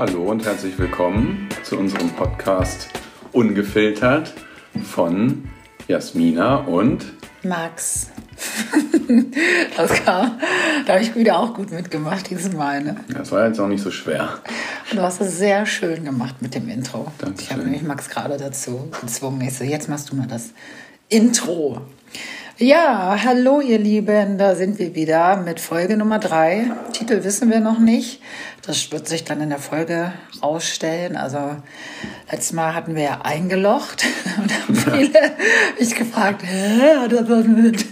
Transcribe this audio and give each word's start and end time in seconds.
Hallo 0.00 0.22
und 0.22 0.46
herzlich 0.46 0.78
willkommen 0.78 1.46
zu 1.62 1.76
unserem 1.76 2.08
Podcast 2.08 2.88
Ungefiltert 3.32 4.32
von 4.82 5.46
Jasmina 5.88 6.56
und 6.56 7.04
Max. 7.42 8.08
das 9.76 9.92
kam, 10.02 10.40
da 10.86 10.94
habe 10.94 11.02
ich 11.02 11.14
wieder 11.14 11.38
auch 11.38 11.52
gut 11.52 11.70
mitgemacht 11.70 12.30
dieses 12.30 12.50
Mal. 12.54 12.82
Ne? 12.82 12.96
Das 13.12 13.30
war 13.30 13.46
jetzt 13.46 13.60
auch 13.60 13.68
nicht 13.68 13.82
so 13.82 13.90
schwer. 13.90 14.38
Du 14.90 15.02
hast 15.02 15.20
es 15.20 15.36
sehr 15.36 15.66
schön 15.66 16.02
gemacht 16.06 16.36
mit 16.40 16.54
dem 16.54 16.70
Intro. 16.70 17.12
Dankeschön. 17.18 17.44
Ich 17.44 17.50
habe 17.52 17.64
nämlich 17.64 17.82
Max 17.82 18.08
gerade 18.08 18.38
dazu 18.38 18.90
gezwungen. 19.02 19.42
Ich 19.42 19.58
so, 19.58 19.64
jetzt 19.64 19.90
machst 19.90 20.10
du 20.10 20.16
mal 20.16 20.26
das 20.26 20.54
Intro. 21.10 21.82
Ja, 22.62 23.16
hallo 23.24 23.62
ihr 23.62 23.78
Lieben, 23.78 24.36
da 24.36 24.54
sind 24.54 24.78
wir 24.78 24.94
wieder 24.94 25.38
mit 25.38 25.60
Folge 25.60 25.96
Nummer 25.96 26.18
drei. 26.18 26.70
Titel 26.92 27.24
wissen 27.24 27.50
wir 27.50 27.58
noch 27.58 27.78
nicht. 27.78 28.20
Das 28.60 28.92
wird 28.92 29.08
sich 29.08 29.24
dann 29.24 29.40
in 29.40 29.48
der 29.48 29.58
Folge 29.58 30.12
rausstellen. 30.42 31.16
Also 31.16 31.56
letztes 32.30 32.52
Mal 32.52 32.74
hatten 32.74 32.96
wir 32.96 33.02
ja 33.02 33.20
eingelocht 33.22 34.04
und 34.36 34.52
haben 34.52 34.76
viele 34.76 35.32
mich 35.78 35.94
gefragt, 35.94 36.42
hä, 36.44 36.98
hat 36.98 37.12
das 37.12 37.30
was 37.30 37.46
mit, 37.46 37.86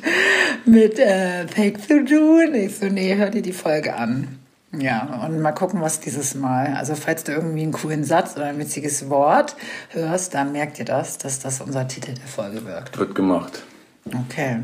mit 0.66 0.98
äh, 0.98 1.48
Fake 1.48 1.80
zu 1.80 2.04
tun? 2.04 2.54
Ich 2.54 2.76
so, 2.76 2.88
nee, 2.88 3.16
hör 3.16 3.30
dir 3.30 3.40
die 3.40 3.54
Folge 3.54 3.96
an. 3.96 4.38
Ja, 4.78 5.24
und 5.24 5.40
mal 5.40 5.52
gucken, 5.52 5.80
was 5.80 6.00
dieses 6.00 6.34
Mal. 6.34 6.74
Also, 6.76 6.95
falls 6.95 7.24
du 7.24 7.32
irgendwie 7.32 7.62
einen 7.62 7.73
coolen 7.73 8.04
Satz 8.04 8.37
oder 8.37 8.45
ein 8.45 8.59
witziges 8.59 9.09
Wort 9.09 9.56
hörst, 9.92 10.34
dann 10.34 10.52
merkt 10.52 10.78
ihr 10.78 10.84
das, 10.84 11.16
dass 11.16 11.40
das 11.40 11.62
unser 11.62 11.88
Titel 11.88 12.12
der 12.12 12.26
Folge 12.26 12.66
wirkt. 12.66 12.98
Wird 12.98 13.14
gemacht. 13.14 13.62
Okay. 14.14 14.60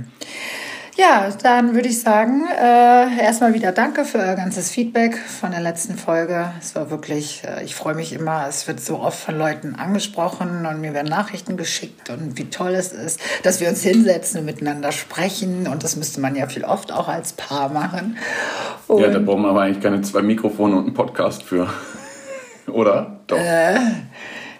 Ja, 0.97 1.29
dann 1.43 1.75
würde 1.75 1.89
ich 1.89 2.01
sagen, 2.01 2.45
äh, 2.57 3.21
erstmal 3.21 3.53
wieder 3.53 3.73
danke 3.73 4.05
für 4.05 4.19
euer 4.19 4.37
ganzes 4.37 4.71
Feedback 4.71 5.19
von 5.19 5.51
der 5.51 5.61
letzten 5.61 5.97
Folge. 5.97 6.53
Es 6.61 6.77
war 6.77 6.89
wirklich, 6.89 7.43
äh, 7.45 7.65
ich 7.65 7.75
freue 7.75 7.97
mich 7.97 8.13
immer, 8.13 8.47
es 8.49 8.69
wird 8.69 8.79
so 8.79 9.01
oft 9.01 9.19
von 9.19 9.37
Leuten 9.37 9.75
angesprochen 9.75 10.67
und 10.67 10.81
mir 10.81 10.95
werden 10.95 11.09
Nachrichten 11.09 11.57
geschickt 11.57 12.11
und 12.11 12.39
wie 12.39 12.45
toll 12.45 12.75
es 12.75 12.93
ist, 12.93 13.19
dass 13.43 13.61
wir 13.61 13.69
uns 13.71 13.83
hinsetzen 13.83 14.41
und 14.41 14.47
miteinander 14.47 14.93
sprechen 14.93 15.67
und 15.67 15.83
das 15.83 15.97
müsste 15.97 16.21
man 16.21 16.37
ja 16.37 16.47
viel 16.47 16.65
oft 16.65 16.93
auch 16.93 17.09
als 17.09 17.33
Paar 17.33 17.71
machen. 17.71 18.17
Und 18.87 19.03
ja, 19.03 19.09
da 19.09 19.19
brauchen 19.19 19.43
wir 19.43 19.49
aber 19.49 19.63
eigentlich 19.63 19.83
keine 19.83 20.01
zwei 20.03 20.23
Mikrofone 20.23 20.77
und 20.77 20.85
einen 20.85 20.95
Podcast 20.95 21.43
für. 21.43 21.69
Oder? 22.69 23.19
Doch. 23.27 23.37
Äh, 23.37 23.79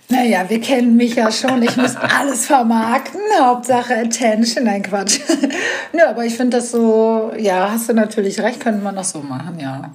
naja, 0.09 0.45
wir 0.49 0.61
kennen 0.61 0.97
mich 0.97 1.15
ja 1.15 1.33
schon. 1.33 1.63
Ich 1.63 1.77
muss 1.77 1.97
alles 2.19 2.47
vermarkten. 2.47 3.21
Hauptsache 3.41 3.97
Attention. 3.97 4.65
Nein, 4.65 4.83
Quatsch. 4.83 5.21
Nö, 5.93 6.03
aber 6.07 6.25
ich 6.25 6.37
finde 6.37 6.59
das 6.59 6.71
so, 6.71 7.33
ja, 7.39 7.71
hast 7.73 7.89
du 7.89 7.95
natürlich 7.95 8.41
recht, 8.41 8.61
könnte 8.61 8.83
man 8.83 8.97
das 8.97 9.11
so 9.11 9.21
machen, 9.21 9.59
ja. 9.59 9.93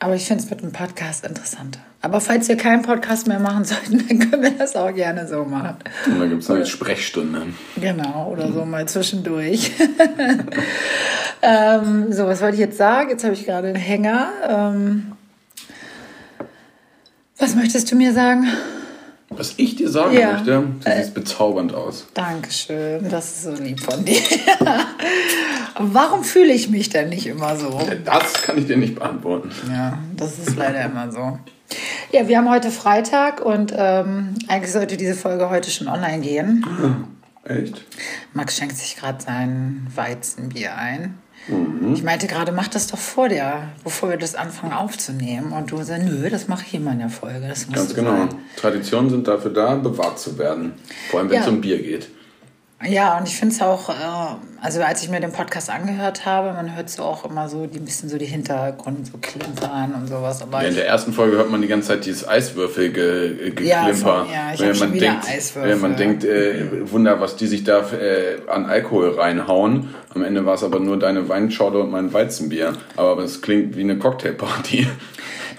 Aber 0.00 0.14
ich 0.14 0.26
finde 0.26 0.42
es 0.42 0.50
mit 0.50 0.62
einem 0.62 0.72
Podcast 0.72 1.24
interessant. 1.24 1.78
Aber 2.02 2.20
falls 2.20 2.48
wir 2.48 2.56
keinen 2.56 2.82
Podcast 2.82 3.26
mehr 3.26 3.38
machen 3.38 3.64
sollten, 3.64 4.06
dann 4.06 4.18
können 4.18 4.42
wir 4.42 4.50
das 4.50 4.76
auch 4.76 4.92
gerne 4.94 5.26
so 5.26 5.44
machen. 5.44 5.76
Und 6.06 6.20
da 6.20 6.26
gibt 6.26 6.42
es 6.42 6.50
eine 6.50 6.66
Sprechstunde. 6.66 7.42
Genau, 7.76 8.30
oder 8.32 8.50
so 8.52 8.64
mal 8.64 8.86
zwischendurch. 8.86 9.72
ähm, 11.42 12.12
so, 12.12 12.26
was 12.26 12.40
wollte 12.40 12.54
ich 12.54 12.60
jetzt 12.60 12.76
sagen? 12.76 13.10
Jetzt 13.10 13.24
habe 13.24 13.34
ich 13.34 13.46
gerade 13.46 13.68
einen 13.68 13.76
Hänger. 13.76 14.28
Ähm, 14.48 15.12
was 17.38 17.54
möchtest 17.54 17.90
du 17.90 17.96
mir 17.96 18.12
sagen? 18.12 18.46
Was 19.36 19.54
ich 19.56 19.76
dir 19.76 19.88
sagen 19.90 20.14
Ja. 20.16 20.32
möchte, 20.34 20.50
du 20.84 20.90
siehst 20.96 21.14
bezaubernd 21.14 21.74
aus. 21.74 22.06
Dankeschön, 22.14 23.08
das 23.08 23.26
ist 23.26 23.42
so 23.44 23.52
lieb 23.62 23.80
von 23.80 24.04
dir. 24.04 24.20
Warum 25.78 26.22
fühle 26.22 26.52
ich 26.52 26.68
mich 26.68 26.88
denn 26.88 27.08
nicht 27.08 27.26
immer 27.26 27.56
so? 27.56 27.80
Das 28.04 28.34
kann 28.42 28.58
ich 28.58 28.66
dir 28.66 28.76
nicht 28.76 28.94
beantworten. 28.94 29.50
Ja, 29.70 29.98
das 30.16 30.38
ist 30.38 30.56
leider 30.56 30.82
immer 30.84 31.10
so. 31.10 31.38
Ja, 32.12 32.28
wir 32.28 32.38
haben 32.38 32.48
heute 32.48 32.70
Freitag 32.70 33.44
und 33.44 33.74
ähm, 33.76 34.34
eigentlich 34.46 34.70
sollte 34.72 34.96
diese 34.96 35.14
Folge 35.14 35.50
heute 35.50 35.70
schon 35.70 35.88
online 35.88 36.20
gehen. 36.20 36.64
Echt? 37.44 37.82
Max 38.32 38.56
schenkt 38.56 38.76
sich 38.76 38.96
gerade 38.96 39.20
sein 39.22 39.86
Weizenbier 39.94 40.76
ein. 40.76 41.18
Mhm. 41.48 41.92
Ich 41.94 42.02
meinte 42.02 42.26
gerade, 42.26 42.52
mach 42.52 42.68
das 42.68 42.86
doch 42.86 42.98
vor 42.98 43.28
der, 43.28 43.68
bevor 43.84 44.10
wir 44.10 44.16
das 44.16 44.34
anfangen 44.34 44.72
aufzunehmen. 44.72 45.52
Und 45.52 45.70
du 45.70 45.82
sagst, 45.82 46.04
nö, 46.06 46.30
das 46.30 46.48
mache 46.48 46.64
ich 46.66 46.74
immer 46.74 46.92
in 46.92 47.00
der 47.00 47.08
Folge. 47.10 47.40
Ganz 47.72 47.94
genau. 47.94 48.10
sein. 48.16 48.28
Traditionen 48.56 49.10
sind 49.10 49.28
dafür 49.28 49.50
da, 49.52 49.74
bewahrt 49.74 50.18
zu 50.18 50.38
werden. 50.38 50.72
Vor 51.10 51.20
allem, 51.20 51.30
wenn 51.30 51.40
es 51.40 51.46
Ja. 51.46 51.52
um 51.52 51.60
Bier 51.60 51.82
geht. 51.82 52.08
Ja, 52.86 53.18
und 53.18 53.26
ich 53.28 53.36
finde 53.36 53.54
es 53.54 53.62
auch, 53.62 53.88
äh, 53.88 53.92
also 54.60 54.82
als 54.82 55.02
ich 55.02 55.10
mir 55.10 55.20
den 55.20 55.32
Podcast 55.32 55.70
angehört 55.70 56.26
habe, 56.26 56.52
man 56.52 56.74
hört 56.76 56.90
so 56.90 57.02
auch 57.02 57.24
immer 57.28 57.48
so 57.48 57.66
die 57.66 57.78
ein 57.78 57.84
bisschen 57.84 58.08
so 58.08 58.18
die 58.18 58.24
Hintergründe 58.26 59.10
so 59.10 59.18
klimpern 59.18 59.94
und 59.94 60.08
sowas. 60.08 60.42
Aber 60.42 60.62
Ja, 60.62 60.68
in 60.68 60.74
der 60.74 60.86
ersten 60.86 61.12
Folge 61.12 61.36
hört 61.36 61.50
man 61.50 61.62
die 61.62 61.68
ganze 61.68 61.88
Zeit 61.88 62.04
dieses 62.06 62.26
Eiswürfel 62.26 62.90
ge 62.92 63.50
ge 63.50 63.66
Ja, 63.66 63.88
ja, 63.88 64.52
ich 64.54 64.60
Wenn 64.60 64.78
man 64.78 64.98
denkt, 64.98 65.28
Eiswürfel. 65.28 65.70
ja, 65.70 65.76
man 65.76 65.96
denkt, 65.96 66.24
äh, 66.24 66.90
Wunder, 66.90 67.20
was 67.20 67.36
die 67.36 67.46
sich 67.46 67.64
da 67.64 67.80
äh, 67.90 68.38
an 68.48 68.66
Alkohol 68.66 69.10
reinhauen. 69.18 69.94
Am 70.14 70.22
Ende 70.22 70.44
war 70.44 70.54
es 70.54 70.62
aber 70.62 70.80
nur 70.80 70.98
deine 70.98 71.28
Weinschorle 71.28 71.80
und 71.80 71.90
mein 71.90 72.12
Weizenbier. 72.12 72.74
Aber 72.96 73.22
es 73.22 73.42
klingt 73.42 73.76
wie 73.76 73.80
eine 73.82 73.98
Cocktailparty. 73.98 74.86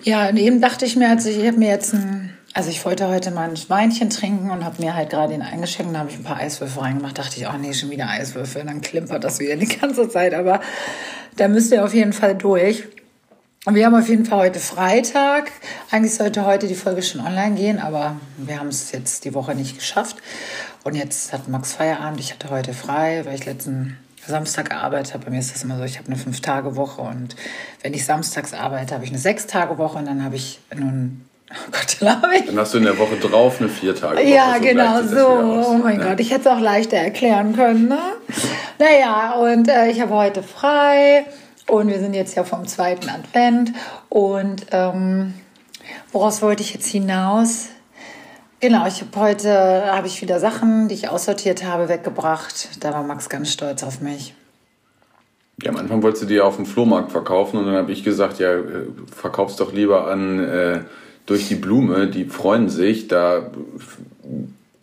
Ja, 0.03 0.29
und 0.29 0.37
eben 0.37 0.61
dachte 0.61 0.85
ich 0.85 0.95
mir, 0.95 1.09
also 1.09 1.29
ich 1.29 1.45
habe 1.47 1.57
mir 1.57 1.69
jetzt 1.69 1.93
ein, 1.95 2.34
also 2.55 2.69
ich 2.69 2.85
wollte 2.85 3.09
heute 3.09 3.31
mal 3.31 3.49
ein 3.49 3.59
Weinchen 3.67 4.09
trinken 4.09 4.49
und 4.49 4.63
habe 4.63 4.81
mir 4.81 4.95
halt 4.95 5.09
gerade 5.09 5.33
den 5.33 5.41
eingeschenkt 5.41 5.91
und 5.91 5.99
habe 5.99 6.09
ich 6.09 6.15
ein 6.15 6.23
paar 6.23 6.37
Eiswürfel 6.37 6.83
reingemacht. 6.83 7.17
Dachte 7.17 7.37
ich, 7.37 7.45
oh 7.45 7.57
nee, 7.59 7.73
schon 7.73 7.89
wieder 7.89 8.07
Eiswürfel. 8.07 8.63
Dann 8.63 8.79
klimpert 8.79 9.25
das 9.25 9.39
wieder 9.39 9.57
die 9.57 9.67
ganze 9.67 10.07
Zeit. 10.07 10.33
Aber 10.33 10.61
da 11.35 11.49
müsst 11.49 11.73
ihr 11.73 11.83
auf 11.83 11.93
jeden 11.93 12.13
Fall 12.13 12.33
durch. 12.33 12.85
Und 13.65 13.75
wir 13.75 13.85
haben 13.85 13.93
auf 13.93 14.07
jeden 14.07 14.25
Fall 14.25 14.39
heute 14.39 14.61
Freitag. 14.61 15.51
Eigentlich 15.91 16.15
sollte 16.15 16.45
heute 16.45 16.67
die 16.67 16.75
Folge 16.75 17.03
schon 17.03 17.19
online 17.19 17.55
gehen, 17.55 17.77
aber 17.77 18.15
wir 18.37 18.57
haben 18.57 18.69
es 18.69 18.89
jetzt 18.93 19.25
die 19.25 19.33
Woche 19.33 19.53
nicht 19.53 19.77
geschafft. 19.77 20.15
Und 20.85 20.95
jetzt 20.95 21.33
hat 21.33 21.49
Max 21.49 21.73
Feierabend. 21.73 22.21
Ich 22.21 22.31
hatte 22.31 22.51
heute 22.51 22.73
frei, 22.73 23.25
weil 23.25 23.35
ich 23.35 23.45
letzten 23.45 23.97
Samstag 24.25 24.69
gearbeitet 24.69 25.13
habe. 25.13 25.25
Bei 25.25 25.31
mir 25.31 25.39
ist 25.39 25.53
das 25.53 25.63
immer 25.65 25.77
so, 25.77 25.83
ich 25.83 25.97
habe 25.97 26.07
eine 26.07 26.15
Fünf-Tage-Woche 26.15 27.01
und 27.01 27.35
wenn 27.81 27.93
ich 27.93 28.05
samstags 28.05 28.53
arbeite, 28.53 28.95
habe 28.95 29.03
ich 29.03 29.09
eine 29.09 29.19
Sechs-Tage-Woche 29.19 29.97
und 29.97 30.05
dann 30.05 30.23
habe 30.23 30.37
ich 30.37 30.61
nun, 30.73 31.25
oh 31.51 31.71
Gott, 31.71 31.97
habe 32.23 32.35
ich 32.37 32.45
Dann 32.45 32.59
hast 32.59 32.73
du 32.73 32.77
in 32.77 32.85
der 32.85 32.97
Woche 32.97 33.17
drauf 33.17 33.59
eine 33.59 33.69
vier 33.69 33.95
Tage 33.95 34.21
ja, 34.23 34.57
genau 34.57 35.01
so. 35.01 35.11
wieder 35.11 35.27
aus. 35.27 35.65
Oh 35.69 35.77
mein 35.77 35.99
Ja. 35.99 36.09
Gott, 36.09 36.19
ich 36.19 36.31
hätte 36.31 36.41
es 36.41 36.47
auch 36.47 36.59
leichter 36.59 36.97
erklären 36.97 37.55
können. 37.55 37.87
Ne? 37.89 37.99
Naja, 38.77 39.35
und 39.35 39.69
äh, 39.69 39.89
ich 39.89 40.01
habe 40.01 40.13
heute 40.13 40.43
frei 40.43 41.25
und 41.67 41.87
wir 41.87 41.99
sind 41.99 42.13
jetzt 42.13 42.35
ja 42.35 42.43
vom 42.43 42.67
zweiten 42.67 43.09
Advent. 43.09 43.71
Und 44.09 44.65
ähm, 44.71 45.33
woraus 46.11 46.41
wollte 46.41 46.61
ich 46.61 46.73
jetzt 46.73 46.87
hinaus? 46.87 47.67
Genau, 48.59 48.85
ich 48.85 49.01
habe 49.01 49.17
heute 49.17 49.85
habe 49.93 50.07
ich 50.07 50.21
wieder 50.21 50.39
Sachen, 50.39 50.87
die 50.87 50.95
ich 50.95 51.07
aussortiert 51.07 51.63
habe, 51.63 51.87
weggebracht. 51.87 52.69
Da 52.81 52.93
war 52.93 53.03
Max 53.03 53.29
ganz 53.29 53.51
stolz 53.51 53.83
auf 53.83 54.01
mich. 54.01 54.33
Ja, 55.61 55.69
am 55.71 55.77
Anfang 55.77 56.03
wolltest 56.03 56.23
du 56.23 56.27
die 56.27 56.41
auf 56.41 56.57
dem 56.57 56.65
Flohmarkt 56.65 57.11
verkaufen 57.11 57.57
und 57.57 57.65
dann 57.65 57.75
habe 57.75 57.91
ich 57.91 58.03
gesagt, 58.03 58.39
ja, 58.39 58.53
äh, 58.53 58.63
verkauf's 59.13 59.55
doch 59.55 59.71
lieber 59.71 60.07
an 60.09 60.43
äh, 60.43 60.79
durch 61.25 61.47
die 61.47 61.55
Blume, 61.55 62.07
die 62.07 62.25
freuen 62.25 62.69
sich, 62.69 63.07
da 63.07 63.51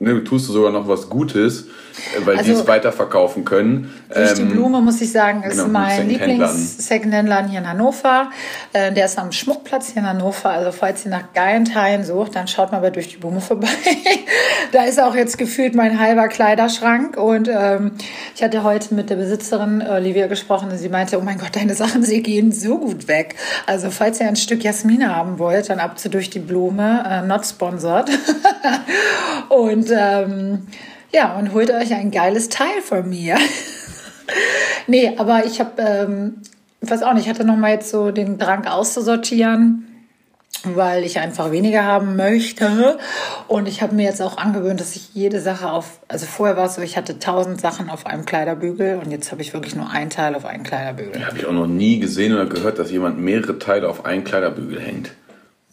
ne, 0.03 0.25
tust 0.25 0.49
du 0.49 0.53
sogar 0.53 0.73
noch 0.73 0.89
was 0.89 1.09
Gutes, 1.09 1.63
äh, 1.63 2.27
weil 2.27 2.35
die 2.35 2.51
Also, 2.51 2.63
es 2.63 2.67
weiterverkaufen 2.69 3.45
können. 3.45 3.93
Durch 4.15 4.35
die 4.35 4.43
Ähm, 4.43 4.49
Blume, 4.49 4.81
muss 4.81 5.01
ich 5.01 5.11
sagen, 5.13 5.43
ist 5.43 5.57
genau, 5.57 5.69
mein 5.69 6.09
Secondhand-Laden. 6.09 6.39
Lieblings-Secondhand-Laden 6.39 7.51
hier 7.51 7.61
in 7.61 7.69
Hannover. 7.69 8.31
Äh, 8.73 8.93
Der 8.93 9.07
ist 9.07 9.19
am 9.19 9.33
Schmuckplatz 9.33 9.93
hier 9.93 10.03
in 10.03 10.09
Hannover. 10.09 10.51
Also 10.51 10.73
falls 10.73 11.05
ihr 11.05 11.11
nach 11.11 11.33
geilen 11.33 11.65
Teilen 11.65 12.05
sucht, 12.05 12.35
dann 12.37 12.49
schaut 12.49 12.73
mal 12.73 12.81
bei 12.81 12.91
Durch 12.91 13.09
die 13.09 13.17
Blume 13.17 13.41
vorbei. 13.41 13.69
da 14.73 14.85
ist 14.85 15.01
auch 15.01 15.15
jetzt 15.15 15.39
gefühlt 15.39 15.75
mein 15.75 15.99
halber 15.99 16.29
Kleiderschrank. 16.29 17.17
Und 17.17 17.49
ähm, 17.49 17.93
ich 18.35 18.43
hatte 18.43 18.65
heute 18.65 18.95
mit 18.95 19.09
der 19.09 19.17
Besitzerin 19.17 19.81
äh, 19.81 19.91
Olivia 19.91 20.27
gesprochen 20.27 20.71
und 20.71 20.79
sie 20.79 20.89
meinte, 20.89 21.19
oh 21.19 21.23
mein 21.23 21.39
Gott, 21.39 21.55
deine 21.55 21.75
Sachen, 21.75 22.03
sie 22.03 22.23
gehen 22.23 22.53
so 22.53 22.79
gut 22.79 23.09
weg. 23.09 23.37
Also 23.67 23.91
falls 23.91 24.21
ihr 24.21 24.27
ein 24.29 24.37
Stück 24.37 24.65
Jasmine 24.65 25.15
haben 25.15 25.39
wollt, 25.39 25.71
dann 25.71 25.79
ab 25.79 25.99
zu 25.99 26.11
Durch 26.11 26.29
die 26.31 26.41
Blume, 26.41 27.05
äh, 27.09 27.27
not 27.27 27.47
sponsored. 27.47 28.11
und 29.49 29.92
ähm, 29.97 30.67
ja, 31.13 31.37
und 31.39 31.53
holt 31.53 31.71
euch 31.71 31.93
ein 31.95 32.11
geiles 32.11 32.49
Teil 32.49 32.81
von 32.83 33.09
mir. 33.09 33.37
nee, 34.87 35.13
aber 35.17 35.45
ich 35.45 35.61
habe, 35.61 35.83
ähm, 35.83 36.43
ich 36.81 36.91
weiß 36.91 37.03
auch 37.03 37.13
nicht, 37.13 37.25
ich 37.25 37.31
hatte 37.31 37.45
noch 37.45 37.57
mal 37.57 37.73
jetzt 37.73 37.91
so 37.91 38.11
den 38.11 38.39
Drang 38.39 38.67
auszusortieren, 38.67 39.87
weil 40.65 41.05
ich 41.05 41.19
einfach 41.19 41.51
weniger 41.51 41.85
haben 41.85 42.17
möchte. 42.17 42.99
Und 43.49 43.69
ich 43.69 43.83
habe 43.83 43.95
mir 43.95 44.05
jetzt 44.05 44.23
auch 44.23 44.39
angewöhnt, 44.39 44.81
dass 44.81 44.97
ich 44.97 45.15
jede 45.15 45.41
Sache 45.41 45.71
auf, 45.71 46.01
also 46.09 46.27
vorher 46.27 46.57
war 46.57 46.67
es 46.67 46.77
so, 46.77 46.83
ich 46.83 46.97
hatte 46.97 47.19
tausend 47.19 47.61
Sachen 47.61 47.91
auf 47.91 48.07
einem 48.07 48.25
Kleiderbügel 48.25 48.99
und 48.99 49.11
jetzt 49.11 49.33
habe 49.33 49.43
ich 49.43 49.53
wirklich 49.53 49.75
nur 49.75 49.91
ein 49.91 50.09
Teil 50.09 50.35
auf 50.35 50.45
einem 50.45 50.63
Kleiderbügel. 50.63 51.27
Habe 51.27 51.39
ich 51.39 51.47
auch 51.47 51.53
noch 51.53 51.67
nie 51.67 51.99
gesehen 51.99 52.33
oder 52.33 52.47
gehört, 52.47 52.79
dass 52.79 52.91
jemand 52.91 53.19
mehrere 53.19 53.59
Teile 53.59 53.89
auf 53.89 54.05
einen 54.05 54.25
Kleiderbügel 54.25 54.81
hängt. 54.81 55.13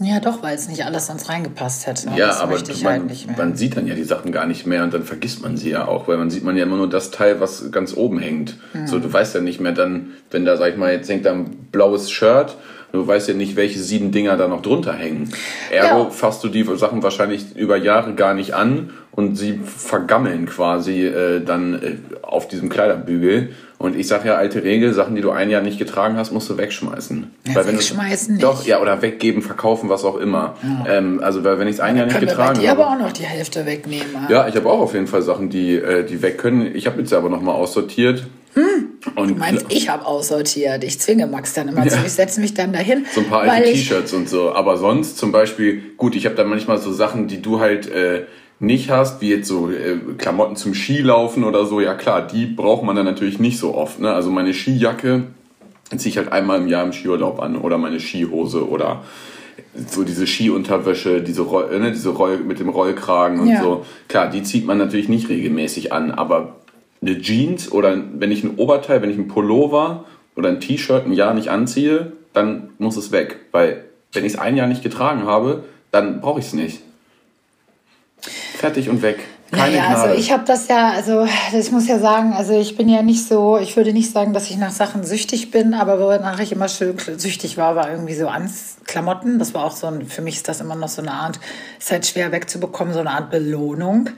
Ja, 0.02 0.22
doch, 0.22 0.42
weil 0.42 0.56
es 0.56 0.70
nicht 0.70 0.86
alles 0.86 1.08
sonst 1.08 1.28
reingepasst 1.28 1.86
hätte. 1.86 2.10
Ja, 2.16 2.28
das 2.28 2.40
aber 2.40 2.58
man, 2.84 3.10
halt 3.10 3.38
man 3.38 3.56
sieht 3.58 3.76
dann 3.76 3.86
ja 3.86 3.96
die 3.96 4.06
Sachen 4.06 4.32
gar 4.32 4.46
nicht 4.46 4.66
mehr 4.66 4.84
und 4.84 4.94
dann 4.94 5.04
vergisst 5.04 5.42
man 5.42 5.58
sie 5.58 5.72
ja 5.72 5.88
auch, 5.90 6.08
weil 6.08 6.16
man 6.16 6.30
sieht 6.30 6.46
man 6.46 6.56
ja 6.56 6.64
immer 6.64 6.78
nur 6.78 6.90
das 6.90 7.12
Teil, 7.12 7.42
was 7.42 7.70
ganz 7.72 7.94
oben 7.94 8.18
hängt. 8.18 8.56
Mhm. 8.74 8.88
So, 8.88 9.00
du 9.00 9.12
weißt 9.12 9.36
ja 9.36 9.42
nicht 9.42 9.60
mehr 9.60 9.74
dann, 9.74 10.12
wenn 10.32 10.46
da, 10.46 10.56
sag 10.56 10.72
ich 10.72 10.78
mal, 10.78 10.94
jetzt 10.94 11.10
hängt 11.10 11.26
da 11.26 11.34
ein 11.34 11.68
blaues 11.72 12.10
Shirt 12.12 12.56
Du 12.92 13.06
weißt 13.06 13.28
ja 13.28 13.34
nicht, 13.36 13.56
welche 13.56 13.80
sieben 13.80 14.12
Dinger 14.12 14.36
da 14.36 14.48
noch 14.48 14.62
drunter 14.62 14.94
hängen. 14.94 15.30
Ergo 15.72 16.04
ja. 16.04 16.10
fasst 16.10 16.44
du 16.44 16.48
die 16.48 16.66
Sachen 16.76 17.04
wahrscheinlich 17.04 17.56
über 17.56 17.78
Jahre 17.78 18.16
gar 18.16 18.34
nicht 18.34 18.54
an 18.54 18.90
und 19.12 19.36
sie 19.36 19.60
vergammeln 19.64 20.48
quasi 20.48 21.06
äh, 21.06 21.44
dann 21.44 21.76
äh, 21.76 21.96
auf 22.24 22.48
diesem 22.48 22.70
Kleiderbügel. 22.70 23.54
Und 23.78 23.96
ich 23.96 24.08
sage 24.08 24.28
ja, 24.28 24.36
alte 24.36 24.64
Regel, 24.64 24.94
Sachen, 24.94 25.16
die 25.16 25.22
du 25.22 25.32
ein 25.32 25.50
Jahr 25.50 25.62
nicht 25.62 25.78
getragen 25.78 26.18
hast, 26.18 26.32
musst 26.32 26.50
du 26.50 26.58
wegschmeißen. 26.58 27.32
Ja, 27.48 27.56
weil 27.56 27.68
wenn 27.68 27.76
wegschmeißen 27.76 28.36
nicht. 28.36 28.44
Doch, 28.44 28.66
ja, 28.66 28.82
oder 28.82 29.02
weggeben, 29.02 29.42
verkaufen, 29.42 29.90
was 29.90 30.04
auch 30.04 30.18
immer. 30.18 30.56
Ja. 30.64 30.98
Ähm, 30.98 31.22
also 31.24 31.44
weil 31.44 31.60
wenn 31.60 31.68
ich 31.68 31.76
es 31.76 31.80
ein 31.80 31.96
Jahr 31.96 32.08
nicht 32.08 32.20
getragen 32.20 32.56
habe. 32.56 32.64
Ich 32.64 32.70
aber 32.70 32.90
auch 32.90 33.00
noch 33.00 33.14
die 33.14 33.24
Hälfte 33.24 33.66
wegnehmen. 33.66 34.28
Ja, 34.30 34.48
ich 34.48 34.56
habe 34.56 34.70
auch 34.70 34.80
auf 34.80 34.94
jeden 34.94 35.08
Fall 35.08 35.22
Sachen, 35.22 35.50
die, 35.50 35.76
äh, 35.76 36.04
die 36.04 36.22
weg 36.22 36.40
können. 36.40 36.76
Ich 36.76 36.88
habe 36.88 37.00
jetzt 37.00 37.14
aber 37.14 37.30
nochmal 37.30 37.56
aussortiert. 37.56 38.26
Hm. 38.54 38.90
Und 39.16 39.30
du 39.30 39.36
meinst, 39.36 39.66
ich 39.70 39.90
habe 39.90 40.06
aussortiert. 40.06 40.84
Ich 40.84 41.00
zwinge 41.00 41.28
Max 41.28 41.54
dann 41.54 41.70
immer 41.70 41.86
ja. 41.86 41.92
zu. 41.92 42.00
Ich 42.06 42.12
setze 42.12 42.42
mich 42.42 42.54
dann 42.54 42.74
dahin. 42.74 43.06
So 43.14 43.22
ein 43.22 43.28
paar 43.28 43.42
alte 43.42 43.72
T-Shirts 43.72 44.14
und 44.14 44.28
so. 44.28 44.54
Aber 44.54 44.78
sonst 44.78 45.18
zum 45.18 45.32
Beispiel, 45.32 45.82
gut, 45.98 46.16
ich 46.16 46.26
habe 46.26 46.36
dann 46.36 46.50
manchmal 46.50 46.78
so 46.78 46.92
Sachen, 46.92 47.28
die 47.28 47.42
du 47.42 47.60
halt 47.60 47.88
äh, 47.90 48.24
nicht 48.60 48.90
hast, 48.90 49.22
wie 49.22 49.30
jetzt 49.30 49.48
so 49.48 49.70
äh, 49.70 49.98
Klamotten 50.18 50.56
zum 50.56 50.74
Skilaufen 50.74 51.44
oder 51.44 51.66
so, 51.66 51.80
ja 51.80 51.94
klar, 51.94 52.26
die 52.28 52.46
braucht 52.46 52.84
man 52.84 52.96
dann 52.96 53.06
natürlich 53.06 53.40
nicht 53.40 53.58
so 53.58 53.76
oft. 53.76 54.00
Ne? 54.00 54.12
Also 54.14 54.32
meine 54.32 54.54
Skijacke 54.54 55.24
ziehe 55.96 56.12
ich 56.12 56.18
halt 56.18 56.32
einmal 56.32 56.60
im 56.60 56.68
Jahr 56.68 56.84
im 56.84 56.92
Skiurlaub 56.92 57.42
an 57.42 57.56
oder 57.56 57.78
meine 57.78 58.00
Skihose 58.00 58.68
oder 58.68 59.04
so 59.88 60.04
diese 60.04 60.28
Skiunterwäsche, 60.28 61.22
diese, 61.22 61.42
Roll, 61.42 61.80
ne, 61.80 61.92
diese 61.92 62.10
Roll 62.10 62.40
mit 62.40 62.60
dem 62.60 62.70
Rollkragen 62.70 63.40
und 63.40 63.50
ja. 63.50 63.62
so. 63.62 63.86
Klar, 64.08 64.30
die 64.30 64.44
zieht 64.44 64.66
man 64.66 64.78
natürlich 64.78 65.10
nicht 65.10 65.30
regelmäßig 65.30 65.94
an, 65.94 66.12
aber 66.12 66.58
eine 67.02 67.20
Jeans 67.20 67.72
oder 67.72 67.98
wenn 68.14 68.32
ich 68.32 68.44
ein 68.44 68.58
Oberteil, 68.58 69.02
wenn 69.02 69.10
ich 69.10 69.18
ein 69.18 69.28
Pullover 69.28 70.06
oder 70.36 70.50
ein 70.50 70.60
T-Shirt 70.60 71.06
ein 71.06 71.14
Jahr 71.14 71.34
nicht 71.34 71.50
anziehe, 71.50 72.14
dann 72.34 72.72
muss 72.78 72.98
es 72.98 73.12
weg. 73.12 73.38
Weil 73.52 73.86
wenn 74.14 74.26
ich 74.26 74.34
es 74.34 74.40
ein 74.40 74.58
Jahr 74.58 74.68
nicht 74.68 74.84
getragen 74.84 75.24
habe, 75.24 75.64
dann 75.92 76.22
brauche 76.22 76.40
ich 76.40 76.48
es 76.48 76.54
nicht. 76.54 76.82
Fertig 78.58 78.90
und 78.90 79.02
weg. 79.02 79.20
Keine 79.52 79.78
naja, 79.78 79.88
also 79.88 80.14
ich 80.14 80.32
habe 80.32 80.44
das 80.46 80.68
ja, 80.68 80.92
also 80.92 81.28
ich 81.58 81.72
muss 81.72 81.88
ja 81.88 81.98
sagen, 81.98 82.34
also 82.34 82.60
ich 82.60 82.78
bin 82.78 82.88
ja 82.88 83.02
nicht 83.02 83.28
so, 83.28 83.58
ich 83.58 83.76
würde 83.76 83.94
nicht 83.94 84.12
sagen, 84.12 84.32
dass 84.32 84.50
ich 84.50 84.58
nach 84.58 84.72
Sachen 84.72 85.04
süchtig 85.04 85.50
bin, 85.50 85.74
aber 85.74 86.00
wonach 86.00 86.40
ich 86.40 86.52
immer 86.52 86.68
schön 86.68 86.96
süchtig 87.00 87.58
war, 87.58 87.76
war 87.76 87.90
irgendwie 87.90 88.14
so 88.14 88.28
ans 88.28 88.78
Klamotten. 88.86 89.40
Das 89.40 89.56
war 89.56 89.64
auch 89.64 89.76
so 89.76 89.88
ein, 89.88 90.06
für 90.06 90.22
mich 90.22 90.36
ist 90.36 90.48
das 90.48 90.62
immer 90.62 90.76
noch 90.76 90.90
so 90.90 91.02
eine 91.02 91.14
Art, 91.14 91.40
ist 91.80 91.92
halt 91.92 92.06
schwer 92.06 92.32
wegzubekommen, 92.32 92.94
so 92.94 93.00
eine 93.00 93.10
Art 93.10 93.32
Belohnung. 93.32 94.12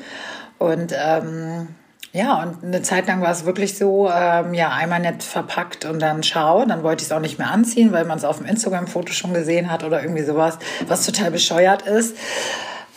Und 0.57 0.93
ähm, 0.97 1.69
ja, 2.13 2.43
und 2.43 2.63
eine 2.63 2.81
Zeit 2.81 3.07
lang 3.07 3.21
war 3.21 3.31
es 3.31 3.45
wirklich 3.45 3.77
so, 3.77 4.09
ähm, 4.13 4.53
ja, 4.53 4.69
einmal 4.69 4.99
nett 4.99 5.23
verpackt 5.23 5.85
und 5.85 6.01
dann 6.01 6.23
schau. 6.23 6.65
Dann 6.65 6.83
wollte 6.83 7.03
ich 7.03 7.07
es 7.07 7.11
auch 7.13 7.21
nicht 7.21 7.39
mehr 7.39 7.49
anziehen, 7.49 7.93
weil 7.93 8.03
man 8.03 8.17
es 8.17 8.25
auf 8.25 8.37
dem 8.37 8.47
Instagram-Foto 8.47 9.13
schon 9.13 9.33
gesehen 9.33 9.71
hat 9.71 9.85
oder 9.85 10.01
irgendwie 10.01 10.23
sowas, 10.23 10.59
was 10.87 11.05
total 11.05 11.31
bescheuert 11.31 11.83
ist. 11.83 12.17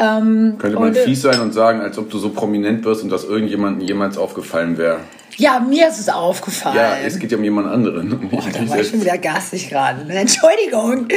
Ähm, 0.00 0.56
Könnte 0.58 0.80
man 0.80 0.94
fies 0.94 1.22
sein 1.22 1.40
und 1.40 1.52
sagen, 1.52 1.80
als 1.80 1.96
ob 1.98 2.10
du 2.10 2.18
so 2.18 2.30
prominent 2.30 2.84
wirst 2.84 3.04
und 3.04 3.10
dass 3.10 3.22
irgendjemandem 3.22 3.86
jemals 3.86 4.18
aufgefallen 4.18 4.78
wäre. 4.78 4.98
Ja, 5.36 5.58
mir 5.60 5.88
ist 5.88 5.98
es 5.98 6.08
aufgefallen. 6.08 6.76
Ja, 6.76 6.96
es 6.98 7.18
geht 7.18 7.32
ja 7.32 7.38
um 7.38 7.44
jemand 7.44 7.68
anderen. 7.68 8.28
Boah, 8.28 8.44
da 8.52 8.68
war 8.68 8.80
ich 8.80 8.88
schon 8.88 9.00
wieder 9.00 9.18
garstig 9.18 9.68
gerade. 9.68 10.02
Entschuldigung. 10.08 11.08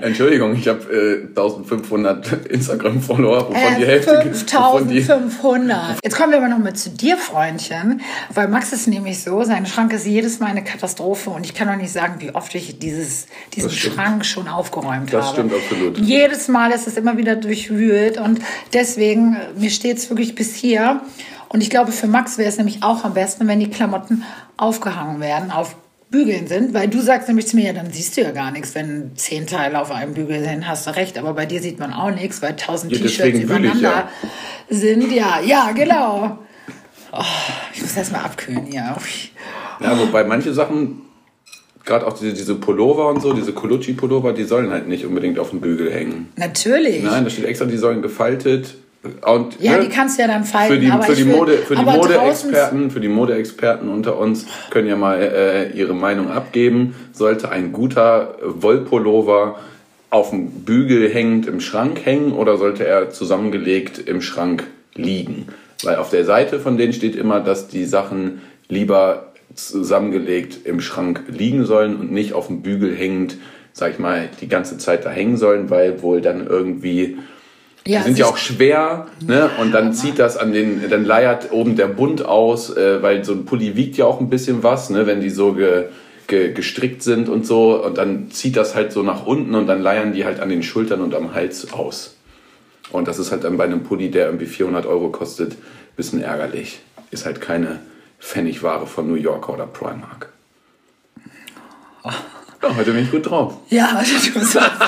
Entschuldigung, 0.00 0.54
ich 0.54 0.66
habe 0.68 0.82
äh, 0.92 1.26
1500 1.28 2.46
Instagram-Follower, 2.46 3.48
wovon 3.48 3.54
äh, 3.54 3.78
die 3.78 3.86
Hälfte... 3.86 4.22
5500. 4.22 5.98
Jetzt 6.02 6.16
kommen 6.16 6.32
wir 6.32 6.38
aber 6.38 6.48
noch 6.48 6.58
mal 6.58 6.74
zu 6.74 6.90
dir, 6.90 7.16
Freundchen. 7.16 8.00
Weil 8.34 8.48
Max 8.48 8.72
ist 8.72 8.88
nämlich 8.88 9.22
so, 9.22 9.44
sein 9.44 9.66
Schrank 9.66 9.92
ist 9.92 10.06
jedes 10.06 10.40
Mal 10.40 10.46
eine 10.46 10.64
Katastrophe 10.64 11.30
und 11.30 11.44
ich 11.44 11.54
kann 11.54 11.68
noch 11.68 11.76
nicht 11.76 11.92
sagen, 11.92 12.16
wie 12.18 12.34
oft 12.34 12.54
ich 12.54 12.78
dieses, 12.78 13.26
diesen 13.54 13.70
Schrank 13.70 14.24
schon 14.24 14.48
aufgeräumt 14.48 15.12
das 15.12 15.26
habe. 15.26 15.48
Das 15.48 15.50
stimmt 15.50 15.52
absolut. 15.52 15.98
Jedes 15.98 16.48
Mal 16.48 16.72
ist 16.72 16.86
es 16.86 16.96
immer 16.96 17.16
wieder 17.16 17.36
durchwühlt 17.36 18.18
und 18.18 18.40
deswegen, 18.72 19.36
mir 19.56 19.70
steht 19.70 19.98
es 19.98 20.10
wirklich 20.10 20.34
bis 20.34 20.54
hier. 20.54 21.00
Und 21.48 21.62
ich 21.62 21.70
glaube, 21.70 21.92
für 21.92 22.06
Max 22.06 22.38
wäre 22.38 22.48
es 22.48 22.56
nämlich 22.56 22.82
auch 22.82 23.04
am 23.04 23.14
besten, 23.14 23.46
wenn 23.48 23.60
die 23.60 23.70
Klamotten 23.70 24.24
aufgehangen 24.56 25.20
werden, 25.20 25.50
auf 25.50 25.76
Bügeln 26.10 26.46
sind, 26.46 26.72
weil 26.72 26.88
du 26.88 27.00
sagst 27.00 27.28
nämlich 27.28 27.48
zu 27.48 27.56
mir, 27.56 27.66
ja, 27.66 27.72
dann 27.72 27.90
siehst 27.90 28.16
du 28.16 28.22
ja 28.22 28.30
gar 28.30 28.52
nichts, 28.52 28.74
wenn 28.74 29.16
zehn 29.16 29.46
Teile 29.46 29.80
auf 29.80 29.90
einem 29.90 30.14
Bügel 30.14 30.42
sind, 30.42 30.66
hast 30.66 30.86
du 30.86 30.94
recht, 30.94 31.18
aber 31.18 31.34
bei 31.34 31.46
dir 31.46 31.60
sieht 31.60 31.80
man 31.80 31.92
auch 31.92 32.12
nichts, 32.12 32.40
weil 32.42 32.54
tausend 32.54 32.92
ja, 32.92 32.98
T-Shirts 32.98 33.40
übereinander 33.40 34.08
ich, 34.70 34.70
ja. 34.70 34.78
sind. 34.78 35.12
Ja, 35.12 35.40
ja, 35.40 35.72
genau. 35.72 36.38
Oh, 37.12 37.22
ich 37.74 37.82
muss 37.82 37.96
erst 37.96 38.12
mal 38.12 38.20
abkühlen 38.20 38.66
hier. 38.66 38.96
Ja, 39.80 39.98
wobei 39.98 40.22
manche 40.24 40.54
Sachen, 40.54 41.02
gerade 41.84 42.06
auch 42.06 42.12
diese, 42.12 42.34
diese 42.34 42.54
Pullover 42.54 43.08
und 43.08 43.20
so, 43.20 43.32
diese 43.32 43.52
Colucci-Pullover, 43.52 44.32
die 44.32 44.44
sollen 44.44 44.70
halt 44.70 44.86
nicht 44.86 45.04
unbedingt 45.06 45.38
auf 45.40 45.50
dem 45.50 45.60
Bügel 45.60 45.92
hängen. 45.92 46.28
Natürlich. 46.36 47.02
Nein, 47.02 47.24
da 47.24 47.30
steht 47.30 47.46
extra, 47.46 47.66
die 47.66 47.78
sollen 47.78 48.00
gefaltet 48.00 48.76
und, 49.26 49.60
ja, 49.60 49.76
ne, 49.76 49.84
die 49.84 49.88
kannst 49.88 50.18
du 50.18 50.22
ja 50.22 50.28
dann 50.28 50.44
falten. 50.44 50.74
Für 50.74 50.80
die, 50.80 50.90
für 50.90 51.14
die 51.14 51.24
Mode, 51.24 51.58
für 51.58 51.76
die 51.76 51.84
Modeexperten, 51.84 52.90
für 52.90 53.00
die 53.00 53.08
Modeexperten 53.08 53.88
unter 53.88 54.18
uns 54.18 54.46
können 54.70 54.88
ja 54.88 54.96
mal 54.96 55.20
äh, 55.20 55.70
ihre 55.72 55.94
Meinung 55.94 56.30
abgeben. 56.30 56.94
Sollte 57.12 57.50
ein 57.50 57.72
guter 57.72 58.36
Wollpullover 58.42 59.58
auf 60.10 60.30
dem 60.30 60.50
Bügel 60.64 61.08
hängend 61.12 61.46
im 61.46 61.60
Schrank 61.60 62.04
hängen 62.04 62.32
oder 62.32 62.58
sollte 62.58 62.86
er 62.86 63.10
zusammengelegt 63.10 63.98
im 63.98 64.22
Schrank 64.22 64.64
liegen? 64.94 65.48
Weil 65.82 65.96
auf 65.96 66.10
der 66.10 66.24
Seite 66.24 66.60
von 66.60 66.78
denen 66.78 66.92
steht 66.92 67.16
immer, 67.16 67.40
dass 67.40 67.68
die 67.68 67.84
Sachen 67.84 68.40
lieber 68.68 69.32
zusammengelegt 69.54 70.60
im 70.64 70.80
Schrank 70.80 71.24
liegen 71.28 71.64
sollen 71.64 71.96
und 71.96 72.12
nicht 72.12 72.32
auf 72.32 72.46
dem 72.48 72.62
Bügel 72.62 72.94
hängend, 72.94 73.36
sag 73.72 73.92
ich 73.92 73.98
mal, 73.98 74.28
die 74.40 74.48
ganze 74.48 74.78
Zeit 74.78 75.04
da 75.04 75.10
hängen 75.10 75.36
sollen, 75.36 75.70
weil 75.70 76.02
wohl 76.02 76.20
dann 76.20 76.46
irgendwie 76.46 77.18
ja, 77.86 78.00
die 78.00 78.04
sind 78.04 78.18
ja 78.18 78.26
auch 78.26 78.36
schwer, 78.36 79.06
ne? 79.26 79.50
Und 79.60 79.72
dann 79.72 79.94
zieht 79.94 80.18
das 80.18 80.36
an 80.36 80.52
den, 80.52 80.88
dann 80.90 81.04
leiert 81.04 81.52
oben 81.52 81.76
der 81.76 81.86
Bund 81.86 82.24
aus, 82.24 82.76
äh, 82.76 83.02
weil 83.02 83.24
so 83.24 83.32
ein 83.32 83.44
Pulli 83.44 83.76
wiegt 83.76 83.96
ja 83.96 84.06
auch 84.06 84.20
ein 84.20 84.28
bisschen 84.28 84.62
was, 84.62 84.90
ne? 84.90 85.06
Wenn 85.06 85.20
die 85.20 85.30
so 85.30 85.52
ge, 85.52 85.84
ge, 86.26 86.52
gestrickt 86.52 87.02
sind 87.02 87.28
und 87.28 87.46
so. 87.46 87.82
Und 87.82 87.96
dann 87.96 88.30
zieht 88.30 88.56
das 88.56 88.74
halt 88.74 88.92
so 88.92 89.02
nach 89.02 89.24
unten 89.24 89.54
und 89.54 89.66
dann 89.66 89.80
leiern 89.80 90.12
die 90.12 90.24
halt 90.24 90.40
an 90.40 90.48
den 90.48 90.62
Schultern 90.62 91.00
und 91.00 91.14
am 91.14 91.34
Hals 91.34 91.72
aus. 91.72 92.16
Und 92.90 93.08
das 93.08 93.18
ist 93.18 93.30
halt 93.30 93.44
dann 93.44 93.56
bei 93.56 93.64
einem 93.64 93.82
Pulli, 93.84 94.10
der 94.10 94.26
irgendwie 94.26 94.46
400 94.46 94.86
Euro 94.86 95.10
kostet, 95.10 95.52
ein 95.52 95.96
bisschen 95.96 96.22
ärgerlich. 96.22 96.80
Ist 97.10 97.24
halt 97.24 97.40
keine 97.40 97.80
Pfennigware 98.18 98.86
von 98.86 99.08
New 99.08 99.14
Yorker 99.14 99.54
oder 99.54 99.66
Primark. 99.66 100.32
Oh. 102.04 102.10
Ja, 102.62 102.74
heute 102.74 102.92
bin 102.92 103.04
ich 103.04 103.10
gut 103.10 103.28
drauf. 103.28 103.54
Ja, 103.68 104.02
du 104.34 104.40
sagst, 104.40 104.80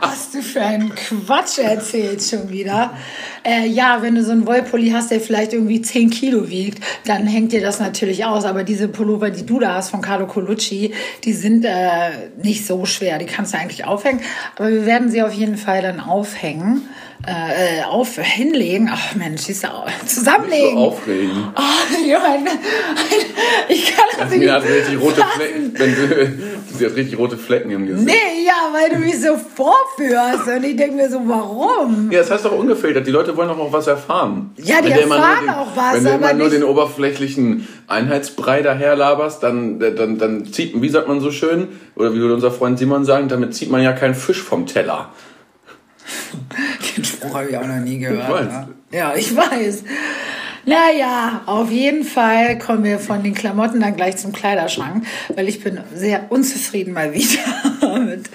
was 0.00 0.30
du 0.30 0.42
für 0.42 0.60
einen 0.60 0.94
Quatsch 0.94 1.58
erzählst 1.58 2.30
schon 2.30 2.48
wieder. 2.50 2.92
Äh, 3.44 3.66
ja, 3.66 4.02
wenn 4.02 4.14
du 4.14 4.24
so 4.24 4.32
einen 4.32 4.46
Wollpulli 4.46 4.90
hast, 4.90 5.10
der 5.10 5.20
vielleicht 5.20 5.52
irgendwie 5.52 5.80
10 5.82 6.10
Kilo 6.10 6.48
wiegt, 6.48 6.82
dann 7.06 7.26
hängt 7.26 7.52
dir 7.52 7.60
das 7.60 7.80
natürlich 7.80 8.24
aus. 8.24 8.44
Aber 8.44 8.64
diese 8.64 8.88
Pullover, 8.88 9.30
die 9.30 9.44
du 9.44 9.58
da 9.58 9.74
hast 9.74 9.90
von 9.90 10.00
Carlo 10.00 10.26
Colucci, 10.26 10.94
die 11.24 11.32
sind 11.32 11.64
äh, 11.64 12.30
nicht 12.42 12.66
so 12.66 12.84
schwer. 12.86 13.18
Die 13.18 13.26
kannst 13.26 13.54
du 13.54 13.58
eigentlich 13.58 13.84
aufhängen. 13.84 14.20
Aber 14.56 14.70
wir 14.70 14.86
werden 14.86 15.10
sie 15.10 15.22
auf 15.22 15.32
jeden 15.32 15.56
Fall 15.56 15.82
dann 15.82 16.00
aufhängen 16.00 16.88
äh, 17.26 17.82
auf 17.84 18.16
hinlegen. 18.16 18.88
Ach 18.92 19.14
Mensch, 19.14 19.42
siehst 19.42 19.64
du, 19.64 19.68
zusammenlegen. 20.06 20.72
So 20.72 20.78
aufregen. 20.78 21.52
Oh, 21.56 22.06
Johann, 22.08 22.46
ich 23.68 23.94
kann 23.94 24.06
das 24.18 24.30
nicht. 24.30 24.50
Hat 24.50 24.62
richtig 24.64 25.00
rote 25.00 25.24
Flecken, 25.34 25.74
du, 25.74 26.74
sie 26.78 26.86
hat 26.86 26.96
richtig 26.96 27.18
rote 27.18 27.36
Flecken 27.36 27.70
im 27.70 27.86
Gesicht. 27.86 28.06
Nee, 28.06 28.46
ja, 28.46 28.72
weil 28.72 28.90
du 28.90 28.98
mich 28.98 29.20
so 29.20 29.36
vorführst 29.36 30.46
und 30.46 30.64
ich 30.64 30.76
denke 30.76 30.96
mir 30.96 31.10
so, 31.10 31.20
warum? 31.26 32.10
Ja, 32.10 32.20
das 32.20 32.30
heißt 32.30 32.44
doch 32.44 32.52
ungefiltert. 32.52 33.06
Die 33.06 33.10
Leute 33.10 33.36
wollen 33.36 33.48
doch 33.48 33.58
noch 33.58 33.72
was 33.72 33.86
erfahren. 33.86 34.52
Ja, 34.56 34.80
die 34.80 34.90
wenn 34.90 35.10
erfahren 35.10 35.46
den, 35.46 35.50
auch 35.50 35.76
was. 35.76 35.94
Wenn 35.96 36.04
du 36.04 36.10
immer 36.10 36.32
nur 36.34 36.50
den 36.50 36.64
oberflächlichen 36.64 37.66
Einheitsbrei 37.88 38.62
daherlaberst, 38.62 39.42
dann, 39.42 39.80
dann, 39.80 40.18
dann 40.18 40.52
zieht, 40.52 40.80
wie 40.80 40.88
sagt 40.88 41.08
man 41.08 41.20
so 41.20 41.30
schön, 41.30 41.68
oder 41.96 42.14
wie 42.14 42.18
würde 42.18 42.34
unser 42.34 42.50
Freund 42.50 42.78
Simon 42.78 43.04
sagen, 43.04 43.28
damit 43.28 43.54
zieht 43.54 43.70
man 43.70 43.82
ja 43.82 43.92
keinen 43.92 44.14
Fisch 44.14 44.42
vom 44.42 44.66
Teller. 44.66 45.10
Den 46.98 47.04
Spruch 47.04 47.34
habe 47.34 47.48
ich 47.48 47.56
auch 47.56 47.66
noch 47.66 47.76
nie 47.76 47.98
gehört. 47.98 48.22
Ich 48.22 48.28
weiß. 48.28 48.66
Ja, 48.90 49.14
ich 49.14 49.36
weiß. 49.36 49.84
Naja, 50.68 51.42
auf 51.46 51.70
jeden 51.70 52.04
Fall 52.04 52.58
kommen 52.58 52.84
wir 52.84 52.98
von 52.98 53.22
den 53.22 53.32
Klamotten 53.32 53.80
dann 53.80 53.96
gleich 53.96 54.18
zum 54.18 54.32
Kleiderschrank, 54.32 55.06
weil 55.34 55.48
ich 55.48 55.64
bin 55.64 55.80
sehr 55.94 56.26
unzufrieden 56.28 56.92
mal 56.92 57.14
wieder 57.14 57.98
mit 58.04 58.28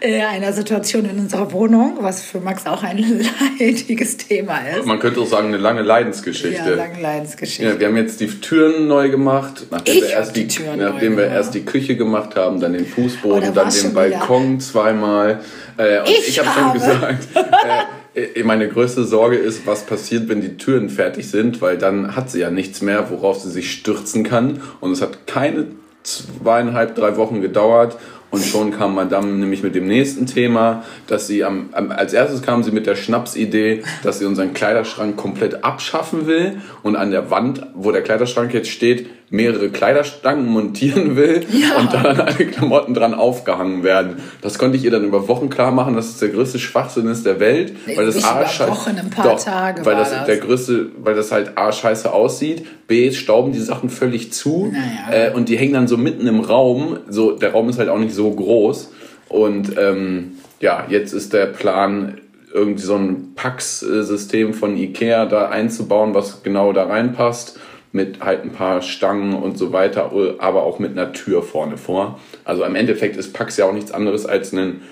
äh, 0.00 0.22
einer 0.22 0.52
Situation 0.52 1.04
in 1.04 1.18
unserer 1.20 1.52
Wohnung, 1.52 1.98
was 2.00 2.22
für 2.22 2.40
Max 2.40 2.66
auch 2.66 2.82
ein 2.82 2.98
leidiges 3.60 4.16
Thema 4.16 4.58
ist. 4.76 4.86
Man 4.86 4.98
könnte 4.98 5.20
auch 5.20 5.26
sagen, 5.26 5.48
eine 5.48 5.58
lange 5.58 5.82
Leidensgeschichte. 5.82 6.70
Ja, 6.70 6.74
lange 6.74 7.00
Leidensgeschichte. 7.00 7.64
Ja, 7.74 7.78
wir 7.78 7.86
haben 7.86 7.96
jetzt 7.96 8.20
die 8.20 8.26
Türen 8.26 8.88
neu 8.88 9.10
gemacht, 9.10 9.66
nachdem 9.70 9.94
ich 9.94 10.02
wir, 10.02 10.10
erst 10.10 10.34
die, 10.34 10.48
die 10.48 10.62
nachdem 10.76 11.16
wir 11.16 11.26
erst 11.26 11.54
die 11.54 11.64
Küche 11.64 11.96
gemacht 11.96 12.34
haben, 12.34 12.58
dann 12.58 12.72
den 12.72 12.86
Fußboden, 12.86 13.50
oh, 13.50 13.52
dann 13.52 13.70
den 13.70 13.94
Balkon 13.94 14.54
wieder. 14.54 14.58
zweimal. 14.64 15.40
Äh, 15.76 16.00
und 16.00 16.08
ich, 16.08 16.28
ich 16.28 16.38
habe 16.40 16.48
schon 16.58 16.72
gesagt, 16.72 17.28
äh, 17.34 17.97
meine 18.44 18.68
größte 18.68 19.04
Sorge 19.04 19.36
ist, 19.36 19.66
was 19.66 19.84
passiert, 19.84 20.28
wenn 20.28 20.40
die 20.40 20.56
Türen 20.56 20.88
fertig 20.88 21.30
sind, 21.30 21.60
weil 21.60 21.78
dann 21.78 22.16
hat 22.16 22.30
sie 22.30 22.40
ja 22.40 22.50
nichts 22.50 22.82
mehr, 22.82 23.10
worauf 23.10 23.40
sie 23.40 23.50
sich 23.50 23.70
stürzen 23.72 24.24
kann. 24.24 24.60
Und 24.80 24.92
es 24.92 25.02
hat 25.02 25.26
keine 25.26 25.66
zweieinhalb, 26.02 26.94
drei 26.94 27.16
Wochen 27.16 27.40
gedauert 27.40 27.98
Und 28.30 28.44
schon 28.44 28.72
kam 28.72 28.94
Madame 28.94 29.28
nämlich 29.32 29.62
mit 29.62 29.74
dem 29.74 29.86
nächsten 29.86 30.26
Thema, 30.26 30.84
dass 31.06 31.26
sie 31.26 31.44
am, 31.44 31.70
am, 31.72 31.90
als 31.90 32.12
erstes 32.12 32.42
kam 32.42 32.62
sie 32.62 32.72
mit 32.72 32.86
der 32.86 32.94
Schnapsidee, 32.94 33.82
dass 34.02 34.18
sie 34.18 34.26
unseren 34.26 34.52
Kleiderschrank 34.52 35.16
komplett 35.16 35.64
abschaffen 35.64 36.26
will 36.26 36.60
und 36.82 36.96
an 36.96 37.10
der 37.10 37.30
Wand, 37.30 37.66
wo 37.74 37.90
der 37.90 38.02
Kleiderschrank 38.02 38.52
jetzt 38.52 38.68
steht, 38.68 39.06
mehrere 39.30 39.68
Kleiderstangen 39.68 40.46
montieren 40.46 41.16
will 41.16 41.44
ja. 41.52 41.78
und 41.78 41.92
dann 41.92 42.06
an 42.06 42.20
alle 42.20 42.46
Klamotten 42.46 42.94
dran 42.94 43.14
aufgehangen 43.14 43.82
werden. 43.82 44.16
Das 44.40 44.58
konnte 44.58 44.78
ich 44.78 44.84
ihr 44.84 44.90
dann 44.90 45.04
über 45.04 45.28
Wochen 45.28 45.50
klar 45.50 45.70
machen, 45.70 45.94
dass 45.94 46.08
es 46.08 46.18
der 46.18 46.30
größte 46.30 46.58
Schwachsinn 46.58 47.06
ist 47.08 47.26
der 47.26 47.38
Welt, 47.38 47.74
weil 47.94 48.06
das 48.06 48.24
A 48.24 48.40
Wochen, 48.68 48.96
ein 48.98 49.10
paar 49.10 49.24
doch, 49.24 49.44
Tage 49.44 49.84
weil 49.84 49.96
das, 49.96 50.10
das, 50.10 50.26
der 50.26 50.38
größte, 50.38 50.86
weil 51.02 51.14
das 51.14 51.30
halt 51.30 51.58
A 51.58 51.72
scheiße 51.72 52.12
aussieht, 52.12 52.66
B 52.86 53.12
stauben 53.12 53.52
die 53.52 53.60
Sachen 53.60 53.90
völlig 53.90 54.32
zu 54.32 54.72
naja. 54.72 55.28
äh, 55.28 55.34
und 55.34 55.48
die 55.50 55.58
hängen 55.58 55.74
dann 55.74 55.88
so 55.88 55.98
mitten 55.98 56.26
im 56.26 56.40
Raum. 56.40 56.98
So 57.08 57.32
der 57.32 57.52
Raum 57.52 57.68
ist 57.68 57.78
halt 57.78 57.90
auch 57.90 57.98
nicht 57.98 58.14
so 58.14 58.30
groß 58.30 58.92
und 59.28 59.76
ähm, 59.78 60.38
ja, 60.60 60.86
jetzt 60.88 61.12
ist 61.12 61.34
der 61.34 61.46
Plan 61.46 62.18
irgendwie 62.52 62.82
so 62.82 62.96
ein 62.96 63.32
Pax-System 63.34 64.54
von 64.54 64.76
Ikea 64.76 65.26
da 65.26 65.50
einzubauen, 65.50 66.14
was 66.14 66.42
genau 66.42 66.72
da 66.72 66.84
reinpasst 66.84 67.58
mit 67.92 68.20
halt 68.20 68.44
ein 68.44 68.52
paar 68.52 68.82
Stangen 68.82 69.34
und 69.34 69.56
so 69.56 69.72
weiter, 69.72 70.12
aber 70.38 70.62
auch 70.62 70.78
mit 70.78 70.92
einer 70.92 71.12
Tür 71.12 71.42
vorne 71.42 71.76
vor. 71.76 72.20
Also 72.44 72.64
im 72.64 72.74
Endeffekt 72.74 73.16
ist 73.16 73.32
Pax 73.32 73.56
ja 73.56 73.64
auch 73.64 73.72
nichts 73.72 73.92
anderes 73.92 74.26
als 74.26 74.52
ein 74.52 74.82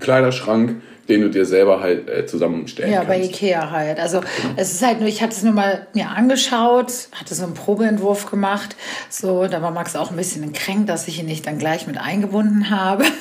Kleiderschrank, 0.00 0.82
den 1.08 1.20
du 1.22 1.30
dir 1.30 1.46
selber 1.46 1.80
halt 1.80 2.08
äh, 2.08 2.26
zusammenstellen 2.26 2.90
ja, 2.90 3.04
kannst. 3.04 3.12
Ja, 3.12 3.18
bei 3.18 3.24
Ikea 3.24 3.70
halt. 3.70 4.00
Also 4.00 4.20
genau. 4.20 4.54
es 4.56 4.72
ist 4.72 4.84
halt 4.84 5.00
nur, 5.00 5.08
ich 5.08 5.22
hatte 5.22 5.32
es 5.32 5.42
nur 5.42 5.52
mal 5.52 5.86
mir 5.94 6.08
angeschaut, 6.08 6.92
hatte 7.12 7.34
so 7.34 7.44
einen 7.44 7.54
Probeentwurf 7.54 8.30
gemacht. 8.30 8.76
So, 9.08 9.46
da 9.46 9.62
war 9.62 9.70
Max 9.70 9.96
auch 9.96 10.10
ein 10.10 10.16
bisschen 10.16 10.52
kränkt, 10.52 10.88
dass 10.88 11.08
ich 11.08 11.20
ihn 11.20 11.26
nicht 11.26 11.46
dann 11.46 11.58
gleich 11.58 11.86
mit 11.86 11.98
eingebunden 11.98 12.70
habe. 12.70 13.04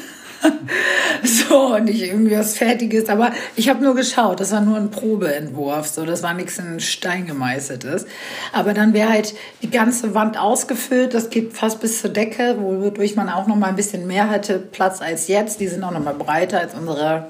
so, 1.24 1.76
und 1.76 1.86
nicht 1.86 2.02
irgendwie 2.02 2.38
was 2.38 2.58
Fertiges. 2.58 3.10
Aber 3.10 3.32
ich 3.56 3.70
habe 3.70 3.84
nur 3.84 3.96
geschaut, 3.96 4.40
das 4.40 4.52
war 4.52 4.62
nur 4.62 4.78
ein 4.78 4.92
Probeentwurf. 4.92 5.88
So, 5.88 6.06
das 6.06 6.24
war 6.24 6.34
nichts 6.34 6.58
in 6.60 6.80
Stein 6.80 7.28
gemeißeltes. 7.28 8.06
Aber 8.52 8.74
dann 8.74 8.94
wäre 8.94 9.10
halt 9.10 9.34
die 9.62 9.70
ganze 9.70 10.14
Wand 10.14 10.38
ausgefüllt. 10.38 11.14
Das 11.14 11.30
geht 11.30 11.54
fast 11.54 11.80
bis 11.82 12.02
zur 12.02 12.10
Decke, 12.10 12.58
wodurch 12.60 13.16
man 13.16 13.30
auch 13.30 13.48
noch 13.48 13.56
mal 13.56 13.68
ein 13.68 13.76
bisschen 13.76 14.08
mehr 14.08 14.30
hätte 14.30 14.60
Platz 14.60 15.02
als 15.02 15.28
jetzt. 15.28 15.60
Die 15.60 15.68
sind 15.68 15.84
auch 15.84 15.92
noch 15.92 16.04
mal 16.04 16.14
breiter 16.14 16.60
als 16.60 16.74
unsere 16.74 17.28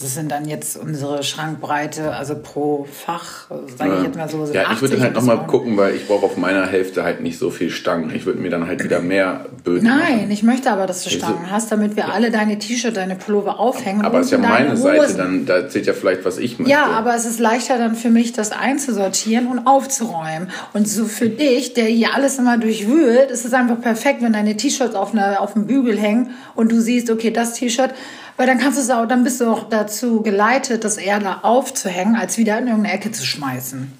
das 0.00 0.14
sind 0.14 0.28
dann 0.28 0.48
jetzt 0.48 0.76
unsere 0.76 1.22
Schrankbreite, 1.22 2.12
also 2.12 2.34
pro 2.34 2.84
Fach, 2.90 3.48
sage 3.78 3.92
ja. 3.92 3.98
ich 3.98 4.04
jetzt 4.06 4.16
mal 4.16 4.28
so. 4.28 4.44
Ja, 4.52 4.72
ich 4.72 4.80
würde 4.80 4.96
dann 4.96 5.04
halt 5.04 5.14
nochmal 5.14 5.46
gucken, 5.46 5.76
weil 5.76 5.94
ich 5.94 6.08
brauche 6.08 6.26
auf 6.26 6.36
meiner 6.36 6.66
Hälfte 6.66 7.04
halt 7.04 7.20
nicht 7.20 7.38
so 7.38 7.50
viel 7.50 7.70
Stangen. 7.70 8.12
Ich 8.12 8.26
würde 8.26 8.40
mir 8.40 8.50
dann 8.50 8.66
halt 8.66 8.82
wieder 8.82 9.00
mehr 9.00 9.46
Böden 9.62 9.86
Nein, 9.86 10.16
machen. 10.16 10.30
ich 10.32 10.42
möchte 10.42 10.72
aber, 10.72 10.88
dass 10.88 11.04
du 11.04 11.10
Stangen 11.10 11.48
hast, 11.48 11.70
damit 11.70 11.94
wir 11.94 12.04
ja. 12.04 12.08
alle 12.10 12.32
deine 12.32 12.58
T-Shirt, 12.58 12.96
deine 12.96 13.14
Pullover 13.14 13.60
aufhängen. 13.60 14.04
Aber 14.04 14.18
es 14.18 14.26
ist 14.26 14.32
ja 14.32 14.38
meine. 14.38 14.76
Seite, 14.76 15.14
dann 15.14 15.46
da 15.46 15.68
zählt 15.68 15.86
ja 15.86 15.92
vielleicht, 15.92 16.24
was 16.24 16.38
ich 16.38 16.58
möchte. 16.58 16.72
Ja, 16.72 16.86
aber 16.86 17.14
es 17.14 17.24
ist 17.24 17.38
leichter 17.38 17.78
dann 17.78 17.94
für 17.94 18.10
mich, 18.10 18.32
das 18.32 18.50
einzusortieren 18.50 19.46
und 19.46 19.60
aufzuräumen. 19.60 20.50
Und 20.72 20.88
so 20.88 21.04
für 21.04 21.28
dich, 21.28 21.72
der 21.74 21.84
hier 21.84 22.14
alles 22.14 22.40
immer 22.40 22.58
durchwühlt, 22.58 23.30
ist 23.30 23.44
es 23.44 23.52
einfach 23.52 23.80
perfekt, 23.80 24.22
wenn 24.22 24.32
deine 24.32 24.56
T-Shirts 24.56 24.96
auf, 24.96 25.12
auf 25.38 25.52
dem 25.52 25.66
Bügel 25.66 25.96
hängen 25.96 26.30
und 26.56 26.72
du 26.72 26.80
siehst, 26.80 27.10
okay, 27.10 27.30
das 27.30 27.54
T-Shirt 27.54 27.90
weil 28.36 28.46
dann 28.46 28.58
kannst 28.58 28.78
du 28.78 28.82
es 28.82 28.90
auch, 28.90 29.06
dann 29.06 29.24
bist 29.24 29.40
du 29.40 29.48
auch 29.48 29.68
dazu 29.68 30.22
geleitet, 30.22 30.84
das 30.84 30.96
eher 30.96 31.20
da 31.20 31.40
aufzuhängen, 31.42 32.16
als 32.16 32.38
wieder 32.38 32.58
in 32.58 32.66
irgendeine 32.66 32.94
Ecke 32.94 33.12
zu 33.12 33.24
schmeißen. 33.24 33.92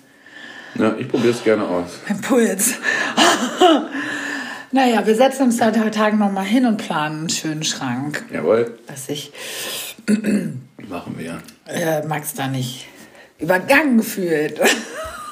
Ja, 0.76 0.94
ich 0.98 1.08
probiere 1.08 1.32
es 1.32 1.44
gerne 1.44 1.64
aus. 1.64 1.86
Mein 2.08 2.20
Puls. 2.20 2.74
naja, 4.72 5.06
wir 5.06 5.14
setzen 5.14 5.44
uns 5.44 5.58
seit 5.58 5.78
heute 5.78 5.92
Tagen 5.92 6.18
nochmal 6.18 6.44
hin 6.44 6.66
und 6.66 6.78
planen 6.78 7.20
einen 7.20 7.28
schönen 7.28 7.62
Schrank. 7.62 8.24
Jawohl. 8.32 8.76
Dass 8.88 9.08
ich. 9.08 9.32
Machen 10.88 11.14
wir. 11.16 11.40
Äh, 11.66 12.04
Max 12.06 12.34
da 12.34 12.48
nicht 12.48 12.86
übergangen 13.38 14.02
fühlt. 14.02 14.60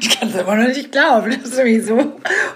Ich 0.00 0.18
kann 0.20 0.28
es 0.28 0.36
aber 0.36 0.54
noch 0.54 0.68
nicht 0.68 0.92
glauben, 0.92 1.36
dass 1.42 1.56
du 1.56 1.64
mich 1.64 1.84
so 1.84 1.98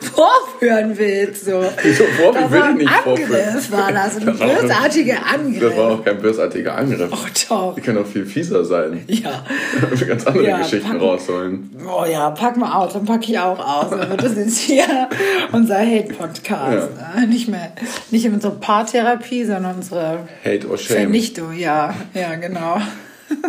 vorführen 0.00 0.97
willst. 0.97 1.45
So. 1.45 1.62
Wieso 1.83 2.05
vorführen? 2.05 2.35
Das 2.35 2.52
will 2.52 2.71
ich 2.71 2.76
nicht 2.76 3.07
Angriff 3.07 3.73
war 3.73 3.93
das, 3.93 4.17
ein 4.17 4.26
bösartiger 4.38 5.26
Angriff. 5.26 5.61
Das 5.61 5.76
war 5.76 5.90
auch 5.93 6.05
kein 6.05 6.19
bösartiger 6.21 6.76
Angriff. 6.76 7.11
Oh, 7.12 7.26
doch. 7.49 7.75
Die 7.75 7.81
können 7.81 7.99
auch 7.99 8.07
viel 8.07 8.25
fieser 8.26 8.64
sein. 8.64 9.02
Ja. 9.09 9.45
wir 9.90 10.07
ganz 10.07 10.25
andere 10.25 10.47
ja, 10.47 10.59
Geschichten 10.59 10.88
pack, 10.88 11.00
rausholen. 11.00 11.71
Oh 11.85 12.05
ja, 12.05 12.31
pack 12.31 12.57
mal 12.57 12.73
aus, 12.79 12.93
dann 12.93 13.05
packe 13.05 13.33
ich 13.33 13.38
auch 13.38 13.59
aus. 13.59 13.90
Dann 13.90 14.09
wird 14.09 14.23
das 14.23 14.37
jetzt 14.37 14.59
hier 14.59 14.85
unser 15.52 15.79
Hate-Podcast. 15.79 16.90
Ja. 16.97 17.26
Nicht 17.26 17.49
mehr, 17.49 17.73
nicht 18.12 18.26
unsere 18.26 18.55
Paartherapie, 18.55 19.45
sondern 19.45 19.76
unsere 19.76 20.29
Hate 20.45 20.69
or 20.69 20.79
Shame. 20.79 20.97
Vernichtung, 20.97 21.59
ja, 21.59 21.93
ja, 22.14 22.37
genau. 22.37 22.81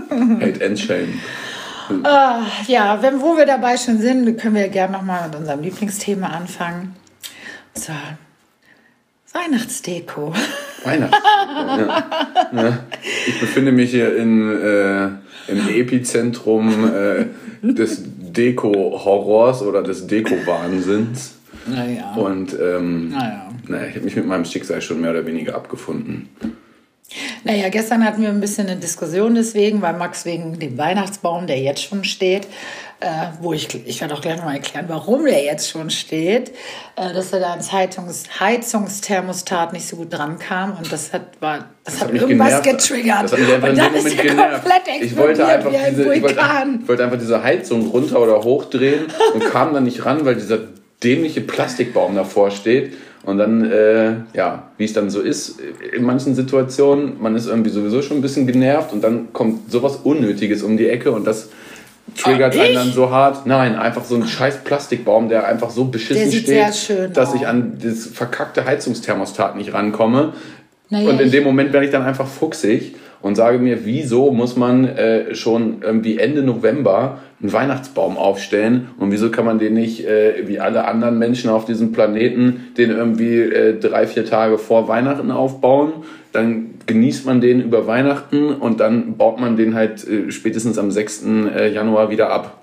Hate 0.09 0.65
and 0.65 0.79
Shame. 0.79 1.19
Uh, 1.99 2.43
ja, 2.67 3.01
wenn, 3.01 3.21
wo 3.21 3.37
wir 3.37 3.45
dabei 3.45 3.77
schon 3.77 3.99
sind, 3.99 4.37
können 4.39 4.55
wir 4.55 4.69
gerne 4.69 4.93
nochmal 4.93 5.27
mit 5.27 5.37
unserem 5.37 5.61
Lieblingsthema 5.61 6.27
anfangen. 6.27 6.95
Und 7.75 7.83
zwar 7.83 8.17
Weihnachtsdeko. 9.33 10.33
Weihnachtsdeko, 10.83 11.81
ja. 11.81 12.51
ja. 12.63 12.79
Ich 13.27 13.39
befinde 13.39 13.71
mich 13.71 13.91
hier 13.91 14.15
in, 14.15 14.61
äh, 14.61 15.05
im 15.47 15.69
Epizentrum 15.69 16.91
äh, 16.93 17.25
des 17.61 18.03
Deko-Horrors 18.05 19.61
oder 19.61 19.83
des 19.83 20.07
Deko-Wahnsinns. 20.07 21.35
Naja. 21.67 22.13
Und 22.13 22.53
ähm, 22.59 23.09
naja. 23.09 23.49
naja, 23.67 23.85
ich 23.87 23.95
habe 23.95 24.05
mich 24.05 24.15
mit 24.15 24.25
meinem 24.25 24.45
Schicksal 24.45 24.81
schon 24.81 24.99
mehr 24.99 25.11
oder 25.11 25.25
weniger 25.25 25.55
abgefunden. 25.55 26.29
Naja, 27.43 27.69
gestern 27.69 28.05
hatten 28.05 28.21
wir 28.21 28.29
ein 28.29 28.39
bisschen 28.39 28.67
eine 28.67 28.79
Diskussion 28.79 29.35
deswegen, 29.35 29.81
weil 29.81 29.93
Max 29.93 30.25
wegen 30.25 30.59
dem 30.59 30.77
Weihnachtsbaum, 30.77 31.47
der 31.47 31.59
jetzt 31.59 31.83
schon 31.83 32.03
steht, 32.03 32.47
äh, 33.01 33.07
wo 33.41 33.51
ich, 33.51 33.67
ich 33.85 33.99
werde 33.99 34.13
auch 34.13 34.21
gleich 34.21 34.37
nochmal 34.37 34.55
erklären, 34.55 34.85
warum 34.87 35.25
der 35.25 35.43
jetzt 35.43 35.69
schon 35.69 35.89
steht, 35.89 36.51
äh, 36.95 37.13
dass 37.13 37.33
er 37.33 37.39
da 37.39 37.49
ans 37.51 37.71
Heizungs, 37.71 38.25
Heizungsthermostat 38.39 39.73
nicht 39.73 39.87
so 39.87 39.97
gut 39.97 40.13
dran 40.13 40.39
kam 40.39 40.77
und 40.77 40.91
das 40.91 41.11
hat, 41.11 41.23
war, 41.39 41.69
das, 41.83 41.95
das 41.95 42.01
hat, 42.01 42.07
hat 42.09 42.21
irgendwas 42.21 42.61
genervt. 42.61 42.87
getriggert. 42.87 43.23
Das 43.23 43.31
hat 43.31 43.39
mich 43.39 43.53
einfach 43.53 43.69
und 43.69 43.77
dann 43.77 43.93
ist 43.95 44.05
er 44.05 44.35
komplett 44.35 45.01
ich 45.01 45.17
wollte 45.17 45.45
einfach 45.45 45.71
diese, 45.71 46.13
ich 46.13 46.21
wollte, 46.21 46.39
ich 46.81 46.87
wollte 46.87 47.03
einfach 47.03 47.19
diese 47.19 47.43
Heizung 47.43 47.87
runter 47.87 48.21
oder 48.21 48.43
hochdrehen 48.43 49.07
und 49.33 49.43
kam 49.45 49.73
dann 49.73 49.83
nicht 49.83 50.05
ran, 50.05 50.23
weil 50.23 50.35
dieser 50.35 50.59
dämliche 51.03 51.41
Plastikbaum 51.41 52.15
davor 52.15 52.51
steht 52.51 52.93
und 53.23 53.37
dann, 53.37 53.69
äh, 53.69 54.13
ja, 54.33 54.63
wie 54.77 54.85
es 54.85 54.93
dann 54.93 55.09
so 55.09 55.21
ist, 55.21 55.59
in 55.93 56.03
manchen 56.03 56.33
Situationen, 56.33 57.21
man 57.21 57.35
ist 57.35 57.47
irgendwie 57.47 57.69
sowieso 57.69 58.01
schon 58.01 58.17
ein 58.17 58.21
bisschen 58.21 58.47
genervt 58.47 58.93
und 58.93 59.03
dann 59.03 59.31
kommt 59.31 59.71
sowas 59.71 59.97
Unnötiges 60.03 60.63
um 60.63 60.75
die 60.75 60.89
Ecke 60.89 61.11
und 61.11 61.25
das 61.25 61.49
triggert 62.17 62.55
oh, 62.57 62.61
einen 62.61 62.73
dann 62.73 62.91
so 62.91 63.11
hart. 63.11 63.45
Nein, 63.45 63.75
einfach 63.75 64.03
so 64.03 64.15
ein 64.15 64.27
scheiß 64.27 64.63
Plastikbaum, 64.63 65.29
der 65.29 65.45
einfach 65.45 65.69
so 65.69 65.85
beschissen 65.85 66.31
steht, 66.31 67.15
dass 67.15 67.35
ich 67.35 67.45
an 67.45 67.77
das 67.81 68.07
verkackte 68.07 68.65
Heizungsthermostat 68.65 69.55
nicht 69.55 69.73
rankomme. 69.73 70.33
Naja, 70.89 71.09
und 71.09 71.21
in 71.21 71.31
dem 71.31 71.43
Moment 71.43 71.73
werde 71.73 71.85
ich 71.85 71.91
dann 71.91 72.03
einfach 72.03 72.27
fuchsig 72.27 72.95
und 73.21 73.35
sage 73.35 73.59
mir, 73.59 73.85
wieso 73.85 74.31
muss 74.31 74.55
man 74.55 74.85
äh, 74.85 75.35
schon 75.35 75.77
irgendwie 75.81 76.17
Ende 76.17 76.43
November 76.43 77.19
einen 77.41 77.53
Weihnachtsbaum 77.53 78.17
aufstellen 78.17 78.89
und 78.97 79.11
wieso 79.11 79.31
kann 79.31 79.45
man 79.45 79.59
den 79.59 79.73
nicht, 79.73 80.05
äh, 80.05 80.47
wie 80.47 80.59
alle 80.59 80.85
anderen 80.85 81.17
Menschen 81.17 81.49
auf 81.49 81.65
diesem 81.65 81.91
Planeten, 81.91 82.71
den 82.77 82.91
irgendwie 82.91 83.39
äh, 83.39 83.79
drei, 83.79 84.07
vier 84.07 84.25
Tage 84.25 84.57
vor 84.57 84.87
Weihnachten 84.87 85.31
aufbauen, 85.31 85.93
dann 86.31 86.75
genießt 86.85 87.25
man 87.25 87.41
den 87.41 87.61
über 87.61 87.87
Weihnachten 87.87 88.49
und 88.49 88.79
dann 88.79 89.17
baut 89.17 89.39
man 89.39 89.57
den 89.57 89.75
halt 89.75 90.07
äh, 90.07 90.31
spätestens 90.31 90.77
am 90.77 90.91
6. 90.91 91.25
Äh, 91.55 91.73
Januar 91.73 92.09
wieder 92.09 92.31
ab. 92.31 92.61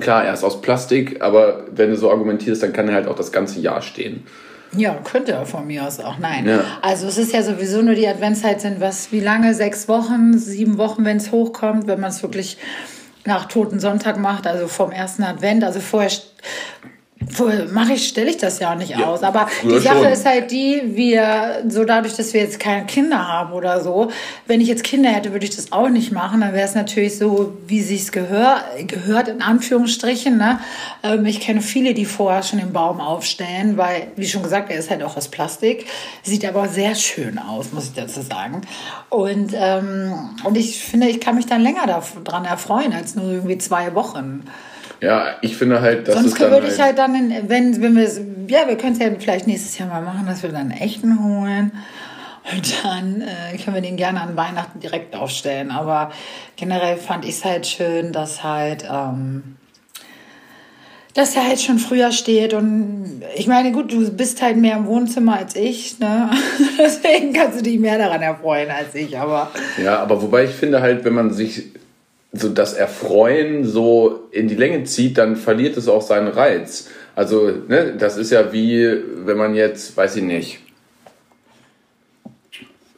Klar, 0.00 0.24
er 0.24 0.34
ist 0.34 0.44
aus 0.44 0.60
Plastik, 0.60 1.22
aber 1.22 1.64
wenn 1.74 1.90
du 1.90 1.96
so 1.96 2.10
argumentierst, 2.10 2.62
dann 2.62 2.72
kann 2.72 2.88
er 2.88 2.94
halt 2.94 3.08
auch 3.08 3.16
das 3.16 3.32
ganze 3.32 3.60
Jahr 3.60 3.80
stehen. 3.80 4.24
Ja, 4.76 4.94
könnte 5.02 5.32
er 5.32 5.46
von 5.46 5.66
mir 5.66 5.86
aus 5.86 5.98
auch. 6.00 6.18
Nein. 6.18 6.46
Ja. 6.46 6.60
Also 6.82 7.06
es 7.06 7.18
ist 7.18 7.32
ja 7.32 7.42
sowieso 7.42 7.82
nur 7.82 7.94
die 7.94 8.06
Adventszeit 8.06 8.60
sind 8.60 8.80
was, 8.80 9.12
wie 9.12 9.20
lange? 9.20 9.54
Sechs 9.54 9.88
Wochen, 9.88 10.36
sieben 10.38 10.78
Wochen, 10.78 11.04
wenn 11.04 11.16
es 11.16 11.32
hochkommt, 11.32 11.86
wenn 11.86 12.00
man 12.00 12.10
es 12.10 12.22
wirklich 12.22 12.58
nach 13.24 13.46
Toten 13.46 13.80
Sonntag 13.80 14.18
macht, 14.18 14.46
also 14.46 14.68
vom 14.68 14.90
ersten 14.90 15.22
Advent. 15.22 15.64
Also 15.64 15.80
vorher 15.80 16.10
mache 17.72 17.94
ich, 17.94 18.08
stelle 18.08 18.30
ich 18.30 18.36
das 18.36 18.58
ja 18.58 18.72
auch 18.72 18.76
nicht 18.76 18.90
ja, 18.90 19.06
aus. 19.06 19.22
Aber 19.22 19.48
die 19.62 19.78
Sache 19.78 20.04
schon. 20.04 20.12
ist 20.12 20.26
halt 20.26 20.50
die, 20.50 20.82
wir, 20.84 21.64
so 21.68 21.84
dadurch, 21.84 22.14
dass 22.14 22.32
wir 22.32 22.40
jetzt 22.40 22.60
keine 22.60 22.86
Kinder 22.86 23.28
haben 23.28 23.52
oder 23.52 23.80
so, 23.80 24.10
wenn 24.46 24.60
ich 24.60 24.68
jetzt 24.68 24.84
Kinder 24.84 25.10
hätte, 25.10 25.32
würde 25.32 25.44
ich 25.44 25.54
das 25.54 25.72
auch 25.72 25.88
nicht 25.88 26.12
machen. 26.12 26.40
Dann 26.40 26.52
wäre 26.52 26.66
es 26.66 26.74
natürlich 26.74 27.18
so, 27.18 27.56
wie 27.66 27.82
sich's 27.82 28.12
gehör, 28.12 28.64
gehört, 28.86 29.28
in 29.28 29.42
Anführungsstrichen. 29.42 30.36
Ne? 30.36 30.60
Ähm, 31.02 31.26
ich 31.26 31.40
kenne 31.40 31.60
viele, 31.60 31.94
die 31.94 32.04
vorher 32.04 32.42
schon 32.42 32.58
den 32.58 32.72
Baum 32.72 33.00
aufstellen, 33.00 33.76
weil, 33.76 34.08
wie 34.16 34.26
schon 34.26 34.42
gesagt, 34.42 34.70
er 34.70 34.78
ist 34.78 34.90
halt 34.90 35.02
auch 35.02 35.16
aus 35.16 35.28
Plastik. 35.28 35.86
Sieht 36.22 36.44
aber 36.44 36.68
sehr 36.68 36.94
schön 36.94 37.38
aus, 37.38 37.72
muss 37.72 37.84
ich 37.84 37.94
dazu 37.94 38.22
sagen. 38.22 38.62
Und, 39.10 39.52
ähm, 39.54 40.30
und 40.44 40.56
ich 40.56 40.82
finde, 40.82 41.08
ich 41.08 41.20
kann 41.20 41.34
mich 41.34 41.46
dann 41.46 41.62
länger 41.62 41.86
daran 41.86 42.44
erfreuen, 42.44 42.92
als 42.92 43.14
nur 43.14 43.30
irgendwie 43.30 43.58
zwei 43.58 43.94
Wochen. 43.94 44.44
Ja, 45.00 45.36
ich 45.42 45.56
finde 45.56 45.80
halt, 45.80 46.08
dass 46.08 46.14
Sonst 46.16 46.32
es 46.32 46.38
dann 46.38 46.50
würde 46.50 46.66
halt, 46.66 46.74
ich 46.74 46.80
halt 46.80 46.98
dann, 46.98 47.14
in, 47.14 47.48
wenn, 47.48 47.80
wenn 47.80 47.96
wir 47.96 48.04
es, 48.04 48.20
ja, 48.48 48.66
wir 48.66 48.76
können 48.76 48.94
es 48.94 48.98
ja 48.98 49.10
vielleicht 49.18 49.46
nächstes 49.46 49.78
Jahr 49.78 49.88
mal 49.88 50.02
machen, 50.02 50.26
dass 50.26 50.42
wir 50.42 50.50
dann 50.50 50.72
einen 50.72 50.80
echten 50.80 51.22
holen. 51.22 51.72
Und 52.50 52.84
dann 52.84 53.20
äh, 53.20 53.56
können 53.58 53.76
wir 53.76 53.82
den 53.82 53.96
gerne 53.96 54.20
an 54.20 54.36
Weihnachten 54.36 54.80
direkt 54.80 55.14
aufstellen. 55.14 55.70
Aber 55.70 56.10
generell 56.56 56.96
fand 56.96 57.24
ich 57.24 57.32
es 57.32 57.44
halt 57.44 57.66
schön, 57.66 58.12
dass 58.12 58.42
halt, 58.42 58.84
ähm, 58.90 59.56
dass 61.14 61.36
er 61.36 61.46
halt 61.46 61.60
schon 61.60 61.78
früher 61.78 62.10
steht. 62.10 62.54
Und 62.54 63.22
ich 63.36 63.46
meine, 63.46 63.70
gut, 63.72 63.92
du 63.92 64.10
bist 64.10 64.40
halt 64.40 64.56
mehr 64.56 64.76
im 64.76 64.86
Wohnzimmer 64.86 65.36
als 65.36 65.56
ich, 65.56 65.98
ne? 65.98 66.30
Deswegen 66.78 67.34
kannst 67.34 67.58
du 67.58 67.62
dich 67.62 67.78
mehr 67.78 67.98
daran 67.98 68.22
erfreuen 68.22 68.70
als 68.70 68.94
ich. 68.94 69.18
Aber 69.18 69.50
Ja, 69.82 69.98
aber 69.98 70.22
wobei 70.22 70.44
ich 70.44 70.52
finde 70.52 70.80
halt, 70.80 71.04
wenn 71.04 71.14
man 71.14 71.32
sich 71.32 71.66
so 72.32 72.48
das 72.48 72.74
Erfreuen 72.74 73.64
so 73.64 74.28
in 74.30 74.48
die 74.48 74.54
Länge 74.54 74.84
zieht, 74.84 75.18
dann 75.18 75.36
verliert 75.36 75.76
es 75.76 75.88
auch 75.88 76.02
seinen 76.02 76.28
Reiz. 76.28 76.88
Also, 77.14 77.50
ne, 77.66 77.94
das 77.98 78.16
ist 78.16 78.30
ja 78.30 78.52
wie, 78.52 78.86
wenn 79.24 79.36
man 79.36 79.54
jetzt, 79.54 79.96
weiß 79.96 80.16
ich 80.16 80.22
nicht, 80.22 80.60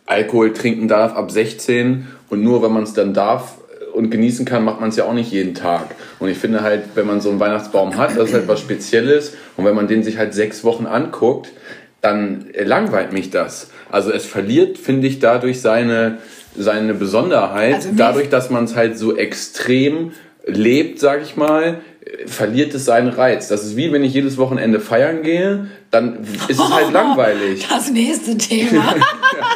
Alkohol 0.07 0.53
trinken 0.53 0.89
darf 0.89 1.15
ab 1.15 1.31
16 1.31 2.09
und 2.29 2.43
nur 2.43 2.63
wenn 2.63 2.73
man 2.73 2.83
es 2.83 2.93
dann 2.93 3.15
darf 3.15 3.59
und 3.93 4.11
genießen 4.11 4.45
kann, 4.45 4.65
macht 4.65 4.81
man 4.81 4.89
es 4.89 4.97
ja 4.97 5.05
auch 5.05 5.15
nicht 5.15 5.31
jeden 5.31 5.55
Tag. 5.55 5.95
Und 6.19 6.29
ich 6.29 6.39
finde 6.39 6.63
halt, 6.63 6.83
wenn 6.95 7.07
man 7.07 7.21
so 7.21 7.31
einen 7.31 7.39
Weihnachtsbaum 7.39 7.97
hat, 7.97 8.17
das 8.17 8.29
ist 8.29 8.35
halt 8.35 8.49
was 8.49 8.61
Spezielles 8.61 9.35
und 9.57 9.65
wenn 9.65 9.75
man 9.75 9.87
den 9.87 10.03
sich 10.03 10.19
halt 10.19 10.35
sechs 10.35 10.65
Wochen 10.65 10.87
anguckt, 10.87 11.51
dann 12.01 12.47
langweilt 12.65 13.13
mich 13.13 13.31
das. 13.31 13.71
Also 13.91 14.13
es 14.13 14.25
verliert, 14.25 14.79
finde 14.79 15.07
ich, 15.07 15.19
dadurch 15.19 15.61
seine, 15.61 16.19
seine 16.57 16.95
Besonderheit, 16.95 17.75
Also 17.75 17.91
dadurch, 17.97 18.29
dass 18.29 18.51
man 18.51 18.65
es 18.65 18.77
halt 18.77 18.99
so 18.99 19.17
extrem 19.17 20.13
lebt, 20.47 20.99
sag 20.99 21.23
ich 21.23 21.37
mal, 21.37 21.81
verliert 22.27 22.75
es 22.75 22.85
seinen 22.85 23.09
Reiz. 23.09 23.49
Das 23.49 23.65
ist 23.65 23.77
wie 23.77 23.93
wenn 23.93 24.03
ich 24.03 24.15
jedes 24.15 24.39
Wochenende 24.39 24.81
feiern 24.81 25.23
gehe, 25.23 25.67
dann 25.91 26.19
ist 26.49 26.61
es 26.61 26.73
halt 26.73 26.93
langweilig. 26.93 27.67
das 27.69 27.91
nächste 27.91 28.39
Thema. 28.39 28.95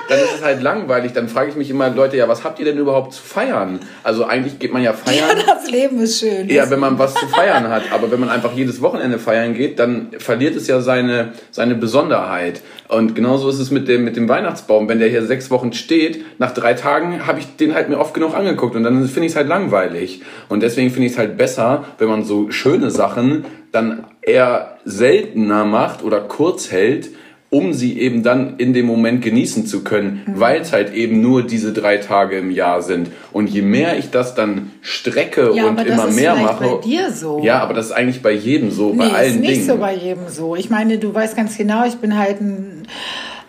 Dann 0.09 0.19
ist 0.19 0.35
es 0.37 0.43
halt 0.43 0.63
langweilig. 0.63 1.13
Dann 1.13 1.29
frage 1.29 1.51
ich 1.51 1.57
mich 1.57 1.71
immer, 1.71 1.89
Leute, 1.89 2.17
ja, 2.17 2.29
was 2.29 2.45
habt 2.45 2.59
ihr 2.59 2.65
denn 2.65 2.77
überhaupt 2.77 3.15
zu 3.15 3.23
feiern? 3.23 3.81
Also 4.03 4.25
eigentlich 4.25 4.59
geht 4.59 4.73
man 4.73 4.83
ja 4.83 4.93
feiern. 4.93 5.39
das 5.47 5.71
Leben 5.71 5.99
ist 5.99 6.21
schön. 6.21 6.49
Ja, 6.51 6.69
wenn 6.69 6.81
man 6.81 6.99
was 6.99 7.15
zu 7.15 7.27
feiern 7.29 7.69
hat, 7.69 7.85
aber 7.91 8.11
wenn 8.11 8.21
man 8.21 8.29
einfach 8.29 8.53
jedes 8.53 8.83
Wochenende 8.83 9.19
feiern 9.19 9.55
geht, 9.55 9.79
dann 9.79 10.09
verliert 10.19 10.57
es 10.57 10.67
ja 10.67 10.81
seine, 10.81 11.33
seine 11.51 11.75
Besonderheit. 11.75 12.61
Und 12.89 13.15
genauso 13.15 13.49
ist 13.49 13.59
es 13.59 13.71
mit 13.71 13.89
dem, 13.89 14.05
mit 14.05 14.17
dem 14.17 14.29
Weihnachtsbaum. 14.29 14.89
Wenn 14.89 14.99
der 14.99 15.09
hier 15.09 15.25
sechs 15.25 15.51
Wochen 15.51 15.73
steht, 15.73 16.25
nach 16.39 16.53
drei 16.53 16.75
Tagen 16.75 17.27
habe 17.27 17.41
ich 17.41 17.57
den 17.57 17.75
halt 17.75 17.89
mir 17.89 17.99
oft 17.99 18.13
genug 18.13 18.35
angeguckt 18.35 18.77
und 18.77 18.83
dann 18.83 19.07
finde 19.09 19.27
ich 19.27 19.33
es 19.33 19.37
halt 19.37 19.49
langweilig. 19.49 20.23
Und 20.49 20.63
deswegen 20.63 20.91
finde 20.91 21.07
ich 21.07 21.13
es 21.13 21.19
halt 21.19 21.37
besser, 21.37 21.85
wenn 21.99 22.09
man 22.09 22.25
so 22.25 22.51
schöne 22.51 22.91
Sachen 22.91 23.47
dann 23.75 24.05
eher 24.23 24.79
seltener 24.85 25.65
macht 25.65 26.03
oder 26.03 26.21
kurz 26.21 26.71
hält, 26.71 27.11
um 27.51 27.73
sie 27.73 28.01
eben 28.01 28.25
dann 28.25 28.57
in 28.59 28.73
dem 28.73 28.87
Moment 28.87 29.23
genießen 29.23 29.65
zu 29.67 29.85
können, 29.85 30.23
weil 30.35 30.61
es 30.63 30.73
halt 30.73 30.93
eben 30.93 31.21
nur 31.21 31.45
diese 31.45 31.73
drei 31.73 31.99
Tage 31.99 32.39
im 32.39 32.51
Jahr 32.51 32.83
sind. 32.83 33.11
Und 33.33 33.49
je 33.49 33.63
mehr 33.63 33.97
ich 33.97 34.11
das 34.11 34.35
dann 34.35 34.73
strecke 34.81 35.53
Ja, 35.55 35.67
und 35.69 35.81
immer 35.87 36.09
ist 36.09 36.17
mehr 36.17 36.35
mache. 36.35 36.65
bei 36.79 36.83
dir 36.85 37.13
so. 37.13 37.41
Ja, 37.45 37.61
aber 37.61 37.73
das 37.75 37.87
ist 37.87 37.93
eigentlich 37.93 38.23
bei 38.23 38.33
jedem 38.33 38.73
so, 38.73 38.93
bei 38.95 39.07
Nee, 39.07 39.13
allen 39.13 39.35
ist 39.35 39.41
nicht 39.41 39.53
Dingen. 39.53 39.67
so 39.69 39.77
bei 39.77 39.95
jedem 39.95 40.29
so. 40.29 40.57
Ich 40.57 40.69
meine, 40.69 40.99
du 40.99 41.15
weißt 41.15 41.37
ganz 41.37 41.57
genau, 41.57 41.85
ich 41.87 41.95
bin 41.97 42.19
halt 42.19 42.41
ein 42.41 42.89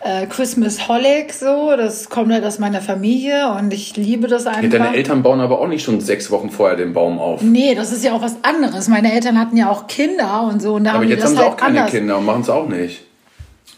äh, 0.06 0.26
Christmas 0.26 0.88
Holic 0.88 1.32
so. 1.32 1.74
Das 1.76 2.08
kommt 2.08 2.32
halt 2.32 2.44
aus 2.44 2.58
meiner 2.58 2.80
Familie 2.80 3.52
und 3.58 3.72
ich 3.72 3.96
liebe 3.96 4.28
das 4.28 4.44
ja, 4.44 4.52
einfach. 4.52 4.78
deine 4.78 4.96
Eltern 4.96 5.22
bauen 5.22 5.40
aber 5.40 5.60
auch 5.60 5.68
nicht 5.68 5.84
schon 5.84 6.00
sechs 6.00 6.30
Wochen 6.30 6.50
vorher 6.50 6.76
den 6.76 6.92
Baum 6.92 7.18
auf. 7.18 7.42
Nee, 7.42 7.74
das 7.74 7.92
ist 7.92 8.04
ja 8.04 8.12
auch 8.12 8.22
was 8.22 8.36
anderes. 8.42 8.88
Meine 8.88 9.12
Eltern 9.12 9.38
hatten 9.38 9.56
ja 9.56 9.70
auch 9.70 9.86
Kinder 9.86 10.48
und 10.50 10.62
so. 10.62 10.74
Und 10.74 10.84
da 10.84 10.90
Aber 10.90 11.00
haben 11.00 11.08
jetzt 11.08 11.24
haben 11.24 11.32
sie 11.32 11.38
halt 11.38 11.48
auch 11.48 11.56
keine 11.56 11.78
anders. 11.80 11.90
Kinder 11.92 12.18
und 12.18 12.24
machen 12.24 12.42
es 12.42 12.50
auch 12.50 12.68
nicht. 12.68 13.02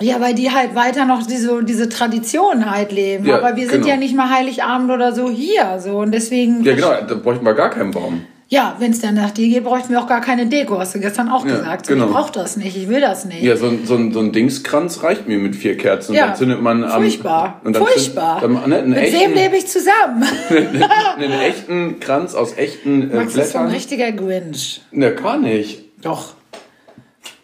Ja, 0.01 0.21
weil 0.21 0.35
die 0.35 0.51
halt 0.51 0.77
weiter 0.77 1.07
noch 1.07 1.27
diese, 1.27 1.65
diese 1.65 1.89
Tradition 1.89 2.71
halt 2.71 2.93
leben. 2.93 3.27
Ja, 3.27 3.39
Aber 3.39 3.57
wir 3.57 3.69
sind 3.69 3.83
genau. 3.83 3.89
ja 3.89 3.97
nicht 3.97 4.15
mal 4.15 4.31
Heiligabend 4.31 4.91
oder 4.91 5.13
so 5.13 5.29
hier. 5.29 5.81
So. 5.81 5.99
Und 5.99 6.13
deswegen. 6.13 6.63
Ja, 6.63 6.75
genau, 6.75 6.93
da 7.09 7.15
bräuchten 7.17 7.45
wir 7.45 7.55
gar 7.55 7.71
keinen 7.71 7.91
Baum. 7.91 8.25
Ja, 8.51 8.77
wenn 8.79 8.93
es 8.93 9.01
dann 9.01 9.15
nach 9.15 9.31
dir 9.31 9.47
geht, 9.49 9.65
bräuchten 9.65 9.91
wir 9.91 10.01
auch 10.03 10.07
gar 10.07 10.23
keine 10.23 10.47
Deko, 10.47 10.79
hast 10.79 10.95
du 10.95 11.01
gestern 11.01 11.29
auch 11.29 11.45
Ja, 11.45 11.59
gesagt. 11.59 11.85
So, 11.85 11.93
genau. 11.93 12.07
Ich 12.07 12.13
brauche 12.13 12.33
das 12.33 12.57
nicht, 12.57 12.75
ich 12.79 12.89
will 12.89 13.01
das 13.03 13.27
nicht. 13.27 13.43
Ja, 13.43 13.57
so, 13.59 13.67
ein- 13.67 13.85
so, 13.85 13.99
so 14.11 14.21
ein 14.21 14.33
Dingskranz 14.33 15.03
reicht 15.03 15.29
mir 15.29 15.37
mit 15.39 15.55
vier 15.55 15.77
Kerzen. 15.77 16.13
Und 16.13 16.17
Ja, 16.17 16.29
dann 16.29 16.37
zündet 16.37 16.63
man 16.63 16.83
am. 16.83 17.03
Furchtbar. 17.03 17.61
Und 17.65 17.77
dann 17.77 17.85
Furchtbar. 17.85 18.41
Zündet, 18.41 18.63
dann, 18.63 18.71
ne, 18.71 18.83
Mit 18.87 18.97
wem 18.97 19.05
echten, 19.05 19.35
lebe 19.35 19.57
ich 19.57 19.67
zusammen? 19.67 20.25
einen 21.19 21.33
echten 21.33 22.01
Kranz 22.01 22.35
aus 22.35 22.57
echten 22.57 23.11
äh, 23.11 23.17
Max 23.17 23.35
ist 23.37 23.53
so 23.53 23.59
ein 23.59 23.65
Blättern. 23.65 23.67
richtiger 23.69 24.13
Grinch. 24.13 24.81
Ne, 24.93 25.15
gar 25.15 25.37
nicht. 25.37 25.85
Doch. 26.01 26.33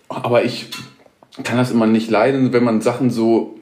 Aber 0.08 0.42
ich 0.44 0.68
kann 1.42 1.58
das 1.58 1.70
immer 1.70 1.86
nicht 1.86 2.08
leiden, 2.10 2.54
wenn 2.54 2.64
man 2.64 2.80
Sachen 2.80 3.10
so, 3.10 3.58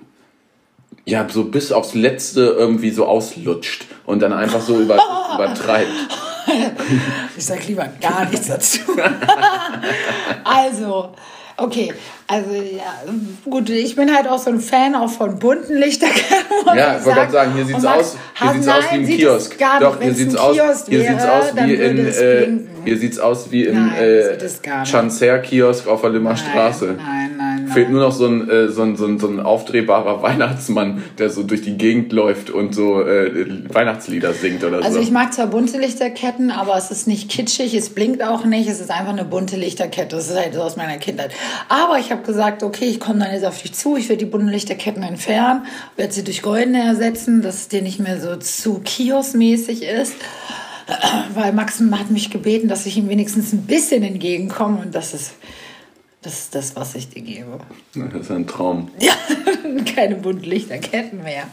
ja, 1.06 1.26
so 1.28 1.42
bis 1.44 1.72
aufs 1.72 1.94
Letzte 1.94 2.42
irgendwie 2.56 2.90
so 2.90 3.06
auslutscht 3.06 3.86
und 4.06 4.20
dann 4.22 4.32
einfach 4.32 4.60
so 4.60 4.78
über, 4.78 4.94
übertreibt. 5.34 5.88
Ich 7.36 7.46
sag 7.46 7.66
lieber 7.66 7.88
gar 8.00 8.28
nichts 8.28 8.48
dazu. 8.48 8.80
also, 10.44 11.10
okay. 11.56 11.92
Also, 12.26 12.50
ja, 12.54 13.12
gut, 13.44 13.68
ich 13.68 13.94
bin 13.94 14.14
halt 14.14 14.26
auch 14.28 14.38
so 14.38 14.50
ein 14.50 14.60
Fan 14.60 14.94
auch 14.94 15.10
von 15.10 15.38
bunten 15.38 15.76
Lichterketten. 15.76 16.26
Ja, 16.76 16.96
ich 16.98 17.04
wollte 17.04 17.20
gerade 17.20 17.32
sagen, 17.32 17.54
hier 17.54 17.64
sieht's 17.66 17.82
Max, 17.82 17.98
aus, 17.98 18.16
hier 18.38 18.74
aus 18.74 18.84
wie 18.90 18.96
im 18.96 19.04
sieht 19.04 19.18
Kiosk. 19.18 19.52
Es 19.52 19.58
gar 19.58 19.80
Doch, 19.80 19.98
nicht. 19.98 20.02
hier 20.02 20.08
Wenn's 20.08 20.18
sieht's 20.18 20.34
ein 20.36 20.40
aus, 20.40 20.56
Kiosk 20.56 20.86
hier 20.88 21.00
wäre, 21.00 21.12
sieht's 21.12 21.24
aus 21.24 21.56
wie 21.56 21.74
in, 21.74 22.06
es 22.06 22.18
äh, 22.18 22.48
hier 22.84 22.98
sieht's 22.98 23.18
aus 23.18 23.50
wie 23.50 23.64
im 23.64 23.92
äh, 23.92 24.22
sieht 24.32 24.42
es 24.42 24.62
nicht. 24.62 24.86
Chancer-Kiosk 24.90 25.86
auf 25.88 26.00
der 26.00 26.10
Limmer 26.10 26.36
Straße. 26.36 26.94
Nein. 26.96 27.21
Fehlt 27.72 27.90
nur 27.90 28.00
noch 28.00 28.12
so 28.12 28.26
ein, 28.26 28.48
äh, 28.48 28.68
so, 28.68 28.82
ein, 28.82 28.96
so, 28.96 29.06
ein, 29.06 29.18
so 29.18 29.28
ein 29.28 29.40
aufdrehbarer 29.40 30.22
Weihnachtsmann, 30.22 31.02
der 31.18 31.30
so 31.30 31.42
durch 31.42 31.62
die 31.62 31.76
Gegend 31.76 32.12
läuft 32.12 32.50
und 32.50 32.74
so 32.74 33.02
äh, 33.02 33.46
Weihnachtslieder 33.72 34.32
singt 34.32 34.64
oder 34.64 34.82
Also 34.82 34.98
so. 34.98 35.00
ich 35.02 35.10
mag 35.10 35.32
zwar 35.32 35.46
bunte 35.46 35.78
Lichterketten, 35.78 36.50
aber 36.50 36.76
es 36.76 36.90
ist 36.90 37.06
nicht 37.06 37.30
kitschig, 37.30 37.74
es 37.74 37.90
blinkt 37.90 38.22
auch 38.22 38.44
nicht, 38.44 38.68
es 38.68 38.80
ist 38.80 38.90
einfach 38.90 39.12
eine 39.12 39.24
bunte 39.24 39.56
Lichterkette. 39.56 40.16
Das 40.16 40.28
ist 40.28 40.36
halt 40.36 40.54
so 40.54 40.62
aus 40.62 40.76
meiner 40.76 40.98
Kindheit. 40.98 41.30
Aber 41.68 41.98
ich 41.98 42.10
habe 42.10 42.22
gesagt, 42.22 42.62
okay, 42.62 42.84
ich 42.86 43.00
komme 43.00 43.20
dann 43.20 43.32
jetzt 43.32 43.44
auf 43.44 43.60
dich 43.60 43.72
zu, 43.72 43.96
ich 43.96 44.08
werde 44.08 44.24
die 44.24 44.30
bunten 44.30 44.48
Lichterketten 44.48 45.02
entfernen, 45.02 45.66
werde 45.96 46.12
sie 46.12 46.24
durch 46.24 46.42
goldene 46.42 46.82
ersetzen, 46.84 47.42
dass 47.42 47.56
es 47.56 47.68
dir 47.68 47.82
nicht 47.82 48.00
mehr 48.00 48.20
so 48.20 48.36
zu 48.36 48.80
kioskmäßig 48.84 49.82
ist. 49.82 50.14
Weil 51.34 51.52
Max 51.52 51.80
hat 51.92 52.10
mich 52.10 52.30
gebeten, 52.30 52.68
dass 52.68 52.86
ich 52.86 52.96
ihm 52.96 53.08
wenigstens 53.08 53.52
ein 53.52 53.62
bisschen 53.62 54.02
entgegenkomme 54.02 54.80
und 54.80 54.94
das 54.94 55.14
ist 55.14 55.32
das, 56.22 56.34
ist 56.34 56.54
das 56.54 56.76
was 56.76 56.94
ich 56.94 57.08
dir 57.08 57.22
gebe. 57.22 57.58
das 57.94 58.22
ist 58.22 58.30
ein 58.30 58.46
Traum. 58.46 58.90
Ja, 58.98 59.12
keine 59.94 60.16
bunten 60.16 60.44
Lichterketten 60.44 61.22
mehr. 61.22 61.48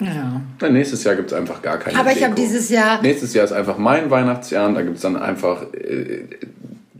Ja. 0.00 0.40
Na, 0.60 0.68
nächstes 0.68 1.04
Jahr 1.04 1.16
gibt's 1.16 1.32
einfach 1.32 1.62
gar 1.62 1.78
keine 1.78 1.98
Aber 1.98 2.12
ich 2.12 2.22
habe 2.22 2.34
dieses 2.34 2.68
Jahr 2.68 3.00
Nächstes 3.00 3.32
Jahr 3.32 3.44
ist 3.44 3.52
einfach 3.52 3.78
mein 3.78 4.10
Weihnachtsjahr 4.10 4.68
und 4.68 4.74
da 4.74 4.82
gibt's 4.82 5.02
dann 5.02 5.16
einfach, 5.16 5.72
äh, 5.72 6.24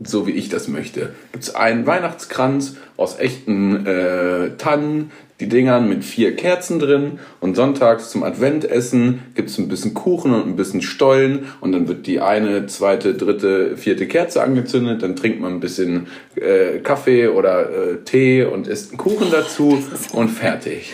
so 0.03 0.27
wie 0.27 0.31
ich 0.31 0.49
das 0.49 0.67
möchte, 0.67 1.13
gibt's 1.31 1.53
einen 1.53 1.85
Weihnachtskranz 1.85 2.77
aus 2.97 3.19
echten 3.19 3.85
äh, 3.85 4.51
Tannen, 4.57 5.11
die 5.39 5.49
Dingern 5.49 5.89
mit 5.89 6.05
vier 6.05 6.35
Kerzen 6.35 6.79
drin 6.79 7.19
und 7.41 7.55
sonntags 7.55 8.09
zum 8.09 8.23
Adventessen 8.23 9.21
gibt's 9.35 9.57
ein 9.57 9.67
bisschen 9.67 9.93
Kuchen 9.93 10.33
und 10.33 10.47
ein 10.47 10.55
bisschen 10.55 10.81
Stollen 10.81 11.47
und 11.59 11.73
dann 11.73 11.89
wird 11.89 12.07
die 12.07 12.21
eine, 12.21 12.67
zweite, 12.67 13.15
dritte, 13.15 13.75
vierte 13.75 14.07
Kerze 14.07 14.41
angezündet, 14.41 15.03
dann 15.03 15.15
trinkt 15.17 15.41
man 15.41 15.53
ein 15.53 15.59
bisschen 15.59 16.07
äh, 16.35 16.79
Kaffee 16.79 17.27
oder 17.27 17.69
äh, 17.69 17.97
Tee 18.05 18.43
und 18.43 18.67
isst 18.67 18.91
einen 18.91 18.97
Kuchen 18.97 19.27
dazu 19.29 19.77
und 20.13 20.29
fertig. 20.29 20.93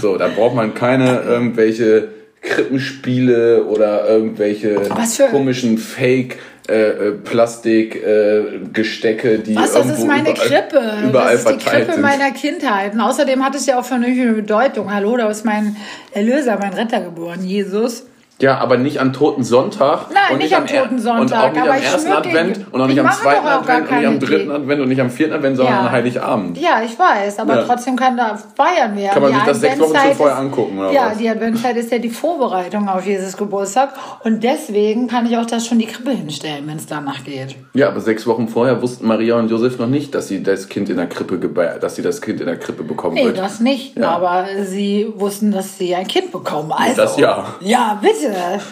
So, 0.00 0.16
da 0.16 0.28
braucht 0.28 0.56
man 0.56 0.74
keine 0.74 1.22
irgendwelche 1.22 2.08
Krippenspiele 2.40 3.64
oder 3.64 4.08
irgendwelche 4.08 4.88
komischen 5.30 5.78
Fake 5.78 6.38
äh, 6.68 6.72
äh, 6.72 7.12
Plastik 7.12 7.96
äh, 7.96 8.60
Gestecke, 8.72 9.38
die 9.38 9.56
Was, 9.56 9.72
das 9.72 9.86
ist 9.86 10.06
meine 10.06 10.30
überall, 10.30 10.48
Krippe. 10.48 10.92
überall 11.08 11.32
das 11.32 11.44
ist 11.46 11.50
die 11.50 11.64
Krippe 11.64 11.92
sind. 11.92 12.02
meiner 12.02 12.30
Kindheit. 12.32 12.92
Und 12.92 13.00
außerdem 13.00 13.42
hat 13.42 13.54
es 13.54 13.64
ja 13.64 13.78
auch 13.78 13.84
vernünftige 13.86 14.34
Bedeutung. 14.34 14.92
Hallo, 14.92 15.16
da 15.16 15.30
ist 15.30 15.46
mein 15.46 15.76
Erlöser, 16.12 16.58
mein 16.58 16.74
Retter 16.74 17.00
geboren, 17.00 17.42
Jesus. 17.42 18.04
Ja, 18.40 18.58
aber 18.58 18.76
nicht 18.76 19.00
an 19.00 19.12
Toten 19.12 19.42
Sonntag. 19.42 20.06
Nein, 20.12 20.22
und 20.34 20.38
nicht 20.38 20.54
am 20.54 20.64
Toten 20.66 20.94
Und 20.94 21.00
auch 21.00 21.18
Sonntag, 21.18 21.54
nicht 21.54 21.62
am 21.62 21.68
ersten 21.82 22.12
Advent 22.12 22.66
und 22.70 22.80
auch 22.80 22.84
ich 22.88 22.94
nicht 22.94 23.04
am 23.04 23.10
zweiten 23.10 23.46
Advent 23.46 23.88
und 23.90 23.96
nicht 23.98 24.06
am 24.06 24.18
dritten. 24.20 24.50
Advent 24.52 24.80
und 24.80 24.88
nicht 24.88 25.00
am 25.00 25.10
vierten 25.10 25.32
Advent, 25.34 25.56
sondern 25.56 25.74
Ja. 25.74 25.80
an 25.80 25.90
Heiligabend. 25.90 26.56
Ja, 26.58 26.80
ich 26.84 26.96
weiß, 26.96 27.40
aber 27.40 27.66
trotzdem 27.66 27.96
kann 27.96 28.16
da 28.16 28.36
feiern 28.56 28.96
wir. 28.96 29.08
Kann 29.08 29.22
man 29.22 29.34
sich 29.34 29.42
das 29.42 29.60
sechs 29.60 29.80
Wochen 29.80 29.92
zuvor 30.10 30.28
ist- 30.30 30.36
angucken, 30.36 30.78
oder 30.78 30.92
Ja, 30.92 31.12
die 31.18 31.28
Adventszeit 31.28 31.76
ist 31.78 31.90
ja 31.90 31.98
die 31.98 32.10
Vorbereitung 32.10 32.88
auf 32.88 33.04
Jesus 33.04 33.36
Geburtstag. 33.36 33.90
Und 34.22 34.44
deswegen 34.44 35.08
kann 35.08 35.26
ich 35.26 35.36
auch 35.36 35.46
da 35.46 35.58
schon 35.58 35.80
die 35.80 35.86
Krippe 35.86 36.12
hinstellen, 36.12 36.64
wenn 36.68 36.76
es 36.76 36.86
danach 36.86 37.24
geht. 37.24 37.56
Ja, 37.74 37.88
aber 37.88 38.00
sechs 38.00 38.24
Wochen 38.28 38.46
vorher 38.46 38.80
wussten 38.80 39.08
Maria 39.08 39.34
und 39.36 39.50
Josef 39.50 39.78
noch 39.80 39.88
nicht, 39.88 40.14
dass 40.14 40.28
sie 40.28 40.44
das 40.44 40.68
Kind 40.68 40.88
in 40.90 40.96
der 40.96 41.08
Krippe 41.08 41.38
dass 41.80 41.96
sie 41.96 42.02
das 42.02 42.20
Kind 42.22 42.40
in 42.40 42.46
der 42.46 42.56
Krippe 42.56 42.84
bekommen 42.84 43.14
Nee, 43.14 43.24
wird. 43.24 43.38
das 43.38 43.58
nicht. 43.58 44.00
Aber 44.00 44.46
sie 44.62 45.12
wussten, 45.16 45.50
dass 45.50 45.76
sie 45.76 45.94
ein 45.96 46.06
Kind 46.06 46.30
bekommen. 46.30 46.70
Also, 46.70 47.02
Das 47.02 47.16
ja. 47.18 47.44
Ja, 47.60 47.98
bitte. 48.00 48.27
Also. 48.34 48.70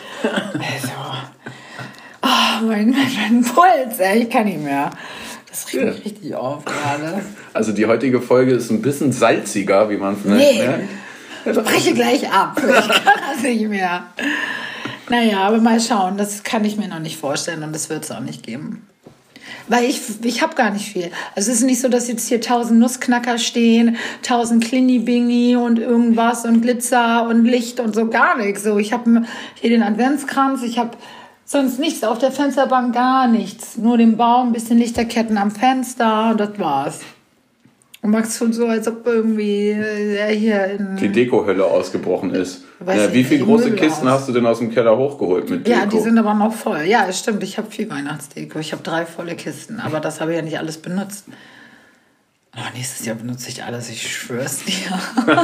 Oh, 2.23 2.65
mein, 2.67 2.91
mein 2.91 3.45
Puls, 3.45 3.99
ey, 3.99 4.23
ich 4.25 4.31
kann 4.31 4.47
nicht 4.47 4.63
mehr. 4.63 4.91
Das 5.49 5.67
riecht 5.73 5.85
mich 5.85 6.05
richtig 6.05 6.35
auf 6.35 6.65
gerade. 6.65 7.23
Also 7.55 7.73
die 7.73 7.87
heutige 7.87 8.21
Folge 8.21 8.53
ist 8.53 8.71
ein 8.71 8.83
bisschen 8.83 9.13
salziger, 9.13 9.89
wie 9.91 9.97
man 9.97 10.17
vielleicht 10.17 10.53
Nee. 10.53 10.67
merkt. 10.67 10.85
Ich 11.47 11.57
breche 11.57 11.95
gleich 11.95 12.31
ab. 12.31 12.57
Ich 12.59 12.65
kann 12.89 13.21
das 13.33 13.43
nicht 13.43 13.69
mehr. 13.69 14.07
Naja, 15.09 15.39
aber 15.47 15.59
mal 15.59 15.81
schauen. 15.81 16.17
Das 16.19 16.43
kann 16.43 16.65
ich 16.65 16.77
mir 16.77 16.89
noch 16.89 16.99
nicht 16.99 17.17
vorstellen 17.19 17.63
und 17.63 17.73
das 17.73 17.89
wird 17.89 18.03
es 18.05 18.11
auch 18.11 18.21
nicht 18.21 18.43
geben. 18.43 18.87
Weil 19.69 19.85
ich, 19.85 20.01
ich 20.23 20.43
habe 20.43 20.55
gar 20.55 20.71
nicht 20.71 20.87
viel. 20.87 21.11
Also 21.35 21.51
es 21.51 21.59
ist 21.59 21.65
nicht 21.65 21.81
so, 21.81 21.89
dass 21.89 22.09
jetzt 22.09 22.29
hier 22.29 22.41
tausend 22.41 22.79
Nussknacker 22.79 23.39
stehen, 23.39 23.97
tausend 24.23 24.65
Klini-Bingi 24.65 25.57
und 25.57 25.79
irgendwas 25.79 26.45
und 26.45 26.63
Glitzer 26.63 27.27
und 27.29 27.45
Licht 27.45 27.81
und 27.81 27.95
so 27.95 28.09
gar 28.09 28.37
nichts. 28.37 28.63
So, 28.63 28.79
ich 28.79 28.93
habe 28.93 29.23
hier 29.55 29.71
den 29.71 29.83
Adventskranz, 29.83 30.63
ich 30.63 30.79
habe 30.79 30.93
sonst 31.45 31.79
nichts 31.81 32.05
auf 32.05 32.19
der 32.19 32.31
Fensterbank, 32.31 32.95
gar 32.95 33.27
nichts. 33.27 33.77
Nur 33.77 33.99
den 33.99 34.17
Baum, 34.17 34.49
ein 34.49 34.53
bisschen 34.53 34.79
Lichterketten 34.79 35.37
am 35.37 35.51
Fenster 35.51 36.31
und 36.31 36.41
das 36.41 36.59
war's. 36.59 37.01
Und 38.03 38.11
Max 38.11 38.39
tut 38.39 38.55
so, 38.55 38.67
als 38.67 38.87
ob 38.87 39.07
irgendwie 39.07 39.71
äh, 39.71 40.17
er 40.17 40.29
hier 40.29 40.65
in... 40.67 40.97
Die 40.97 41.09
Dekohölle 41.09 41.65
ausgebrochen 41.65 42.35
ist. 42.35 42.65
Ja, 42.87 43.13
wie 43.13 43.25
viele 43.25 43.45
große 43.45 43.71
Möbelhaus. 43.71 43.89
Kisten 43.89 44.09
hast 44.09 44.29
du 44.29 44.33
denn 44.33 44.47
aus 44.47 44.59
dem 44.59 44.71
Keller 44.71 44.97
hochgeholt 44.97 45.49
mit 45.51 45.67
Deko? 45.67 45.79
Ja, 45.79 45.87
die 45.87 45.99
sind 45.99 46.19
aber 46.19 46.35
noch 46.35 46.53
voll. 46.53 46.83
Ja, 46.83 47.07
es 47.09 47.19
stimmt. 47.19 47.43
Ich 47.43 47.59
habe 47.59 47.71
viel 47.71 47.91
Weihnachtsdeko. 47.91 48.59
Ich 48.59 48.73
habe 48.73 48.83
drei 48.83 49.07
volle 49.07 49.35
Kisten, 49.35 49.81
aber 49.81 49.99
das 49.99 50.21
habe 50.21 50.33
ich 50.33 50.37
ja 50.37 50.43
nicht 50.43 50.59
alles 50.59 50.79
benutzt. 50.79 51.25
Oh, 52.57 52.61
nächstes 52.75 53.05
Jahr 53.05 53.17
benutze 53.17 53.51
ich 53.51 53.63
alles, 53.65 53.91
ich 53.91 54.17
schwör's 54.17 54.65
dir. 54.65 54.99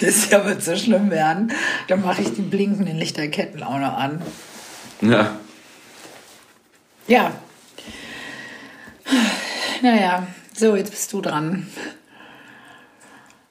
Nächstes 0.00 0.30
Jahr 0.30 0.44
wird 0.44 0.64
so 0.64 0.74
schlimm 0.74 1.08
werden. 1.10 1.52
Dann 1.86 2.02
mache 2.02 2.22
ich 2.22 2.32
die 2.32 2.42
blinkenden 2.42 2.98
Lichterketten 2.98 3.62
auch 3.62 3.78
noch 3.78 3.96
an. 3.96 4.20
ja. 5.00 5.38
Ja. 7.06 7.32
Naja, 9.82 10.26
so, 10.54 10.76
jetzt 10.76 10.90
bist 10.90 11.12
du 11.12 11.20
dran. 11.20 11.66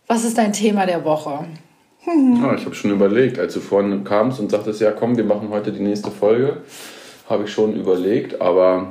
Was 0.07 0.23
ist 0.25 0.37
dein 0.37 0.53
Thema 0.53 0.85
der 0.85 1.03
Woche? 1.05 1.45
ja, 2.05 2.53
ich 2.55 2.65
habe 2.65 2.75
schon 2.75 2.91
überlegt, 2.91 3.39
als 3.39 3.53
du 3.53 3.61
vorhin 3.61 4.03
kamst 4.03 4.39
und 4.39 4.51
sagtest, 4.51 4.81
ja 4.81 4.91
komm, 4.91 5.15
wir 5.15 5.23
machen 5.23 5.49
heute 5.49 5.71
die 5.71 5.79
nächste 5.81 6.11
Folge, 6.11 6.57
habe 7.29 7.45
ich 7.45 7.51
schon 7.53 7.73
überlegt, 7.75 8.41
aber 8.41 8.87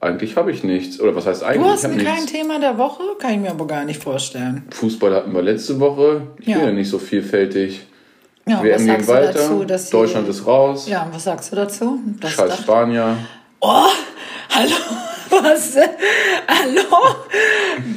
eigentlich 0.00 0.36
habe 0.36 0.50
ich 0.50 0.64
nichts. 0.64 0.98
Oder 0.98 1.14
was 1.14 1.26
heißt 1.26 1.42
eigentlich? 1.44 1.62
Du 1.62 1.68
hast 1.70 1.82
kein 1.82 1.96
nichts. 1.96 2.26
Thema 2.32 2.58
der 2.58 2.78
Woche? 2.78 3.02
Kann 3.18 3.32
ich 3.34 3.38
mir 3.40 3.50
aber 3.50 3.66
gar 3.66 3.84
nicht 3.84 4.02
vorstellen. 4.02 4.64
Fußball 4.70 5.14
hatten 5.14 5.34
wir 5.34 5.42
letzte 5.42 5.78
Woche. 5.78 6.28
Ich 6.38 6.46
Ja. 6.46 6.56
bin 6.56 6.66
ja 6.68 6.72
nicht 6.72 6.88
so 6.88 6.98
vielfältig. 6.98 7.86
Ja, 8.46 8.62
WM 8.64 8.88
was 8.88 9.06
weiter. 9.08 9.32
dazu, 9.66 9.90
Deutschland 9.92 10.26
ist 10.28 10.46
raus. 10.46 10.88
Ja, 10.88 11.06
was 11.12 11.24
sagst 11.24 11.52
du 11.52 11.56
dazu? 11.56 11.98
Das 12.20 12.30
Scheiß 12.30 12.56
Spanier. 12.60 13.18
Oh, 13.60 13.84
hallo, 14.48 14.74
was? 15.30 15.76
Hallo? 16.48 17.14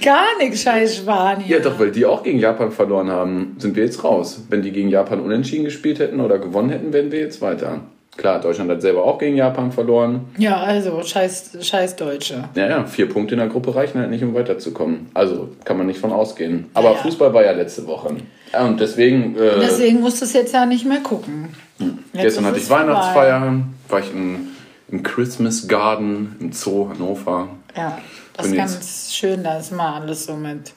Gar 0.02 0.38
nichts, 0.40 0.62
scheiß 0.64 0.98
Spanien. 0.98 1.50
Ja, 1.50 1.60
doch, 1.60 1.80
weil 1.80 1.92
die 1.92 2.06
auch 2.06 2.24
gegen 2.24 2.40
Japan 2.40 2.72
verloren 2.72 3.10
haben, 3.10 3.56
sind 3.60 3.76
wir 3.76 3.84
jetzt 3.84 4.04
raus. 4.04 4.44
Wenn 4.50 4.62
die 4.62 4.72
gegen 4.72 4.90
Japan 4.90 5.20
unentschieden 5.20 5.66
gespielt 5.66 6.00
hätten 6.00 6.20
oder 6.20 6.40
gewonnen 6.40 6.70
hätten, 6.70 6.94
wären 6.94 7.12
wir 7.12 7.20
jetzt 7.20 7.42
weiter. 7.42 7.82
Klar, 8.16 8.40
Deutschland 8.40 8.70
hat 8.70 8.82
selber 8.82 9.04
auch 9.04 9.18
gegen 9.18 9.36
Japan 9.36 9.72
verloren. 9.72 10.26
Ja, 10.38 10.58
also, 10.58 11.02
scheiß, 11.02 11.58
scheiß 11.62 11.96
Deutsche. 11.96 12.44
Ja, 12.54 12.70
ja, 12.70 12.86
vier 12.86 13.10
Punkte 13.10 13.34
in 13.34 13.40
der 13.40 13.50
Gruppe 13.50 13.76
reichen 13.76 14.00
halt 14.00 14.12
nicht, 14.12 14.24
um 14.24 14.36
weiterzukommen. 14.36 15.08
Also 15.16 15.50
kann 15.66 15.78
man 15.78 15.88
nicht 15.88 16.00
von 16.00 16.12
ausgehen. 16.12 16.68
Aber 16.76 16.90
Ja, 16.90 16.94
ja. 16.94 17.00
Fußball 17.02 17.34
war 17.34 17.44
ja 17.44 17.52
letzte 17.54 17.88
Woche. 17.88 18.16
Ja, 18.52 18.66
und 18.66 18.80
deswegen, 18.80 19.36
äh, 19.36 19.60
Deswegen 19.60 20.00
musst 20.02 20.22
du 20.22 20.26
es 20.26 20.34
jetzt 20.34 20.54
ja 20.54 20.68
nicht 20.68 20.86
mehr 20.86 21.00
gucken. 21.00 21.50
Jetzt 21.80 22.22
gestern 22.22 22.46
hatte 22.46 22.60
ich. 22.60 22.70
Weihnachtsfeier, 22.70 23.64
war 23.90 24.00
ich 24.00 24.12
im, 24.12 24.50
im 24.94 25.02
Christmas 25.02 25.68
Garden 25.68 26.36
im 26.40 26.54
Zoo 26.54 26.88
Hannover. 26.88 27.50
Ja, 27.76 27.98
das 28.38 28.46
ist 28.46 28.56
ganz 28.56 29.12
schön. 29.12 29.44
Da 29.44 29.58
ist 29.58 29.72
immer 29.72 29.96
alles 29.96 30.26
so 30.26 30.36
mit 30.36 30.72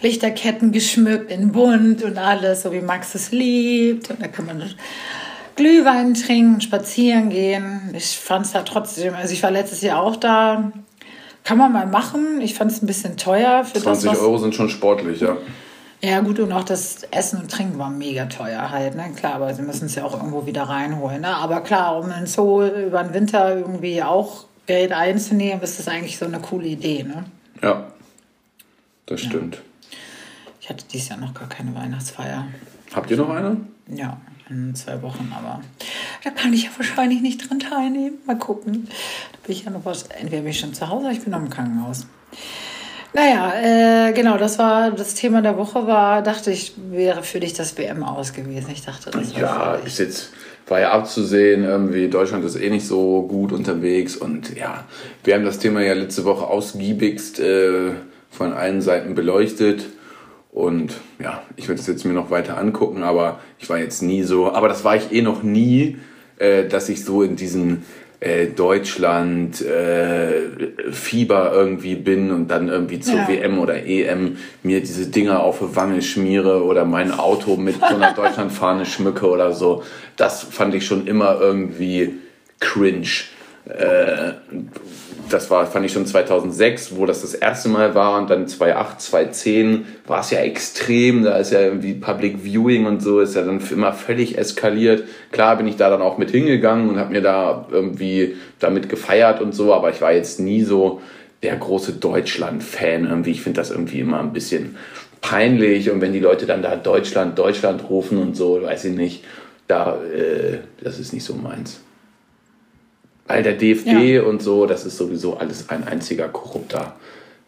Lichterketten 0.00 0.72
geschmückt 0.72 1.30
in 1.30 1.52
bunt 1.52 2.02
und 2.02 2.18
alles, 2.18 2.62
so 2.62 2.72
wie 2.72 2.80
Max 2.80 3.14
es 3.14 3.30
liebt. 3.30 4.10
Und 4.10 4.20
da 4.20 4.26
kann 4.26 4.46
man 4.46 4.62
Glühwein 5.54 6.14
trinken, 6.14 6.60
spazieren 6.60 7.30
gehen. 7.30 7.94
Ich 7.96 8.18
fand 8.18 8.46
es 8.46 8.52
da 8.52 8.62
trotzdem, 8.62 9.14
also 9.14 9.32
ich 9.32 9.42
war 9.42 9.52
letztes 9.52 9.82
Jahr 9.82 10.02
auch 10.02 10.16
da. 10.16 10.72
Kann 11.44 11.56
man 11.56 11.72
mal 11.72 11.86
machen. 11.86 12.40
Ich 12.40 12.54
fand 12.54 12.72
es 12.72 12.82
ein 12.82 12.86
bisschen 12.86 13.16
teuer 13.16 13.64
für 13.64 13.80
20 13.80 14.10
das, 14.10 14.20
Euro 14.20 14.38
sind 14.38 14.54
schon 14.54 14.68
sportlich, 14.68 15.20
ja. 15.20 15.36
Ja, 16.02 16.20
gut, 16.20 16.38
und 16.38 16.50
auch 16.52 16.64
das 16.64 17.02
Essen 17.10 17.40
und 17.40 17.50
Trinken 17.50 17.78
war 17.78 17.90
mega 17.90 18.24
teuer 18.24 18.70
halt, 18.70 18.94
ne? 18.94 19.12
Klar, 19.14 19.34
aber 19.34 19.52
sie 19.52 19.62
müssen 19.62 19.84
es 19.84 19.94
ja 19.96 20.04
auch 20.04 20.14
irgendwo 20.14 20.46
wieder 20.46 20.62
reinholen, 20.62 21.20
ne? 21.20 21.36
Aber 21.36 21.60
klar, 21.60 21.98
um 21.98 22.10
in 22.10 22.26
Zoo 22.26 22.64
über 22.64 23.02
den 23.02 23.12
Winter 23.12 23.54
irgendwie 23.54 24.02
auch 24.02 24.46
Geld 24.66 24.92
einzunehmen, 24.92 25.62
ist 25.62 25.78
das 25.78 25.88
eigentlich 25.88 26.16
so 26.16 26.24
eine 26.24 26.40
coole 26.40 26.68
Idee, 26.68 27.02
ne? 27.02 27.24
Ja, 27.62 27.88
das 29.04 29.20
stimmt. 29.20 29.60
Ich 30.60 30.70
hatte 30.70 30.84
dieses 30.90 31.10
Jahr 31.10 31.18
noch 31.18 31.34
gar 31.34 31.48
keine 31.48 31.74
Weihnachtsfeier. 31.74 32.46
Habt 32.94 33.10
ihr 33.10 33.18
noch 33.18 33.28
eine? 33.28 33.58
Ja, 33.88 34.18
in 34.48 34.74
zwei 34.74 35.02
Wochen, 35.02 35.32
aber 35.36 35.60
da 36.24 36.30
kann 36.30 36.52
ich 36.54 36.64
ja 36.64 36.70
wahrscheinlich 36.76 37.20
nicht 37.20 37.48
dran 37.48 37.60
teilnehmen. 37.60 38.18
Mal 38.26 38.38
gucken. 38.38 38.88
Da 39.32 39.38
bin 39.46 39.54
ich 39.54 39.64
ja 39.64 39.70
noch 39.70 39.84
was. 39.84 40.04
Entweder 40.04 40.42
bin 40.42 40.50
ich 40.50 40.60
schon 40.60 40.72
zu 40.72 40.88
Hause 40.88 41.06
oder 41.06 41.12
ich 41.12 41.22
bin 41.22 41.32
noch 41.32 41.40
im 41.40 41.50
Krankenhaus. 41.50 42.06
Naja, 43.12 44.08
äh, 44.08 44.12
genau, 44.12 44.38
das 44.38 44.58
war 44.58 44.92
das 44.92 45.14
Thema 45.14 45.42
der 45.42 45.56
Woche 45.56 45.86
war, 45.86 46.22
dachte 46.22 46.52
ich, 46.52 46.74
wäre 46.90 47.22
für 47.22 47.40
dich 47.40 47.52
das 47.54 47.76
WM 47.76 48.04
aus 48.04 48.32
gewesen. 48.32 48.70
Ich 48.72 48.84
dachte, 48.84 49.10
das 49.10 49.34
war 49.34 49.40
Ja, 49.40 49.74
ist 49.74 49.98
jetzt, 49.98 50.32
war 50.68 50.80
ja 50.80 50.92
abzusehen, 50.92 51.64
irgendwie 51.64 52.08
Deutschland 52.08 52.44
ist 52.44 52.56
eh 52.56 52.70
nicht 52.70 52.86
so 52.86 53.22
gut 53.22 53.52
unterwegs 53.52 54.16
und 54.16 54.56
ja, 54.56 54.84
wir 55.24 55.34
haben 55.34 55.44
das 55.44 55.58
Thema 55.58 55.82
ja 55.82 55.94
letzte 55.94 56.24
Woche 56.24 56.46
ausgiebigst 56.46 57.40
äh, 57.40 57.92
von 58.30 58.52
allen 58.52 58.80
Seiten 58.80 59.16
beleuchtet 59.16 59.86
und 60.52 60.94
ja, 61.18 61.42
ich 61.56 61.68
werde 61.68 61.80
es 61.80 61.88
jetzt 61.88 62.04
mir 62.04 62.12
noch 62.12 62.30
weiter 62.30 62.58
angucken, 62.58 63.02
aber 63.02 63.40
ich 63.58 63.68
war 63.68 63.78
jetzt 63.78 64.02
nie 64.02 64.22
so, 64.22 64.52
aber 64.52 64.68
das 64.68 64.84
war 64.84 64.94
ich 64.94 65.10
eh 65.10 65.22
noch 65.22 65.42
nie, 65.42 65.98
äh, 66.38 66.66
dass 66.68 66.88
ich 66.88 67.04
so 67.04 67.24
in 67.24 67.34
diesen 67.34 67.84
äh, 68.20 68.48
Deutschland 68.48 69.62
äh, 69.62 70.92
Fieber 70.92 71.52
irgendwie 71.54 71.94
bin 71.94 72.30
und 72.30 72.48
dann 72.48 72.68
irgendwie 72.68 73.00
zur 73.00 73.16
Ja. 73.20 73.28
WM 73.28 73.58
oder 73.58 73.86
EM 73.86 74.36
mir 74.62 74.80
diese 74.80 75.06
Dinger 75.06 75.42
auf 75.42 75.60
die 75.60 75.74
Wange 75.74 76.02
schmiere 76.02 76.64
oder 76.64 76.84
mein 76.84 77.12
Auto 77.12 77.56
mit 77.56 77.76
so 77.76 77.94
einer 77.94 78.12
Deutschlandfahne 78.16 78.84
schmücke 78.84 79.26
oder 79.26 79.52
so. 79.54 79.82
Das 80.16 80.42
fand 80.42 80.74
ich 80.74 80.84
schon 80.84 81.06
immer 81.06 81.40
irgendwie 81.40 82.14
cringe. 82.60 83.08
Äh, 83.66 84.32
das 85.32 85.50
war, 85.50 85.66
fand 85.66 85.86
ich 85.86 85.92
schon 85.92 86.06
2006, 86.06 86.96
wo 86.96 87.06
das 87.06 87.22
das 87.22 87.34
erste 87.34 87.68
Mal 87.68 87.94
war 87.94 88.18
und 88.18 88.30
dann 88.30 88.46
2008, 88.46 89.00
2010 89.00 89.86
war 90.06 90.20
es 90.20 90.30
ja 90.30 90.40
extrem, 90.40 91.24
da 91.24 91.36
ist 91.36 91.52
ja 91.52 91.60
irgendwie 91.60 91.94
Public 91.94 92.44
Viewing 92.44 92.86
und 92.86 93.02
so, 93.02 93.20
ist 93.20 93.36
ja 93.36 93.42
dann 93.42 93.60
immer 93.70 93.92
völlig 93.92 94.38
eskaliert. 94.38 95.04
Klar 95.32 95.56
bin 95.56 95.66
ich 95.66 95.76
da 95.76 95.90
dann 95.90 96.02
auch 96.02 96.18
mit 96.18 96.30
hingegangen 96.30 96.90
und 96.90 96.98
habe 96.98 97.12
mir 97.12 97.22
da 97.22 97.66
irgendwie 97.70 98.36
damit 98.58 98.88
gefeiert 98.88 99.40
und 99.40 99.54
so, 99.54 99.72
aber 99.74 99.90
ich 99.90 100.00
war 100.00 100.12
jetzt 100.12 100.40
nie 100.40 100.62
so 100.62 101.00
der 101.42 101.56
große 101.56 101.94
Deutschland-Fan 101.94 103.06
irgendwie. 103.06 103.30
Ich 103.30 103.42
finde 103.42 103.60
das 103.60 103.70
irgendwie 103.70 104.00
immer 104.00 104.20
ein 104.20 104.32
bisschen 104.32 104.76
peinlich 105.20 105.90
und 105.90 106.00
wenn 106.00 106.12
die 106.12 106.20
Leute 106.20 106.46
dann 106.46 106.62
da 106.62 106.76
Deutschland, 106.76 107.38
Deutschland 107.38 107.88
rufen 107.88 108.18
und 108.18 108.36
so, 108.36 108.62
weiß 108.62 108.86
ich 108.86 108.96
nicht, 108.96 109.24
da, 109.66 109.98
äh, 110.02 110.58
das 110.82 110.98
ist 110.98 111.12
nicht 111.12 111.24
so 111.24 111.34
meins. 111.34 111.80
Weil 113.30 113.42
der 113.44 113.52
DFB 113.54 113.86
Ja. 113.86 114.22
und 114.24 114.42
so, 114.42 114.66
das 114.66 114.84
ist 114.84 114.96
sowieso 114.96 115.36
alles 115.36 115.68
ein 115.68 115.86
einziger 115.86 116.28
korrupter 116.28 116.96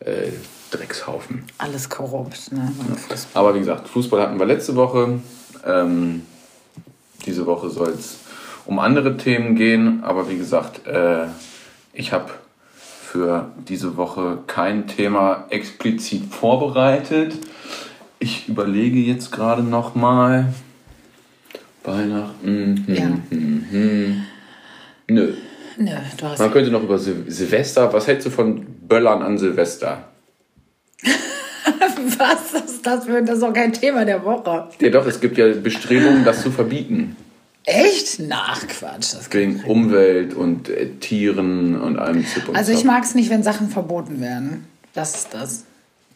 äh, 0.00 0.28
Dreckshaufen. 0.70 1.44
Alles 1.58 1.88
korrupt, 1.90 2.52
ne? 2.52 2.72
Aber 3.34 3.54
wie 3.54 3.58
gesagt, 3.58 3.88
Fußball 3.88 4.22
hatten 4.22 4.38
wir 4.38 4.46
letzte 4.46 4.76
Woche. 4.76 5.20
Ähm, 5.66 6.22
diese 7.26 7.46
Woche 7.46 7.68
soll 7.68 7.90
es 7.90 8.18
um 8.64 8.78
andere 8.78 9.16
Themen 9.16 9.56
gehen. 9.56 10.02
Aber 10.04 10.30
wie 10.30 10.38
gesagt, 10.38 10.86
äh, 10.86 11.26
ich 11.92 12.12
habe 12.12 12.30
für 12.78 13.50
diese 13.68 13.96
Woche 13.96 14.38
kein 14.46 14.86
Thema 14.86 15.46
explizit 15.50 16.32
vorbereitet. 16.32 17.34
Ich 18.20 18.48
überlege 18.48 18.98
jetzt 19.00 19.32
gerade 19.32 19.62
noch 19.62 19.94
mal. 19.96 20.54
Weihnachten. 21.84 22.84
Hm, 22.86 22.94
Ja. 22.94 23.02
hm, 23.30 23.66
hm. 23.70 24.22
Nö. 25.08 25.34
Nö, 25.78 25.90
du 26.18 26.26
hast. 26.26 26.38
Man 26.38 26.50
könnte 26.52 26.70
noch 26.70 26.82
über 26.82 26.98
Sil 27.00 27.24
Silvester. 27.28 27.92
Was 27.92 28.06
hältst 28.06 28.26
du 28.26 28.30
von 28.30 28.64
Böllern 28.86 29.22
an 29.22 29.38
Silvester? 29.38 30.04
Was 32.18 32.52
ist 32.64 32.86
das 32.86 33.04
für. 33.04 33.22
Das 33.22 33.36
ist 33.36 33.42
doch 33.42 33.52
kein 33.52 33.72
Thema 33.72 34.04
der 34.04 34.24
Woche. 34.24 34.68
Ja, 34.80 34.90
doch, 34.90 35.06
es 35.06 35.20
gibt 35.20 35.38
ja 35.38 35.52
Bestrebungen, 35.52 36.24
das 36.24 36.42
zu 36.42 36.50
verbieten. 36.50 37.16
Echt? 37.64 38.18
Nach 38.20 38.60
Quatsch. 38.66 39.14
Das 39.14 39.32
Wegen 39.32 39.62
Umwelt 39.64 40.34
und 40.34 40.68
äh, 40.68 40.88
Tieren 41.00 41.80
und 41.80 41.98
allem 41.98 42.26
Zip 42.26 42.48
und 42.48 42.56
Also 42.56 42.72
ich 42.72 42.84
mag 42.84 43.04
es 43.04 43.14
nicht, 43.14 43.30
wenn 43.30 43.42
Sachen 43.42 43.68
verboten 43.68 44.20
werden. 44.20 44.66
Das 44.94 45.14
ist 45.14 45.28
das. 45.32 45.64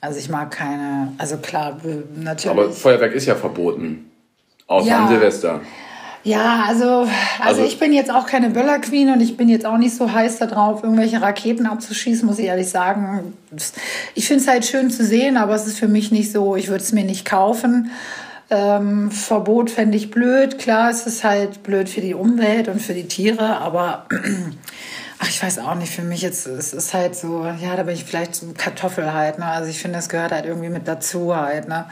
Also 0.01 0.19
ich 0.19 0.29
mag 0.29 0.51
keine. 0.51 1.13
Also 1.19 1.37
klar, 1.39 1.81
natürlich. 2.17 2.51
Aber 2.51 2.73
Feuerwerk 2.73 3.15
ist 3.15 3.27
ja 3.27 3.37
verboten. 3.37 4.11
Außer 4.67 4.89
Ja. 4.89 5.05
an 5.05 5.09
Silvester. 5.09 5.61
Ja, 6.27 6.65
also, 6.67 7.03
also, 7.03 7.09
Also- 7.41 7.63
ich 7.65 7.79
bin 7.79 7.93
jetzt 7.93 8.11
auch 8.11 8.27
keine 8.27 8.51
Böller-Queen 8.51 9.13
und 9.13 9.21
ich 9.21 9.37
bin 9.37 9.49
jetzt 9.49 9.65
auch 9.65 9.77
nicht 9.79 9.95
so 9.95 10.13
heiß 10.13 10.39
darauf, 10.39 10.83
irgendwelche 10.83 11.23
Raketen 11.23 11.67
abzuschießen, 11.67 12.27
muss 12.27 12.41
ich 12.41 12.47
ehrlich 12.47 12.69
sagen. 12.69 13.33
Ich 14.17 14.27
finde 14.27 14.43
es 14.43 14.49
halt 14.49 14.65
schön 14.67 14.91
zu 14.91 15.05
sehen, 15.05 15.37
aber 15.37 15.55
es 15.55 15.69
ist 15.69 15.79
für 15.79 15.87
mich 15.87 16.11
nicht 16.11 16.33
so, 16.33 16.57
ich 16.57 16.67
würde 16.67 16.83
es 16.83 16.91
mir 16.91 17.05
nicht 17.05 17.27
kaufen. 17.27 17.93
Ähm, 18.51 19.13
Verbot 19.13 19.71
fände 19.71 19.97
ich 19.97 20.11
blöd. 20.11 20.59
Klar, 20.59 20.91
es 20.91 21.07
ist 21.07 21.23
halt 21.23 21.63
blöd 21.63 21.89
für 21.89 22.01
die 22.01 22.15
Umwelt 22.15 22.67
und 22.67 22.83
für 22.83 22.95
die 22.95 23.07
Tiere, 23.07 23.59
aber 23.59 24.07
ach, 25.21 25.29
ich 25.29 25.41
weiß 25.41 25.61
auch 25.61 25.77
nicht, 25.77 25.93
für 25.93 26.03
mich 26.03 26.23
jetzt, 26.23 26.49
es 26.49 26.73
ist 26.73 26.93
halt 26.93 27.15
so, 27.15 27.45
ja, 27.63 27.77
da 27.77 27.85
bin 27.85 27.95
ich 27.95 28.05
vielleicht 28.05 28.35
so 28.35 28.47
Kartoffel 28.57 29.13
halt, 29.15 29.39
ne? 29.39 29.47
Also 29.47 29.71
ich 29.71 29.81
finde, 29.81 29.99
das 29.99 30.09
gehört 30.09 30.33
halt 30.33 30.45
irgendwie 30.47 30.71
mit 30.71 30.89
dazu 30.89 31.37
halt, 31.37 31.69
ne? 31.69 31.87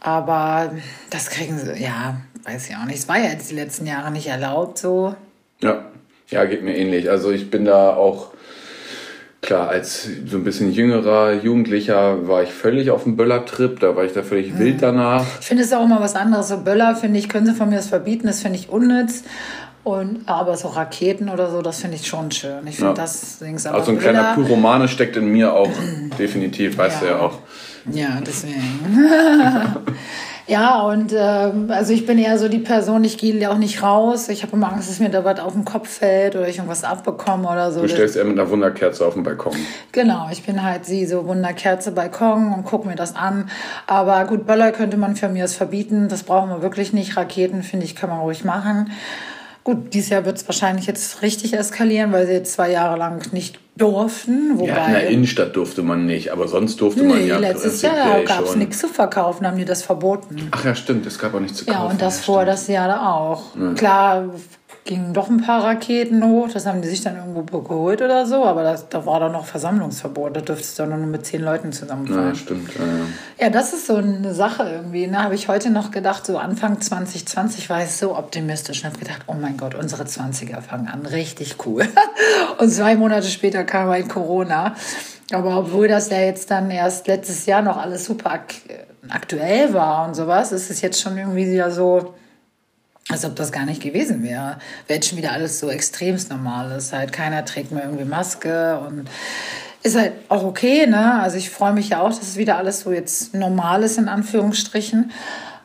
Aber 0.00 0.70
das 1.10 1.28
kriegen 1.30 1.58
sie, 1.58 1.72
ja, 1.82 2.18
weiß 2.48 2.68
ich 2.70 2.76
auch 2.76 2.84
nicht. 2.86 2.98
Es 2.98 3.08
war 3.08 3.18
ja 3.18 3.30
jetzt 3.30 3.50
die 3.50 3.54
letzten 3.54 3.86
Jahre 3.86 4.10
nicht 4.10 4.26
erlaubt, 4.26 4.78
so. 4.78 5.14
Ja, 5.60 5.84
ja, 6.28 6.44
geht 6.44 6.62
mir 6.62 6.76
ähnlich. 6.76 7.10
Also 7.10 7.30
ich 7.30 7.50
bin 7.50 7.64
da 7.64 7.94
auch, 7.94 8.28
klar, 9.42 9.68
als 9.68 10.08
so 10.26 10.36
ein 10.36 10.44
bisschen 10.44 10.72
jüngerer 10.72 11.32
Jugendlicher 11.34 12.26
war 12.28 12.42
ich 12.42 12.50
völlig 12.50 12.90
auf 12.90 13.04
dem 13.04 13.16
Böller-Trip, 13.16 13.80
da 13.80 13.96
war 13.96 14.04
ich 14.04 14.12
da 14.12 14.22
völlig 14.22 14.52
Mhm. 14.54 14.58
wild 14.58 14.82
danach. 14.82 15.24
Ich 15.40 15.46
finde 15.46 15.62
es 15.64 15.72
auch 15.72 15.84
immer 15.84 16.00
was 16.00 16.14
anderes. 16.14 16.48
So 16.48 16.58
Böller, 16.58 16.96
finde 16.96 17.18
ich, 17.18 17.28
können 17.28 17.46
sie 17.46 17.54
von 17.54 17.68
mir 17.68 17.76
das 17.76 17.88
verbieten, 17.88 18.26
das 18.26 18.40
finde 18.40 18.58
ich 18.58 18.68
unnütz. 18.68 19.24
Und, 19.84 20.28
aber 20.28 20.56
so 20.56 20.68
Raketen 20.68 21.30
oder 21.30 21.50
so, 21.50 21.62
das 21.62 21.80
finde 21.80 21.96
ich 21.96 22.06
schon 22.06 22.30
schön. 22.30 22.66
Ich 22.66 22.76
finde 22.76 22.90
Ja. 22.90 22.94
das 22.94 23.38
Dings 23.38 23.64
aber 23.64 23.78
Also 23.78 23.92
ein 23.92 23.98
kleiner 23.98 24.34
Böller- 24.34 24.46
Pyromane 24.46 24.88
steckt 24.88 25.16
in 25.16 25.26
mir 25.32 25.54
auch 25.54 25.70
definitiv, 26.18 26.76
weißt 26.76 27.02
du 27.02 27.06
Ja. 27.06 27.12
ja 27.12 27.18
auch. 27.20 27.38
Ja, 27.90 28.18
deswegen. 28.26 28.60
ja, 30.48 30.80
und 30.82 31.12
ähm, 31.14 31.70
also 31.70 31.92
ich 31.92 32.06
bin 32.06 32.18
eher 32.18 32.38
so 32.38 32.48
die 32.48 32.58
Person, 32.58 33.04
ich 33.04 33.18
gehe 33.18 33.50
auch 33.50 33.58
nicht 33.58 33.82
raus. 33.82 34.30
Ich 34.30 34.42
habe 34.42 34.56
immer 34.56 34.72
Angst, 34.72 34.88
dass 34.88 34.98
mir 34.98 35.10
da 35.10 35.22
was 35.22 35.40
auf 35.40 35.52
den 35.52 35.66
Kopf 35.66 35.88
fällt 35.88 36.36
oder 36.36 36.48
ich 36.48 36.56
irgendwas 36.56 36.84
abbekomme 36.84 37.46
oder 37.46 37.70
so. 37.70 37.82
Du 37.82 37.88
stellst 37.88 38.16
eher 38.16 38.24
mit 38.24 38.38
einer 38.38 38.48
Wunderkerze 38.48 39.06
auf 39.06 39.12
den 39.12 39.24
Balkon. 39.24 39.54
Genau, 39.92 40.28
ich 40.32 40.42
bin 40.44 40.62
halt 40.62 40.86
sie, 40.86 41.04
so 41.04 41.26
Wunderkerze 41.26 41.92
Balkon 41.92 42.54
und 42.54 42.64
guck 42.64 42.86
mir 42.86 42.96
das 42.96 43.14
an. 43.14 43.50
Aber 43.86 44.24
gut, 44.24 44.46
Böller 44.46 44.72
könnte 44.72 44.96
man 44.96 45.16
für 45.16 45.28
mir 45.28 45.42
das 45.42 45.54
verbieten. 45.54 46.08
Das 46.08 46.22
brauchen 46.22 46.48
wir 46.48 46.62
wirklich 46.62 46.94
nicht. 46.94 47.16
Raketen, 47.18 47.62
finde 47.62 47.84
ich, 47.84 47.94
kann 47.94 48.08
man 48.08 48.20
ruhig 48.20 48.42
machen. 48.44 48.90
Gut, 49.68 49.92
dieses 49.92 50.08
Jahr 50.08 50.24
wird 50.24 50.38
es 50.38 50.48
wahrscheinlich 50.48 50.86
jetzt 50.86 51.20
richtig 51.20 51.52
eskalieren, 51.52 52.10
weil 52.10 52.26
sie 52.26 52.32
jetzt 52.32 52.54
zwei 52.54 52.70
Jahre 52.70 52.96
lang 52.96 53.20
nicht 53.34 53.60
durften. 53.76 54.58
Wobei, 54.58 54.66
Ja, 54.66 54.86
in 54.86 54.92
der 54.92 55.08
Innenstadt 55.10 55.54
durfte 55.56 55.82
man 55.82 56.06
nicht, 56.06 56.32
aber 56.32 56.48
sonst 56.48 56.80
durfte 56.80 57.02
man 57.02 57.18
nee, 57.18 57.26
ja 57.26 57.36
letztes 57.36 57.82
Jahr 57.82 58.22
gab 58.22 58.44
es 58.46 58.56
nichts 58.56 58.78
zu 58.78 58.88
verkaufen, 58.88 59.46
haben 59.46 59.58
die 59.58 59.66
das 59.66 59.82
verboten. 59.82 60.48
Ach 60.52 60.64
ja, 60.64 60.74
stimmt, 60.74 61.04
es 61.04 61.18
gab 61.18 61.34
auch 61.34 61.40
nichts 61.40 61.58
zu 61.58 61.66
kaufen. 61.66 61.78
Ja, 61.78 61.86
und 61.86 62.00
das 62.00 62.16
ja, 62.16 62.22
vor 62.22 62.36
stimmt. 62.36 62.48
das 62.48 62.66
Jahr 62.68 62.88
da 62.88 63.12
auch. 63.12 63.42
Klar 63.74 64.30
gingen 64.88 65.12
doch 65.12 65.28
ein 65.28 65.42
paar 65.42 65.64
Raketen 65.64 66.24
hoch, 66.24 66.48
das 66.50 66.64
haben 66.64 66.80
die 66.80 66.88
sich 66.88 67.02
dann 67.02 67.16
irgendwo 67.16 67.60
geholt 67.60 68.00
oder 68.00 68.24
so, 68.24 68.46
aber 68.46 68.62
das, 68.62 68.88
da 68.88 69.04
war 69.04 69.20
doch 69.20 69.30
noch 69.30 69.44
Versammlungsverbot, 69.44 70.34
da 70.34 70.40
dürftest 70.40 70.78
du 70.78 70.84
doch 70.84 70.96
nur 70.96 71.06
mit 71.06 71.26
zehn 71.26 71.42
Leuten 71.42 71.72
zusammenfahren. 71.72 72.28
Ja, 72.28 72.34
stimmt. 72.34 72.70
Ja, 72.74 72.84
ja. 72.84 73.04
Ja, 73.38 73.50
das 73.50 73.74
ist 73.74 73.86
so 73.86 73.96
eine 73.96 74.32
Sache 74.32 74.62
irgendwie. 74.62 75.06
Ne? 75.06 75.22
Habe 75.22 75.34
ich 75.34 75.48
heute 75.48 75.68
noch 75.68 75.90
gedacht, 75.90 76.24
so 76.24 76.38
Anfang 76.38 76.80
2020 76.80 77.68
war 77.68 77.84
ich 77.84 77.90
so 77.90 78.16
optimistisch 78.16 78.82
und 78.82 78.90
habe 78.90 78.98
gedacht, 78.98 79.24
oh 79.26 79.34
mein 79.34 79.58
Gott, 79.58 79.74
unsere 79.74 80.04
20er 80.04 80.62
fangen 80.62 80.88
an, 80.88 81.04
richtig 81.04 81.56
cool. 81.66 81.86
und 82.58 82.70
zwei 82.70 82.96
Monate 82.96 83.26
später 83.26 83.64
kam 83.64 83.90
halt 83.90 84.08
Corona. 84.08 84.74
Aber 85.32 85.58
obwohl 85.58 85.88
das 85.88 86.08
ja 86.08 86.20
jetzt 86.20 86.50
dann 86.50 86.70
erst 86.70 87.06
letztes 87.06 87.44
Jahr 87.44 87.60
noch 87.60 87.76
alles 87.76 88.06
super 88.06 88.32
ak 88.32 88.54
aktuell 89.10 89.74
war 89.74 90.06
und 90.06 90.14
sowas, 90.14 90.52
ist 90.52 90.70
es 90.70 90.80
jetzt 90.80 91.00
schon 91.00 91.16
irgendwie 91.18 91.50
wieder 91.50 91.70
so, 91.70 92.14
als 93.10 93.24
ob 93.24 93.36
das 93.36 93.52
gar 93.52 93.64
nicht 93.64 93.82
gewesen 93.82 94.22
wäre. 94.22 94.58
Wäre 94.86 94.98
jetzt 94.98 95.08
schon 95.08 95.18
wieder 95.18 95.32
alles 95.32 95.58
so 95.58 95.70
extremst 95.70 96.30
normal 96.30 96.72
ist. 96.72 96.92
Halt 96.92 97.12
keiner 97.12 97.44
trägt 97.44 97.72
mehr 97.72 97.84
irgendwie 97.84 98.04
Maske 98.04 98.78
und 98.78 99.08
ist 99.82 99.96
halt 99.96 100.12
auch 100.28 100.44
okay, 100.44 100.86
ne? 100.86 101.20
Also 101.20 101.36
ich 101.36 101.50
freue 101.50 101.72
mich 101.72 101.90
ja 101.90 102.00
auch, 102.00 102.08
dass 102.08 102.22
es 102.22 102.36
wieder 102.36 102.56
alles 102.56 102.80
so 102.80 102.92
jetzt 102.92 103.34
normal 103.34 103.82
ist, 103.82 103.96
in 103.98 104.08
Anführungsstrichen. 104.08 105.10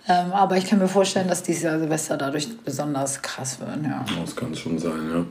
Ähm, 0.08 0.32
aber 0.34 0.58
ich 0.58 0.66
kann 0.70 0.80
mir 0.80 0.88
vorstellen, 0.88 1.28
dass 1.28 1.44
dieses 1.44 1.64
Jahr 1.64 1.80
Silvester 1.80 2.18
dadurch 2.18 2.58
besonders 2.60 3.22
krass 3.22 3.60
wird, 3.60 3.70
ja. 3.84 4.06
Das 4.22 4.36
kann 4.36 4.54
schon 4.56 4.78
sein, 4.78 5.10
ja. 5.12 5.26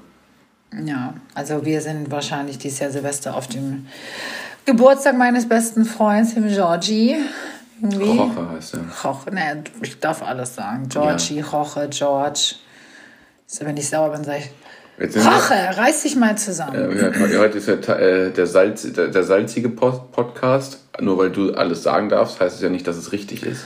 Ja, 0.85 1.15
also 1.35 1.67
wir 1.67 1.83
sind 1.83 2.11
wahrscheinlich 2.11 2.57
dieses 2.57 2.79
Jahr 2.79 2.91
Silvester 2.91 3.37
auf 3.37 3.47
dem 3.47 3.87
Geburtstag 4.65 5.19
meines 5.19 5.47
besten 5.47 5.85
Freunds, 5.85 6.35
dem 6.35 6.49
Georgie. 6.49 7.17
Irgendwie. 7.83 8.17
Roche 8.17 8.49
heißt 8.51 8.75
er. 8.75 8.81
Roche, 9.05 9.35
ne, 9.35 9.65
ich 9.83 9.99
darf 9.99 10.23
alles 10.23 10.55
sagen. 10.55 10.89
Georgie, 10.89 11.41
Roche, 11.41 11.89
George. 11.91 12.55
So, 13.47 13.65
wenn 13.67 13.77
ich 13.77 13.89
sauer 13.89 14.11
bin, 14.11 14.23
sage 14.23 14.39
ich, 14.39 15.17
Roche, 15.17 15.55
reiß 15.77 16.03
dich 16.03 16.15
mal 16.15 16.39
zusammen. 16.39 16.97
Ja, 16.97 17.11
ja, 17.11 17.39
heute 17.41 17.59
ist 17.59 17.67
ja 17.67 17.75
äh, 17.75 18.31
der, 18.31 18.47
Salz, 18.47 18.91
der, 18.93 19.09
der 19.09 19.25
salzige 19.25 19.69
Pod 19.69 20.13
Podcast. 20.13 20.79
Nur 21.01 21.19
weil 21.19 21.31
du 21.31 21.55
alles 21.55 21.83
sagen 21.83 22.09
darfst, 22.09 22.41
heißt 22.41 22.57
es 22.57 22.63
ja 22.63 22.69
nicht, 22.69 22.87
dass 22.87 22.97
es 22.97 23.11
richtig 23.11 23.45
ist. 23.45 23.65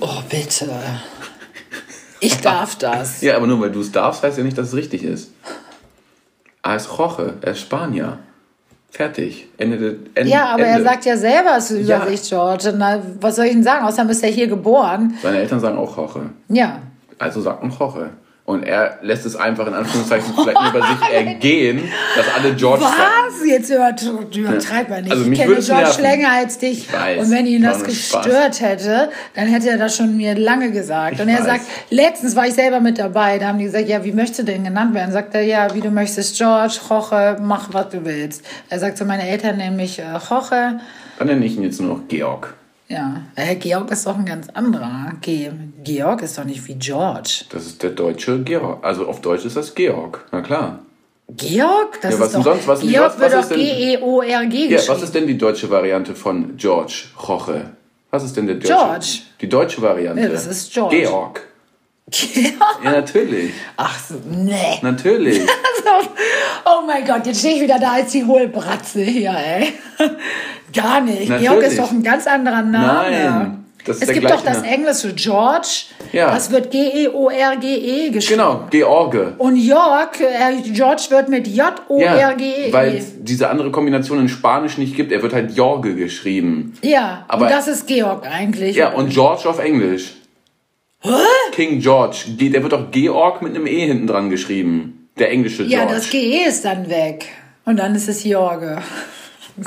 Oh, 0.00 0.20
bitte. 0.28 0.68
Ich 2.20 2.40
darf 2.40 2.76
das. 2.76 3.20
Ja, 3.22 3.36
aber 3.36 3.46
nur 3.46 3.60
weil 3.60 3.70
du 3.70 3.80
es 3.80 3.90
darfst, 3.90 4.22
heißt 4.22 4.36
ja 4.36 4.44
nicht, 4.44 4.58
dass 4.58 4.68
es 4.68 4.74
richtig 4.74 5.02
ist. 5.02 5.30
Ah, 6.62 6.72
er 6.72 6.76
ist 6.76 6.98
Roche, 6.98 7.34
er 7.40 7.52
ist 7.52 7.60
Spanier. 7.60 8.18
Fertig. 8.96 9.46
Ende. 9.58 9.98
Ende 10.14 10.30
Ja, 10.30 10.46
aber 10.54 10.62
er 10.62 10.76
Ende. 10.76 10.84
sagt 10.84 11.04
ja 11.04 11.16
selber 11.18 11.56
es 11.58 11.70
über 11.70 11.82
Ja. 11.82 12.06
sich, 12.06 12.22
George. 12.30 12.72
Na, 12.74 12.98
was 13.20 13.36
soll 13.36 13.44
ich 13.44 13.52
denn 13.52 13.62
sagen? 13.62 13.84
Außerdem 13.84 14.10
ist 14.10 14.22
er 14.24 14.30
hier 14.30 14.46
geboren. 14.46 15.12
Seine 15.22 15.38
Eltern 15.38 15.60
sagen 15.60 15.76
auch 15.76 15.98
Roche. 15.98 16.30
Ja. 16.48 16.78
Also 17.18 17.42
sagt 17.42 17.62
man 17.62 17.70
Roche. 17.72 18.08
Und 18.46 18.62
er 18.62 18.98
lässt 19.02 19.26
es 19.26 19.34
einfach 19.34 19.66
in 19.66 19.74
Anführungszeichen 19.74 20.32
vielleicht 20.32 20.60
über 20.70 20.80
sich 20.86 21.00
ergehen, 21.12 21.82
dass 22.16 22.26
alle 22.32 22.54
George 22.54 22.84
sagen. 22.84 22.94
Was? 22.96 23.44
Jetzt 23.44 23.70
übertreib 23.70 24.88
mal 24.88 25.02
nicht. 25.02 25.10
Also 25.10 25.28
ich 25.28 25.36
kenne 25.36 25.54
George 25.56 25.72
nerven. 25.72 26.02
länger 26.02 26.30
als 26.30 26.58
dich. 26.58 26.86
Ich 26.86 26.92
weiß, 26.92 27.24
und 27.24 27.32
wenn 27.32 27.46
ihn 27.46 27.62
das 27.62 27.78
nur 27.80 27.90
Spaß. 27.90 28.24
gestört 28.24 28.60
hätte, 28.60 29.10
dann 29.34 29.48
hätte 29.48 29.68
er 29.70 29.78
das 29.78 29.96
schon 29.96 30.16
mir 30.16 30.36
lange 30.36 30.70
gesagt. 30.70 31.14
Ich 31.14 31.20
und 31.20 31.28
er 31.28 31.40
weiß. 31.40 31.44
sagt, 31.46 31.60
letztens 31.90 32.36
war 32.36 32.46
ich 32.46 32.54
selber 32.54 32.78
mit 32.78 33.00
dabei, 33.00 33.38
da 33.38 33.48
haben 33.48 33.58
die 33.58 33.64
gesagt, 33.64 33.88
ja, 33.88 34.04
wie 34.04 34.12
möchtest 34.12 34.40
du 34.40 34.44
denn 34.44 34.62
genannt 34.62 34.94
werden? 34.94 35.10
Sagt 35.10 35.34
er, 35.34 35.42
ja, 35.42 35.74
wie 35.74 35.80
du 35.80 35.90
möchtest, 35.90 36.38
George, 36.38 36.78
Roche, 36.88 37.38
mach, 37.40 37.74
was 37.74 37.88
du 37.88 38.04
willst. 38.04 38.44
Er 38.70 38.78
sagt 38.78 38.96
so, 38.96 39.04
meine 39.04 39.28
Eltern 39.28 39.56
mich 39.74 39.98
äh, 39.98 40.04
Roche. 40.30 40.78
Dann 41.18 41.26
nenne 41.26 41.44
ich 41.44 41.56
ihn 41.56 41.64
jetzt 41.64 41.80
nur 41.80 41.96
noch 41.96 42.08
Georg. 42.08 42.54
Ja, 42.88 43.22
äh, 43.34 43.56
Georg 43.56 43.90
ist 43.90 44.06
doch 44.06 44.16
ein 44.16 44.24
ganz 44.24 44.48
anderer. 44.50 45.12
Ge 45.20 45.50
Georg 45.82 46.22
ist 46.22 46.38
doch 46.38 46.44
nicht 46.44 46.66
wie 46.68 46.74
George. 46.74 47.44
Das 47.50 47.66
ist 47.66 47.82
der 47.82 47.90
deutsche 47.90 48.40
Georg. 48.42 48.84
Also 48.84 49.06
auf 49.08 49.20
Deutsch 49.20 49.44
ist 49.44 49.56
das 49.56 49.74
Georg. 49.74 50.24
Na 50.30 50.40
klar. 50.40 50.80
Georg? 51.28 52.00
Das 52.00 52.14
Ja, 52.14 52.20
was 52.20 52.26
ist 52.28 52.34
denn 52.36 52.42
doch, 52.44 52.52
sonst? 52.52 52.68
Was 52.68 52.80
Georg 52.82 53.18
was- 53.18 53.32
wird 53.32 53.32
doch 53.34 53.48
G-E-O-R-G 53.48 54.56
Ja, 54.56 54.68
geschrieben. 54.76 54.94
was 54.94 55.02
ist 55.02 55.14
denn 55.14 55.26
die 55.26 55.36
deutsche 55.36 55.68
Variante 55.68 56.14
von 56.14 56.56
George 56.56 57.06
Roche? 57.28 57.70
Was 58.10 58.22
ist 58.22 58.36
denn 58.36 58.46
der 58.46 58.54
deutsche? 58.56 58.68
George. 58.72 59.06
Die 59.40 59.48
deutsche 59.48 59.82
Variante. 59.82 60.22
Ja, 60.22 60.28
das 60.28 60.46
ist 60.46 60.72
George. 60.72 60.96
Georg. 61.00 61.40
Georg? 62.10 62.84
Ja, 62.84 62.90
natürlich. 62.92 63.50
Ach 63.76 63.98
so, 63.98 64.14
nee. 64.30 64.78
Natürlich. 64.82 65.40
Also, 65.88 66.08
oh 66.64 66.84
mein 66.84 67.04
Gott, 67.06 67.24
jetzt 67.26 67.38
stehe 67.38 67.54
ich 67.56 67.62
wieder 67.62 67.78
da 67.78 67.92
als 67.92 68.10
die 68.10 68.24
Hohlbratze 68.24 69.02
hier, 69.02 69.30
ey. 69.32 69.72
Gar 70.74 71.00
nicht. 71.02 71.28
Natürlich. 71.28 71.48
Georg 71.48 71.62
ist 71.62 71.78
doch 71.78 71.90
ein 71.92 72.02
ganz 72.02 72.26
anderer 72.26 72.62
Name. 72.62 72.86
Nein, 73.10 73.64
das 73.84 74.02
es 74.02 74.12
gibt 74.12 74.28
doch 74.28 74.42
das 74.42 74.62
englische 74.62 75.12
George. 75.14 75.84
Ja. 76.12 76.32
Das 76.34 76.50
wird 76.50 76.72
G-E-O-R-G-E 76.72 78.10
geschrieben. 78.10 78.40
genau, 78.40 78.66
George. 78.70 79.34
Und 79.38 79.54
York, 79.56 80.20
äh, 80.20 80.60
George 80.72 81.04
wird 81.10 81.28
mit 81.28 81.46
Ja, 81.46 81.68
J-O-R-G-E. 81.88 82.72
weil 82.72 82.96
es 82.96 83.12
diese 83.18 83.48
andere 83.48 83.70
Kombination 83.70 84.18
in 84.18 84.28
Spanisch 84.28 84.76
nicht 84.76 84.96
gibt. 84.96 85.12
Er 85.12 85.22
wird 85.22 85.34
halt 85.34 85.52
Jorge 85.56 85.94
geschrieben. 85.94 86.72
ja, 86.82 87.24
Aber- 87.28 87.44
und 87.46 87.52
das 87.52 87.68
ist 87.68 87.86
Georg 87.86 88.26
eigentlich. 88.26 88.74
Ja, 88.74 88.92
und 88.92 89.10
George 89.10 89.48
auf 89.48 89.60
Englisch. 89.60 90.14
King 91.52 91.80
George. 91.80 92.24
Ge- 92.36 92.50
Der 92.50 92.62
wird 92.62 92.72
doch 92.72 92.90
Georg 92.90 93.42
mit 93.42 93.54
einem 93.54 93.66
E 93.66 93.86
hinten 93.86 94.06
dran 94.06 94.30
geschrieben. 94.30 95.08
Der 95.18 95.30
englische 95.30 95.66
George. 95.66 95.72
Ja, 95.74 95.86
das 95.86 96.10
GE 96.10 96.44
ist 96.46 96.64
dann 96.64 96.88
weg. 96.90 97.26
Und 97.64 97.78
dann 97.78 97.94
ist 97.94 98.08
es 98.08 98.22
Jorge. 98.24 98.78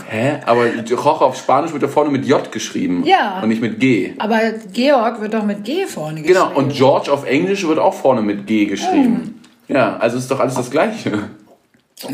Hä? 0.08 0.38
Aber 0.46 0.66
Roche 0.92 1.26
auf 1.26 1.36
Spanisch 1.38 1.74
wird 1.74 1.82
da 1.82 1.88
vorne 1.88 2.12
mit 2.12 2.26
J 2.26 2.52
geschrieben. 2.52 3.04
Ja. 3.06 3.40
Und 3.42 3.50
nicht 3.50 3.62
mit 3.62 3.80
G. 3.80 4.14
Aber 4.20 4.40
Georg 4.72 5.20
wird 5.22 5.34
doch 5.34 5.44
mit 5.44 5.64
G 5.64 5.86
vorne 5.88 6.22
geschrieben. 6.22 6.40
Genau, 6.50 6.56
und 6.56 6.74
George 6.74 7.12
auf 7.12 7.26
Englisch 7.26 7.68
wird 7.68 7.80
auch 7.80 7.96
vorne 7.96 8.22
mit 8.22 8.46
G 8.46 8.66
geschrieben. 8.66 9.42
Ja, 9.68 9.98
also 9.98 10.18
ist 10.18 10.30
doch 10.30 10.40
alles 10.40 10.54
das 10.56 10.70
Gleiche. 10.70 11.30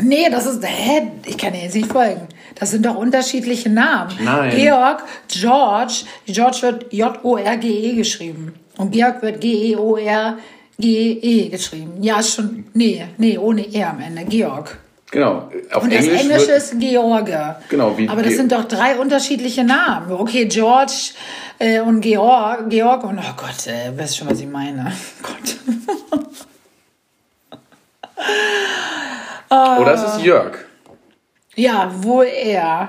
Nee, 0.02 0.28
das 0.30 0.46
ist. 0.46 0.64
Hä? 0.66 1.02
Ich 1.26 1.38
kann 1.38 1.52
dir 1.52 1.60
jetzt 1.62 1.76
nicht 1.76 1.92
folgen. 1.92 2.22
Das 2.58 2.70
sind 2.72 2.84
doch 2.84 2.96
unterschiedliche 2.96 3.68
Namen. 3.68 4.10
Nein. 4.24 4.56
Georg, 4.56 5.04
George. 5.28 6.04
George 6.26 6.58
wird 6.62 6.92
J-O-R-G-E 6.92 7.92
geschrieben. 7.94 8.54
Und 8.78 8.90
Georg 8.90 9.22
wird 9.22 9.40
G-E-O-R-G-E 9.40 11.48
geschrieben. 11.48 12.02
Ja, 12.02 12.22
schon. 12.22 12.64
Nee, 12.74 13.06
nee, 13.16 13.38
ohne 13.38 13.62
E 13.66 13.82
am 13.84 14.00
Ende. 14.00 14.24
Georg. 14.24 14.78
Genau. 15.10 15.48
Auf 15.72 15.84
Und 15.84 15.92
das 15.92 16.04
Englisch 16.04 16.20
Englische 16.20 16.48
wird- 16.48 16.58
ist 16.58 16.78
George. 16.80 17.56
Genau, 17.68 17.96
wie 17.96 18.08
Aber 18.08 18.22
das 18.22 18.30
Ge- 18.30 18.36
sind 18.38 18.52
doch 18.52 18.64
drei 18.64 18.96
unterschiedliche 18.96 19.62
Namen. 19.64 20.10
Okay, 20.12 20.46
George 20.46 21.12
äh, 21.58 21.80
und 21.80 22.00
Georg, 22.00 22.68
Georg 22.68 23.04
und 23.04 23.18
oh 23.18 23.32
Gott, 23.36 23.66
äh, 23.68 23.96
weißt 23.96 24.16
schon, 24.16 24.28
was 24.28 24.40
ich 24.40 24.48
meine. 24.48 24.92
Gott. 25.22 25.56
Oder 29.48 29.94
es 29.94 30.02
ist 30.16 30.22
Jörg. 30.24 30.58
Ja, 31.54 31.90
wohl 32.02 32.26
eher. 32.26 32.88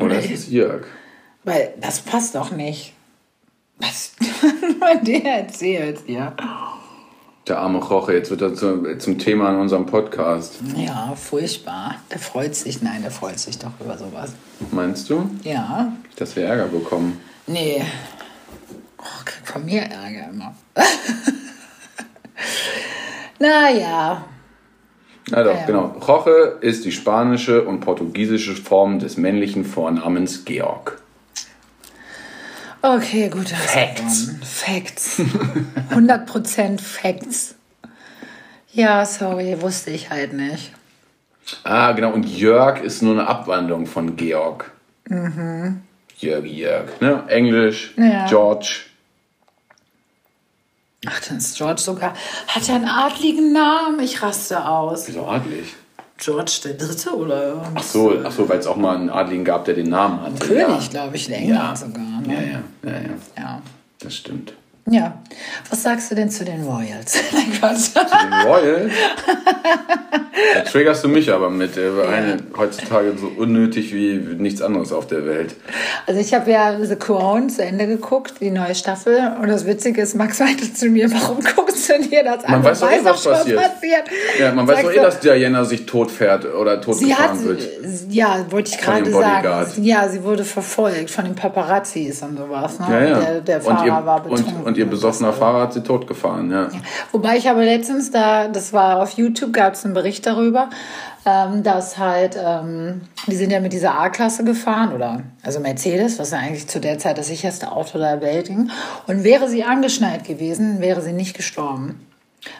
Oder 0.00 0.18
es 0.18 0.30
ist 0.30 0.48
Jörg. 0.50 0.86
Weil 1.44 1.74
das 1.80 2.00
passt 2.00 2.34
doch 2.34 2.50
nicht. 2.50 2.94
Was 3.78 4.12
du 4.20 5.04
dir 5.04 5.24
erzählst, 5.24 6.08
ja. 6.08 6.34
Der 7.46 7.58
arme 7.58 7.78
Roche, 7.78 8.14
jetzt 8.14 8.30
wird 8.30 8.40
er 8.40 8.54
zu, 8.54 8.96
zum 8.98 9.18
Thema 9.18 9.50
in 9.52 9.56
unserem 9.60 9.84
Podcast. 9.84 10.54
Ja, 10.76 11.12
furchtbar. 11.14 11.96
Der 12.10 12.18
freut 12.18 12.54
sich. 12.54 12.80
Nein, 12.80 13.02
der 13.02 13.10
freut 13.10 13.38
sich 13.38 13.58
doch 13.58 13.72
über 13.80 13.98
sowas. 13.98 14.32
Meinst 14.70 15.10
du, 15.10 15.28
Ja. 15.42 15.92
dass 16.16 16.36
wir 16.36 16.44
Ärger 16.46 16.66
bekommen? 16.68 17.20
Nee. 17.46 17.82
Oh, 18.98 19.24
krieg 19.26 19.46
von 19.46 19.64
mir 19.66 19.82
Ärger 19.82 20.30
immer. 20.30 20.54
naja. 23.38 24.24
Na 25.30 25.42
doch, 25.42 25.54
Ja. 25.54 25.66
genau. 25.66 25.86
Roche 26.06 26.58
ist 26.60 26.84
die 26.86 26.92
spanische 26.92 27.64
und 27.64 27.80
portugiesische 27.80 28.54
Form 28.54 28.98
des 28.98 29.16
männlichen 29.18 29.64
Vornamens 29.66 30.44
Georg. 30.46 31.00
Okay, 32.86 33.30
gut. 33.30 33.50
das 33.50 33.58
Facts. 33.60 34.30
Facts. 34.42 35.20
100% 35.90 36.78
Facts. 36.80 37.54
Ja, 38.72 39.06
sorry, 39.06 39.56
wusste 39.62 39.90
ich 39.90 40.10
halt 40.10 40.34
nicht. 40.34 40.70
Ah, 41.62 41.92
genau. 41.92 42.12
Und 42.12 42.24
Jörg 42.28 42.82
ist 42.82 43.00
nur 43.02 43.14
eine 43.14 43.26
Abwandlung 43.26 43.86
von 43.86 44.16
Georg. 44.16 44.70
Mhm. 45.08 45.80
Jörg, 46.18 46.44
Jörg. 46.44 47.00
Ne? 47.00 47.24
Englisch, 47.28 47.94
Ja. 47.96 48.26
George. 48.28 48.80
Ach, 51.06 51.20
dann 51.26 51.38
ist 51.38 51.56
George 51.56 51.80
sogar. 51.80 52.12
Hat 52.48 52.68
er 52.68 52.74
einen 52.74 52.88
adligen 52.88 53.52
Namen? 53.54 54.00
Ich 54.00 54.20
raste 54.22 54.62
aus. 54.66 55.08
Wieso 55.08 55.26
adlig? 55.26 55.74
George 56.18 56.60
der 56.64 56.74
Dritte 56.74 57.16
oder 57.16 57.62
Ach 57.74 57.82
so, 57.82 58.14
ach 58.24 58.30
so 58.30 58.46
weil 58.48 58.58
es 58.58 58.66
auch 58.66 58.76
mal 58.76 58.94
einen 58.96 59.10
Adligen 59.10 59.44
gab, 59.44 59.64
der 59.64 59.74
den 59.74 59.88
Namen 59.88 60.20
hatte. 60.20 60.46
König, 60.46 60.90
glaube 60.90 61.16
ich, 61.16 61.28
in 61.28 61.34
England 61.34 61.60
Ja. 61.60 61.76
sogar. 61.76 62.13
Ja, 62.26 62.40
Ne? 62.40 62.46
ja, 62.82 62.90
ja, 62.90 62.98
ja. 63.00 63.08
Ja. 63.36 63.62
Das 63.98 64.16
stimmt. 64.16 64.54
Ja. 64.90 65.18
Was 65.70 65.82
sagst 65.82 66.10
du 66.10 66.14
denn 66.14 66.30
zu 66.30 66.44
den 66.44 66.64
Royals? 66.64 67.18
Quatsch. 67.58 67.94
Den 67.94 68.46
Royal. 68.46 68.90
da 70.54 70.60
triggerst 70.60 71.04
du 71.04 71.08
mich 71.08 71.32
aber 71.32 71.48
mit. 71.48 71.76
Der 71.76 71.96
war 71.96 72.08
eine, 72.08 72.36
heutzutage 72.56 73.14
so 73.16 73.28
unnötig 73.28 73.94
wie 73.94 74.16
nichts 74.38 74.60
anderes 74.60 74.92
auf 74.92 75.06
der 75.06 75.24
Welt. 75.24 75.56
Also 76.06 76.20
ich 76.20 76.34
habe 76.34 76.50
ja 76.50 76.76
The 76.84 76.96
Crown 76.96 77.48
zu 77.48 77.64
Ende 77.64 77.86
geguckt, 77.86 78.34
die 78.40 78.50
neue 78.50 78.74
Staffel. 78.74 79.32
Und 79.40 79.48
das 79.48 79.64
Witzige 79.64 80.02
ist, 80.02 80.14
Max 80.16 80.38
meinte 80.38 80.72
zu 80.72 80.88
mir, 80.90 81.10
warum 81.10 81.38
guckst 81.40 81.88
du 81.88 82.00
dir 82.02 82.22
das 82.22 82.44
an? 82.44 82.52
Man 82.52 82.64
weiß 82.64 82.80
doch 82.80 82.90
eh, 82.90 83.04
was 83.04 83.22
schon, 83.22 83.32
passiert. 83.32 84.04
Ja, 84.38 84.52
man 84.52 84.68
weiß 84.68 84.82
doch 84.82 84.92
eh, 84.92 84.96
dass 84.96 85.20
Diana 85.20 85.64
sich 85.64 85.86
totfährt 85.86 86.44
oder 86.44 86.82
Sie 86.92 87.14
hat, 87.14 87.30
totgefahren 87.30 87.44
wird. 87.44 87.68
ja, 88.10 88.44
wollte 88.50 88.70
ich 88.70 88.78
gerade 88.78 89.10
sagen. 89.10 89.82
Ja, 89.82 90.08
sie 90.08 90.22
wurde 90.22 90.44
verfolgt 90.44 91.10
von 91.10 91.24
den 91.24 91.34
Paparazzis 91.34 92.22
und 92.22 92.36
sowas. 92.36 92.78
Ne? 92.80 92.86
Ja, 92.90 93.04
ja. 93.04 93.20
Der, 93.20 93.40
der 93.40 93.60
Fahrer 93.62 93.86
ihr, 93.86 94.06
war 94.06 94.22
betrunken. 94.22 94.56
und, 94.56 94.73
und 94.73 94.73
ihr 94.76 94.86
besoffener 94.86 95.32
Fahrer 95.32 95.62
hat 95.62 95.72
sie 95.72 95.82
totgefahren, 95.82 96.50
ja. 96.50 96.68
Wobei 97.12 97.36
ich 97.36 97.48
aber 97.48 97.64
letztens 97.64 98.10
da, 98.10 98.48
das 98.48 98.72
war 98.72 99.02
auf 99.02 99.10
YouTube, 99.12 99.52
gab 99.52 99.74
es 99.74 99.84
einen 99.84 99.94
Bericht 99.94 100.26
darüber, 100.26 100.70
ähm, 101.26 101.62
dass 101.62 101.98
halt, 101.98 102.38
ähm, 102.42 103.02
die 103.26 103.36
sind 103.36 103.50
ja 103.50 103.60
mit 103.60 103.72
dieser 103.72 103.98
A-Klasse 103.98 104.44
gefahren 104.44 104.92
oder, 104.92 105.22
also 105.42 105.60
Mercedes, 105.60 106.18
was 106.18 106.32
ja 106.32 106.38
eigentlich 106.38 106.68
zu 106.68 106.80
der 106.80 106.98
Zeit 106.98 107.18
das 107.18 107.28
sicherste 107.28 107.72
Auto 107.72 107.98
der 107.98 108.20
Welt 108.20 108.48
ging. 108.48 108.70
Und 109.06 109.24
wäre 109.24 109.48
sie 109.48 109.64
angeschnallt 109.64 110.24
gewesen, 110.24 110.80
wäre 110.80 111.00
sie 111.00 111.12
nicht 111.12 111.34
gestorben. 111.34 112.06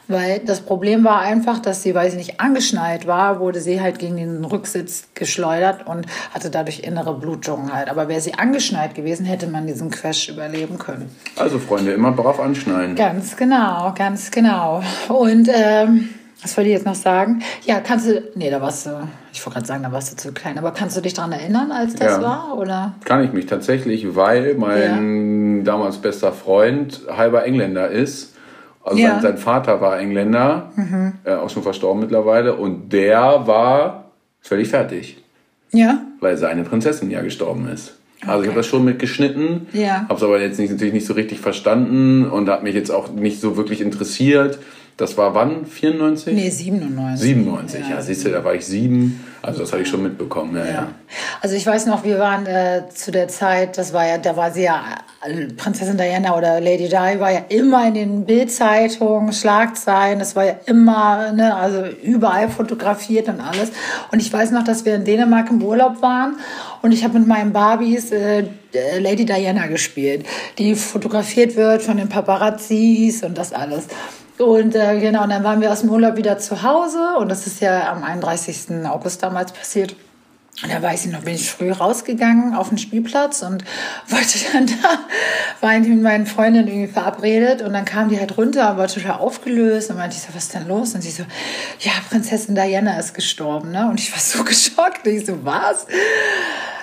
Weil 0.08 0.40
das 0.40 0.60
Problem 0.60 1.04
war 1.04 1.20
einfach, 1.20 1.58
dass 1.60 1.82
sie, 1.82 1.94
weil 1.94 2.10
sie 2.10 2.16
nicht 2.16 2.40
angeschnallt 2.40 3.06
war, 3.06 3.40
wurde 3.40 3.60
sie 3.60 3.80
halt 3.80 3.98
gegen 3.98 4.16
den 4.16 4.44
Rücksitz 4.44 5.08
geschleudert 5.14 5.86
und 5.86 6.06
hatte 6.32 6.50
dadurch 6.50 6.80
innere 6.80 7.14
Blutungen 7.14 7.72
halt. 7.74 7.88
Aber 7.88 8.08
wäre 8.08 8.20
sie 8.20 8.34
angeschnallt 8.34 8.94
gewesen, 8.94 9.24
hätte 9.26 9.46
man 9.46 9.66
diesen 9.66 9.90
Crash 9.90 10.28
überleben 10.28 10.78
können. 10.78 11.14
Also, 11.36 11.58
Freunde, 11.58 11.92
immer 11.92 12.12
brav 12.12 12.38
anschneiden. 12.40 12.96
Ganz 12.96 13.36
genau, 13.36 13.92
ganz 13.96 14.30
genau. 14.30 14.82
Und 15.08 15.48
ähm, 15.52 16.08
was 16.42 16.56
wollte 16.58 16.68
ich 16.68 16.74
jetzt 16.76 16.84
noch 16.86 16.94
sagen? 16.94 17.42
Ja, 17.64 17.80
kannst 17.80 18.06
du. 18.06 18.22
Nee, 18.34 18.50
da 18.50 18.60
warst 18.60 18.84
du. 18.84 18.90
Ich 19.32 19.44
wollte 19.46 19.54
gerade 19.54 19.66
sagen, 19.66 19.82
da 19.82 19.90
warst 19.92 20.12
du 20.12 20.16
zu 20.16 20.32
klein. 20.32 20.58
Aber 20.58 20.72
kannst 20.72 20.94
du 20.96 21.00
dich 21.00 21.14
daran 21.14 21.32
erinnern, 21.32 21.72
als 21.72 21.94
das 21.94 22.18
Ja. 22.18 22.22
war? 22.22 22.58
Oder? 22.58 22.94
Kann 23.04 23.24
ich 23.24 23.32
mich 23.32 23.46
tatsächlich, 23.46 24.14
weil 24.14 24.54
mein 24.54 25.64
damals 25.64 25.96
bester 25.98 26.32
Freund 26.32 27.00
halber 27.10 27.46
Engländer 27.46 27.88
ist. 27.90 28.33
Also 28.84 28.98
Ja. 28.98 29.08
Mhm. 29.08 29.12
sein, 29.14 29.22
sein 29.22 29.38
Vater 29.38 29.80
war 29.80 29.98
Engländer, 29.98 30.70
äh, 31.24 31.32
auch 31.34 31.50
schon 31.50 31.62
verstorben 31.62 32.00
mittlerweile. 32.00 32.54
Und 32.54 32.92
der 32.92 33.46
war 33.46 34.10
völlig 34.40 34.68
fertig, 34.68 35.16
Ja. 35.72 36.02
weil 36.20 36.36
seine 36.36 36.64
Prinzessin 36.64 37.10
ja 37.10 37.22
gestorben 37.22 37.66
ist. 37.68 37.96
Also 38.26 38.42
ich 38.42 38.48
habe 38.48 38.58
das 38.58 38.66
schon 38.66 38.84
mitgeschnitten, 38.84 39.66
Ja. 39.72 40.06
habe 40.08 40.14
es 40.14 40.22
aber 40.22 40.40
jetzt 40.40 40.58
nicht, 40.58 40.70
natürlich 40.70 40.94
nicht 40.94 41.06
so 41.06 41.12
richtig 41.14 41.40
verstanden 41.40 42.24
und 42.26 42.48
hat 42.48 42.62
mich 42.62 42.74
jetzt 42.74 42.90
auch 42.90 43.10
nicht 43.10 43.40
so 43.40 43.56
wirklich 43.56 43.80
interessiert. 43.82 44.58
Das 44.96 45.18
war 45.18 45.34
wann? 45.34 45.66
94? 45.66 46.32
Nee, 46.32 46.50
97. 46.50 47.26
97, 47.26 47.88
ja, 47.90 48.00
siehst 48.00 48.24
du, 48.24 48.30
da 48.30 48.44
war 48.44 48.54
ich 48.54 48.64
sieben. 48.64 49.24
Also 49.42 49.60
das 49.60 49.72
habe 49.72 49.82
ich 49.82 49.88
schon 49.88 50.04
mitbekommen, 50.04 50.56
ja, 50.56 50.64
ja. 50.64 50.88
Also 51.40 51.56
ich 51.56 51.66
weiß 51.66 51.86
noch, 51.86 52.04
wir 52.04 52.20
waren 52.20 52.46
äh, 52.46 52.84
zu 52.94 53.10
der 53.10 53.26
Zeit, 53.26 53.76
das 53.76 53.92
war 53.92 54.06
ja, 54.06 54.18
da 54.18 54.36
war 54.36 54.52
sie 54.52 54.62
ja, 54.62 54.82
äh, 55.26 55.46
Prinzessin 55.48 55.96
Diana 55.96 56.36
oder 56.36 56.60
Lady 56.60 56.88
Di 56.88 56.92
war 56.94 57.32
ja 57.32 57.40
immer 57.48 57.88
in 57.88 57.94
den 57.94 58.24
Bildzeitungen, 58.24 59.32
Schlagzeilen, 59.32 60.20
das 60.20 60.36
war 60.36 60.44
ja 60.44 60.54
immer, 60.66 61.32
ne, 61.32 61.56
also 61.56 61.84
überall 62.02 62.48
fotografiert 62.48 63.28
und 63.28 63.40
alles. 63.40 63.72
Und 64.12 64.22
ich 64.22 64.32
weiß 64.32 64.52
noch, 64.52 64.62
dass 64.62 64.84
wir 64.84 64.94
in 64.94 65.04
Dänemark 65.04 65.50
im 65.50 65.60
Urlaub 65.60 66.02
waren 66.02 66.36
und 66.82 66.92
ich 66.92 67.02
habe 67.02 67.18
mit 67.18 67.26
meinen 67.26 67.52
Barbies 67.52 68.12
äh, 68.12 68.44
äh, 68.72 68.98
Lady 69.00 69.24
Diana 69.24 69.66
gespielt, 69.66 70.24
die 70.56 70.76
fotografiert 70.76 71.56
wird 71.56 71.82
von 71.82 71.96
den 71.96 72.08
Paparazzis 72.08 73.24
und 73.24 73.36
das 73.36 73.52
alles. 73.52 73.88
Und 74.38 74.74
äh, 74.74 74.98
genau, 74.98 75.22
und 75.22 75.30
dann 75.30 75.44
waren 75.44 75.60
wir 75.60 75.70
aus 75.70 75.82
dem 75.82 75.90
Urlaub 75.90 76.16
wieder 76.16 76.38
zu 76.38 76.62
Hause 76.62 77.16
und 77.18 77.28
das 77.28 77.46
ist 77.46 77.60
ja 77.60 77.92
am 77.92 78.02
31. 78.02 78.84
August 78.86 79.22
damals 79.22 79.52
passiert. 79.52 79.94
Und 80.62 80.72
da 80.72 80.80
weiß 80.80 81.06
ich 81.06 81.12
noch, 81.12 81.22
bin 81.22 81.34
ich 81.34 81.50
früh 81.50 81.72
rausgegangen 81.72 82.54
auf 82.54 82.68
den 82.68 82.78
Spielplatz 82.78 83.42
und 83.42 83.64
wollte 84.08 84.38
dann 84.52 84.66
da, 84.66 84.98
war 85.60 85.70
eigentlich 85.70 85.94
mit 85.94 86.02
meinen 86.02 86.26
Freundinnen 86.26 86.68
irgendwie 86.68 86.92
verabredet 86.92 87.62
und 87.62 87.72
dann 87.72 87.84
kam 87.84 88.08
die 88.08 88.18
halt 88.18 88.36
runter 88.36 88.70
und 88.70 88.78
war 88.78 88.86
total 88.86 89.18
aufgelöst 89.18 89.90
und 89.90 89.96
meinte 89.96 90.16
ich 90.16 90.22
so, 90.22 90.28
was 90.32 90.44
ist 90.44 90.54
denn 90.54 90.68
los? 90.68 90.94
Und 90.94 91.02
sie 91.02 91.10
so, 91.10 91.24
ja, 91.80 91.92
Prinzessin 92.08 92.54
Diana 92.54 92.98
ist 92.98 93.14
gestorben, 93.14 93.72
ne? 93.72 93.88
Und 93.88 93.98
ich 93.98 94.12
war 94.12 94.20
so 94.20 94.44
geschockt. 94.44 95.06
Und 95.06 95.12
ich 95.12 95.26
so, 95.26 95.44
was? 95.44 95.86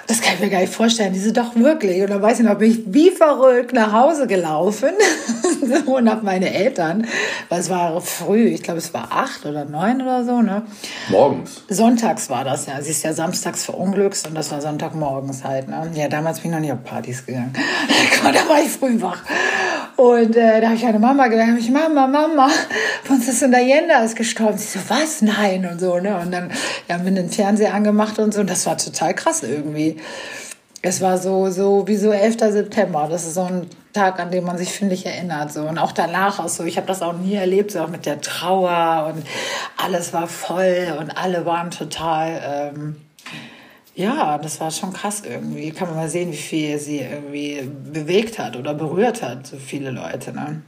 Das 0.07 0.21
kann 0.21 0.35
ich 0.35 0.39
mir 0.39 0.49
gar 0.49 0.59
nicht 0.59 0.73
vorstellen. 0.73 1.13
Die 1.13 1.19
so, 1.19 1.31
doch 1.31 1.55
wirklich. 1.55 2.01
Und 2.01 2.09
dann 2.09 2.21
weiß 2.21 2.39
ich 2.39 2.45
noch, 2.45 2.57
bin 2.57 2.71
ich 2.71 2.81
wie 2.85 3.11
verrückt 3.11 3.73
nach 3.73 3.93
Hause 3.93 4.27
gelaufen 4.27 4.91
und 5.85 6.09
hab 6.09 6.23
meine 6.23 6.53
Eltern, 6.53 7.07
weil 7.49 7.59
es 7.59 7.69
war 7.69 7.99
früh, 8.01 8.47
ich 8.47 8.63
glaube, 8.63 8.79
es 8.79 8.93
war 8.93 9.07
acht 9.11 9.45
oder 9.45 9.65
neun 9.65 10.01
oder 10.01 10.25
so, 10.25 10.41
ne? 10.41 10.63
Morgens. 11.09 11.63
Sonntags 11.69 12.29
war 12.29 12.43
das 12.43 12.65
ja. 12.65 12.81
Sie 12.81 12.91
ist 12.91 13.03
ja 13.03 13.13
samstags 13.13 13.65
verunglückt 13.65 14.23
und 14.27 14.35
das 14.35 14.51
war 14.51 14.61
Sonntagmorgens 14.61 15.43
halt. 15.43 15.67
Ne? 15.67 15.91
Ja, 15.95 16.07
damals 16.07 16.39
bin 16.39 16.51
ich 16.51 16.55
noch 16.55 16.61
nicht 16.61 16.73
auf 16.73 16.83
Partys 16.83 17.25
gegangen. 17.25 17.53
da 18.23 18.49
war 18.49 18.61
ich 18.61 18.69
früh 18.69 19.01
wach. 19.01 19.23
Und 19.97 20.35
äh, 20.35 20.61
da 20.61 20.67
habe 20.67 20.75
ich 20.75 20.83
meine 20.83 20.99
Mama 20.99 21.27
gedacht, 21.27 21.49
hab 21.49 21.57
ich, 21.57 21.69
Mama, 21.69 22.07
Mama, 22.07 22.49
Prinzessin 23.05 23.51
Diana 23.51 24.03
ist 24.03 24.15
gestorben. 24.15 24.57
Sie 24.57 24.79
so, 24.79 24.79
was? 24.87 25.21
Nein 25.21 25.67
und 25.71 25.79
so. 25.79 25.99
Ne? 25.99 26.17
Und 26.17 26.31
dann 26.31 26.51
ja, 26.87 26.95
haben 26.95 27.05
wir 27.05 27.11
den 27.11 27.29
Fernseher 27.29 27.73
angemacht 27.73 28.17
und 28.17 28.33
so. 28.33 28.41
Und 28.41 28.49
das 28.49 28.65
war 28.65 28.77
total 28.77 29.13
krass 29.13 29.43
irgendwie. 29.43 29.90
Es 30.81 31.01
war 31.01 31.17
so, 31.17 31.49
so 31.51 31.87
wie 31.87 31.95
so 31.95 32.11
11. 32.11 32.39
September. 32.39 33.07
Das 33.09 33.25
ist 33.25 33.35
so 33.35 33.43
ein 33.43 33.67
Tag, 33.93 34.19
an 34.19 34.31
den 34.31 34.43
man 34.43 34.57
sich, 34.57 34.71
finde 34.71 34.95
ich, 34.95 35.05
erinnert. 35.05 35.51
So. 35.53 35.61
Und 35.63 35.77
auch 35.77 35.91
danach 35.91 36.39
auch 36.39 36.47
so. 36.47 36.63
Ich 36.63 36.77
habe 36.77 36.87
das 36.87 37.01
auch 37.01 37.13
nie 37.13 37.35
erlebt, 37.35 37.71
so 37.71 37.81
auch 37.81 37.89
mit 37.89 38.05
der 38.05 38.21
Trauer 38.21 39.13
und 39.13 39.23
alles 39.77 40.13
war 40.13 40.27
voll 40.27 40.95
und 40.99 41.11
alle 41.17 41.45
waren 41.45 41.71
total. 41.71 42.73
Ähm, 42.75 42.95
ja, 43.93 44.37
das 44.37 44.59
war 44.59 44.71
schon 44.71 44.93
krass 44.93 45.21
irgendwie. 45.27 45.71
Kann 45.71 45.89
man 45.89 45.97
mal 45.97 46.09
sehen, 46.09 46.31
wie 46.31 46.37
viel 46.37 46.79
sie 46.79 46.99
irgendwie 46.99 47.69
bewegt 47.91 48.39
hat 48.39 48.55
oder 48.55 48.73
berührt 48.73 49.21
hat, 49.21 49.45
so 49.45 49.57
viele 49.57 49.91
Leute. 49.91 50.33
Ne? 50.33 50.63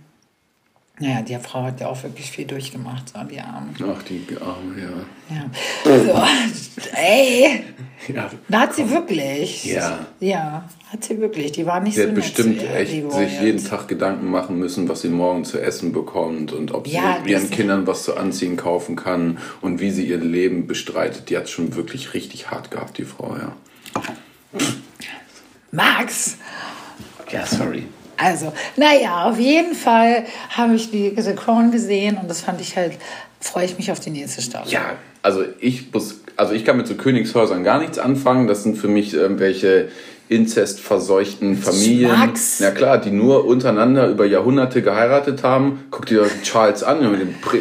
Naja, 1.03 1.21
die 1.21 1.35
Frau 1.35 1.63
hat 1.63 1.81
ja 1.81 1.87
auch 1.87 2.01
wirklich 2.01 2.31
viel 2.31 2.45
durchgemacht, 2.45 3.09
so 3.09 3.21
die 3.25 3.41
Arme. 3.41 3.73
Ach, 3.73 4.03
die 4.03 4.25
Arme, 4.39 4.81
ja. 4.81 5.35
Ja. 5.35 5.49
So, 5.83 6.87
ey, 6.95 7.61
Ja. 8.07 8.31
Da 8.47 8.59
hat 8.61 8.73
sie 8.73 8.89
wirklich. 8.89 9.65
Ja. 9.65 10.07
Ja, 10.21 10.69
hat 10.89 11.03
sie 11.03 11.19
wirklich. 11.19 11.51
Die 11.51 11.65
war 11.65 11.81
nicht 11.81 11.95
sie 11.95 12.03
so 12.03 12.07
hat 12.07 12.15
bestimmt 12.15 12.55
nett, 12.55 12.73
echt 12.73 13.11
sich 13.11 13.41
jeden 13.41 13.61
Tag 13.61 13.89
Gedanken 13.89 14.31
machen 14.31 14.57
müssen, 14.57 14.87
was 14.87 15.01
sie 15.01 15.09
morgen 15.09 15.43
zu 15.43 15.61
essen 15.61 15.91
bekommt 15.91 16.53
und 16.53 16.71
ob 16.73 16.87
ja, 16.87 17.17
sie 17.21 17.31
ihren 17.31 17.49
Kindern 17.49 17.85
was 17.85 18.03
zu 18.03 18.15
anziehen 18.15 18.55
kaufen 18.55 18.95
kann 18.95 19.39
und 19.59 19.81
wie 19.81 19.91
sie 19.91 20.07
ihr 20.07 20.19
Leben 20.19 20.67
bestreitet. 20.67 21.29
Die 21.29 21.35
hat 21.35 21.49
schon 21.49 21.75
wirklich 21.75 22.13
richtig 22.13 22.49
hart 22.49 22.71
gehabt, 22.71 22.97
die 22.97 23.03
Frau, 23.03 23.35
ja. 23.35 23.57
Max! 25.71 26.37
Ja, 27.29 27.45
sorry. 27.45 27.87
Also, 28.23 28.53
naja, 28.77 29.25
auf 29.25 29.37
jeden 29.37 29.75
Fall 29.75 30.23
habe 30.49 30.75
ich 30.75 30.91
die 30.91 31.13
The 31.17 31.33
Crown 31.33 31.71
gesehen 31.71 32.17
und 32.17 32.29
das 32.29 32.41
fand 32.41 32.61
ich 32.61 32.77
halt, 32.77 32.93
freue 33.41 33.65
ich 33.65 33.77
mich 33.77 33.91
auf 33.91 33.99
die 33.99 34.11
nächste 34.11 34.41
Staffel. 34.41 34.71
Ja, 34.71 34.95
also 35.21 35.43
ich 35.59 35.91
muss, 35.93 36.21
also 36.37 36.53
ich 36.53 36.63
kann 36.63 36.77
mit 36.77 36.87
so 36.87 36.95
Königshäusern 36.95 37.63
gar 37.63 37.79
nichts 37.79 37.99
anfangen. 37.99 38.47
Das 38.47 38.63
sind 38.63 38.77
für 38.77 38.87
mich 38.87 39.13
irgendwelche 39.13 39.89
inzestverseuchten 40.33 41.57
Familien. 41.57 42.11
Max. 42.11 42.59
Na 42.59 42.71
klar, 42.71 42.97
die 42.97 43.11
nur 43.11 43.45
untereinander 43.45 44.07
über 44.07 44.25
Jahrhunderte 44.25 44.81
geheiratet 44.81 45.43
haben. 45.43 45.83
Guck 45.91 46.07
dir 46.07 46.25
Charles 46.43 46.83
an, 46.83 46.99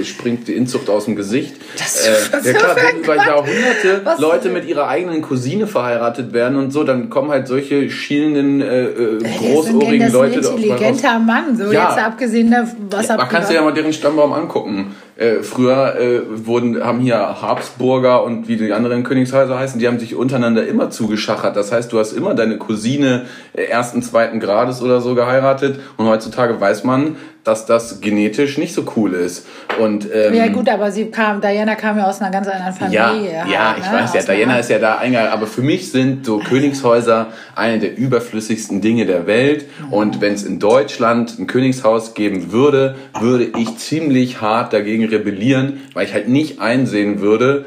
springt 0.04 0.48
die 0.48 0.54
Inzucht 0.54 0.88
aus 0.88 1.04
dem 1.04 1.16
Gesicht. 1.16 1.54
Das 1.76 2.06
äh, 2.06 2.46
ja 2.46 2.52
klar, 2.54 2.76
wenn 2.76 3.02
über 3.02 3.16
Jahrhunderte 3.16 4.00
Was 4.04 4.18
Leute 4.18 4.48
mit 4.48 4.66
ihrer 4.66 4.88
eigenen 4.88 5.22
Cousine 5.22 5.66
verheiratet 5.66 6.32
werden 6.32 6.56
und 6.56 6.72
so, 6.72 6.84
dann 6.84 7.10
kommen 7.10 7.30
halt 7.30 7.46
solche 7.46 7.90
schielenden, 7.90 8.60
äh, 8.60 8.84
äh 8.84 9.18
großohrigen 9.38 10.12
Leute. 10.12 10.36
Das 10.36 10.46
ist 10.46 10.52
ein 10.52 10.56
intelligenter 10.58 11.18
Mann, 11.18 11.56
so 11.56 11.72
ja. 11.72 11.90
jetzt 11.90 12.04
abgesehen 12.04 12.50
davon, 12.50 12.76
was 12.90 13.08
ja, 13.08 13.16
Man 13.16 13.28
kannst 13.28 13.50
dir 13.50 13.54
ja 13.54 13.62
mal 13.62 13.74
deren 13.74 13.92
Stammbaum 13.92 14.32
angucken. 14.32 14.94
Äh, 15.16 15.42
früher 15.42 15.96
äh, 16.00 16.46
wurden, 16.46 16.82
haben 16.82 17.00
hier 17.00 17.42
Habsburger 17.42 18.24
und 18.24 18.48
wie 18.48 18.56
die 18.56 18.72
anderen 18.72 19.02
Königshäuser 19.02 19.58
heißen, 19.58 19.78
die 19.78 19.86
haben 19.86 19.98
sich 19.98 20.14
untereinander 20.14 20.66
immer 20.66 20.88
zugeschachert. 20.88 21.54
Das 21.54 21.70
heißt, 21.70 21.92
du 21.92 21.98
hast 21.98 22.12
immer 22.12 22.34
deine 22.34 22.56
Cousine 22.56 23.26
äh, 23.52 23.64
ersten, 23.64 24.02
zweiten 24.02 24.40
Grades 24.40 24.80
oder 24.80 25.02
so 25.02 25.14
geheiratet 25.14 25.80
und 25.98 26.06
heutzutage 26.06 26.58
weiß 26.58 26.84
man, 26.84 27.16
dass 27.44 27.66
das 27.66 28.00
genetisch 28.00 28.56
nicht 28.56 28.72
so 28.72 28.84
cool 28.96 29.14
ist. 29.14 29.46
Und, 29.80 30.06
ähm, 30.12 30.34
ja 30.34 30.48
gut, 30.48 30.68
aber 30.68 30.92
sie 30.92 31.06
kam, 31.06 31.40
Diana 31.40 31.74
kam 31.74 31.98
ja 31.98 32.04
aus 32.08 32.20
einer 32.20 32.30
ganz 32.30 32.46
anderen 32.46 32.72
Familie. 32.72 33.00
Ja, 33.00 33.46
ja 33.46 33.68
halt, 33.70 33.78
ich 33.78 33.90
ne? 33.90 33.98
weiß 33.98 34.14
ja, 34.14 34.34
Diana 34.34 34.58
ist 34.58 34.70
ja 34.70 34.78
da 34.78 34.98
eingegangen, 34.98 35.32
aber 35.32 35.46
für 35.46 35.62
mich 35.62 35.90
sind 35.90 36.24
so 36.24 36.38
Königshäuser 36.38 37.28
eine 37.56 37.80
der 37.80 37.96
überflüssigsten 37.96 38.80
Dinge 38.80 39.06
der 39.06 39.26
Welt. 39.26 39.66
Mhm. 39.86 39.92
Und 39.92 40.20
wenn 40.20 40.34
es 40.34 40.44
in 40.44 40.60
Deutschland 40.60 41.38
ein 41.38 41.46
Königshaus 41.48 42.14
geben 42.14 42.52
würde, 42.52 42.94
würde 43.18 43.48
ich 43.58 43.76
ziemlich 43.76 44.40
hart 44.40 44.72
dagegen 44.72 45.06
rebellieren, 45.06 45.80
weil 45.94 46.06
ich 46.06 46.14
halt 46.14 46.28
nicht 46.28 46.60
einsehen 46.60 47.20
würde, 47.20 47.64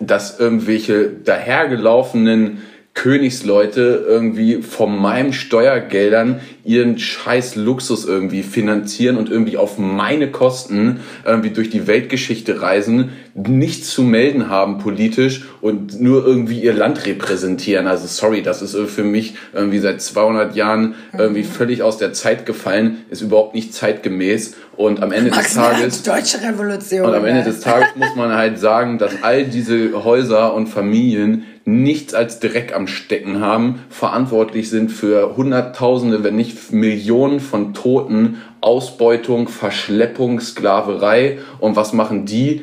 dass 0.00 0.40
irgendwelche 0.40 1.08
dahergelaufenen 1.08 2.62
Königsleute 2.94 4.04
irgendwie 4.06 4.62
von 4.62 4.96
meinem 4.96 5.32
Steuergeldern 5.32 6.40
ihren 6.64 6.98
scheiß 6.98 7.56
Luxus 7.56 8.04
irgendwie 8.04 8.42
finanzieren 8.42 9.16
und 9.16 9.30
irgendwie 9.30 9.56
auf 9.56 9.78
meine 9.78 10.30
Kosten 10.30 11.00
irgendwie 11.24 11.50
durch 11.50 11.70
die 11.70 11.86
Weltgeschichte 11.86 12.62
reisen, 12.62 13.10
nichts 13.34 13.90
zu 13.90 14.02
melden 14.02 14.48
haben 14.48 14.78
politisch 14.78 15.46
und 15.60 16.00
nur 16.00 16.24
irgendwie 16.24 16.60
ihr 16.60 16.72
Land 16.72 17.06
repräsentieren. 17.06 17.86
Also 17.86 18.06
sorry, 18.06 18.42
das 18.42 18.62
ist 18.62 18.76
für 18.90 19.04
mich 19.04 19.34
irgendwie 19.52 19.78
seit 19.78 20.00
200 20.00 20.54
Jahren 20.54 20.94
irgendwie 21.16 21.42
mhm. 21.42 21.46
völlig 21.46 21.82
aus 21.82 21.98
der 21.98 22.12
Zeit 22.12 22.46
gefallen, 22.46 22.98
ist 23.10 23.22
überhaupt 23.22 23.54
nicht 23.54 23.74
zeitgemäß 23.74 24.54
und 24.76 25.02
am 25.02 25.12
Ende 25.12 25.30
des 25.30 25.54
Tages 25.54 26.02
deutsche 26.02 26.40
Revolution. 26.42 27.06
Und 27.06 27.14
am 27.14 27.24
Ende 27.24 27.42
des 27.42 27.60
Tages 27.60 27.88
muss 27.96 28.14
man 28.16 28.32
halt 28.32 28.58
sagen, 28.58 28.98
dass 28.98 29.22
all 29.22 29.44
diese 29.44 30.04
Häuser 30.04 30.54
und 30.54 30.68
Familien 30.68 31.44
nichts 31.64 32.14
als 32.14 32.40
Dreck 32.40 32.74
am 32.74 32.86
Stecken 32.86 33.40
haben, 33.40 33.80
verantwortlich 33.88 34.68
sind 34.68 34.90
für 34.90 35.36
Hunderttausende, 35.36 36.24
wenn 36.24 36.34
nicht 36.34 36.51
Millionen 36.70 37.40
von 37.40 37.74
Toten, 37.74 38.42
Ausbeutung, 38.60 39.48
Verschleppung, 39.48 40.40
Sklaverei. 40.40 41.38
Und 41.58 41.76
was 41.76 41.92
machen 41.92 42.26
die? 42.26 42.62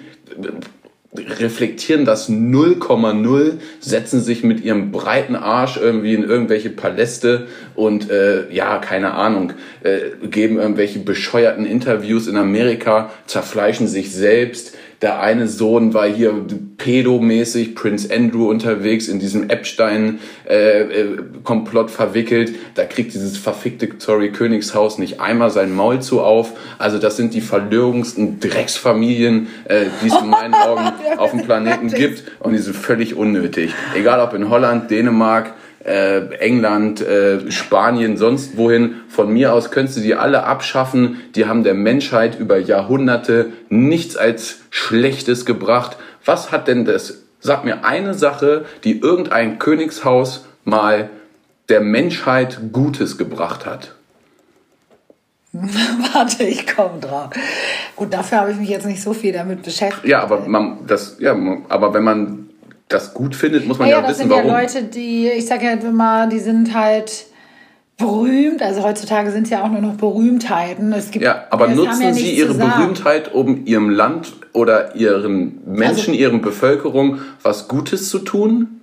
reflektieren 1.15 2.05
das 2.05 2.29
0,0, 2.29 3.53
setzen 3.79 4.21
sich 4.21 4.43
mit 4.43 4.63
ihrem 4.63 4.91
breiten 4.91 5.35
Arsch 5.35 5.77
irgendwie 5.77 6.13
in 6.13 6.23
irgendwelche 6.23 6.69
Paläste 6.69 7.47
und 7.75 8.11
äh, 8.11 8.51
ja, 8.51 8.77
keine 8.77 9.13
Ahnung, 9.13 9.53
äh, 9.83 10.27
geben 10.27 10.57
irgendwelche 10.57 10.99
bescheuerten 10.99 11.65
Interviews 11.65 12.27
in 12.27 12.37
Amerika, 12.37 13.11
zerfleischen 13.25 13.87
sich 13.87 14.13
selbst, 14.13 14.77
der 15.02 15.22
eine 15.22 15.47
Sohn 15.47 15.93
war 15.93 16.08
hier 16.08 16.34
pedomäßig 16.78 17.76
Prince 17.76 18.14
Andrew 18.14 18.50
unterwegs 18.50 19.08
in 19.08 19.20
diesem 19.20 19.50
Epstein-Komplott 19.50 21.88
äh, 21.88 21.89
äh, 21.89 21.93
verwickelt. 21.93 22.54
Da 22.76 22.84
kriegt 22.84 23.14
dieses 23.14 23.38
verfickte 23.38 23.88
Sorry 23.97 24.32
Königshaus 24.32 24.97
nicht 24.97 25.22
einmal 25.22 25.52
sein 25.52 25.74
Maul 25.74 26.02
zu 26.02 26.20
auf. 26.22 26.52
Also 26.78 26.97
das 26.97 27.16
sind 27.16 27.34
die 27.34 27.39
verlögensten 27.39 28.41
Drecksfamilien, 28.41 29.47
äh, 29.66 29.86
die 30.04 30.08
es 30.08 30.22
in 30.22 30.28
meinen 30.30 30.54
Augen 30.54 30.91
auf 31.18 31.32
dem 31.32 31.43
Planeten 31.43 31.88
gibt. 31.88 32.24
Und 32.39 32.52
die 32.52 32.60
sind 32.60 32.76
völlig 32.76 33.16
unnötig. 33.16 33.74
Egal 33.95 34.20
ob 34.20 34.34
in 34.34 34.50
Holland, 34.50 34.91
Dänemark, 34.91 35.54
äh, 35.89 36.35
England, 36.35 37.01
äh, 37.01 37.51
Spanien, 37.51 38.15
sonst 38.15 38.57
wohin. 38.57 39.01
Von 39.09 39.33
mir 39.33 39.53
aus 39.53 39.71
könntest 39.71 39.97
du 39.97 40.01
die 40.01 40.13
alle 40.13 40.43
abschaffen. 40.43 41.19
Die 41.35 41.47
haben 41.47 41.63
der 41.63 41.73
Menschheit 41.73 42.39
über 42.39 42.57
Jahrhunderte 42.57 43.47
nichts 43.69 44.15
als 44.15 44.59
Schlechtes 44.69 45.45
gebracht. 45.45 45.97
Was 46.23 46.51
hat 46.51 46.67
denn 46.67 46.85
das? 46.85 47.23
Sag 47.39 47.65
mir 47.65 47.85
eine 47.85 48.13
Sache, 48.13 48.65
die 48.83 48.99
irgendein 48.99 49.57
Königshaus 49.57 50.45
mal 50.63 51.09
der 51.69 51.81
Menschheit 51.81 52.59
Gutes 52.71 53.17
gebracht 53.17 53.65
hat. 53.65 53.95
Warte, 55.51 56.43
ich 56.43 56.67
komme 56.67 56.99
drauf. 56.99 57.31
Gut, 57.95 58.13
dafür 58.13 58.41
habe 58.41 58.51
ich 58.51 58.57
mich 58.57 58.69
jetzt 58.69 58.85
nicht 58.85 59.01
so 59.01 59.13
viel 59.13 59.33
damit 59.33 59.63
beschäftigt. 59.63 60.07
Ja, 60.07 60.21
aber 60.21 60.41
man, 60.41 60.85
das, 60.85 61.17
ja, 61.19 61.35
aber 61.69 61.93
wenn 61.95 62.03
man 62.03 62.49
das 62.89 63.13
gut 63.13 63.35
findet, 63.35 63.65
muss 63.67 63.79
man 63.79 63.87
ja, 63.87 63.97
ja, 63.97 64.03
ja 64.03 64.09
wissen, 64.09 64.29
warum. 64.29 64.51
Das 64.51 64.73
sind 64.73 64.81
ja 64.81 64.81
Leute, 64.81 64.93
die, 64.93 65.27
ich 65.29 65.45
sage 65.45 65.65
ja 65.65 65.73
immer, 65.73 66.27
die 66.27 66.39
sind 66.39 66.73
halt 66.73 67.27
berühmt. 67.97 68.63
Also 68.63 68.83
heutzutage 68.83 69.31
sind 69.31 69.43
es 69.43 69.51
ja 69.51 69.63
auch 69.63 69.69
nur 69.69 69.81
noch 69.81 69.95
Berühmtheiten. 69.95 70.91
Es 70.93 71.11
gibt, 71.11 71.23
ja, 71.23 71.45
aber 71.51 71.67
nutzen 71.67 72.01
ja 72.01 72.13
Sie 72.13 72.31
Ihre 72.31 72.55
Berühmtheit, 72.55 73.33
um 73.33 73.65
Ihrem 73.65 73.89
Land 73.89 74.33
oder 74.53 74.95
Ihren 74.95 75.59
Menschen, 75.65 76.11
also, 76.11 76.11
Ihren 76.13 76.41
Bevölkerung 76.41 77.19
was 77.43 77.67
Gutes 77.67 78.09
zu 78.09 78.19
tun? 78.19 78.81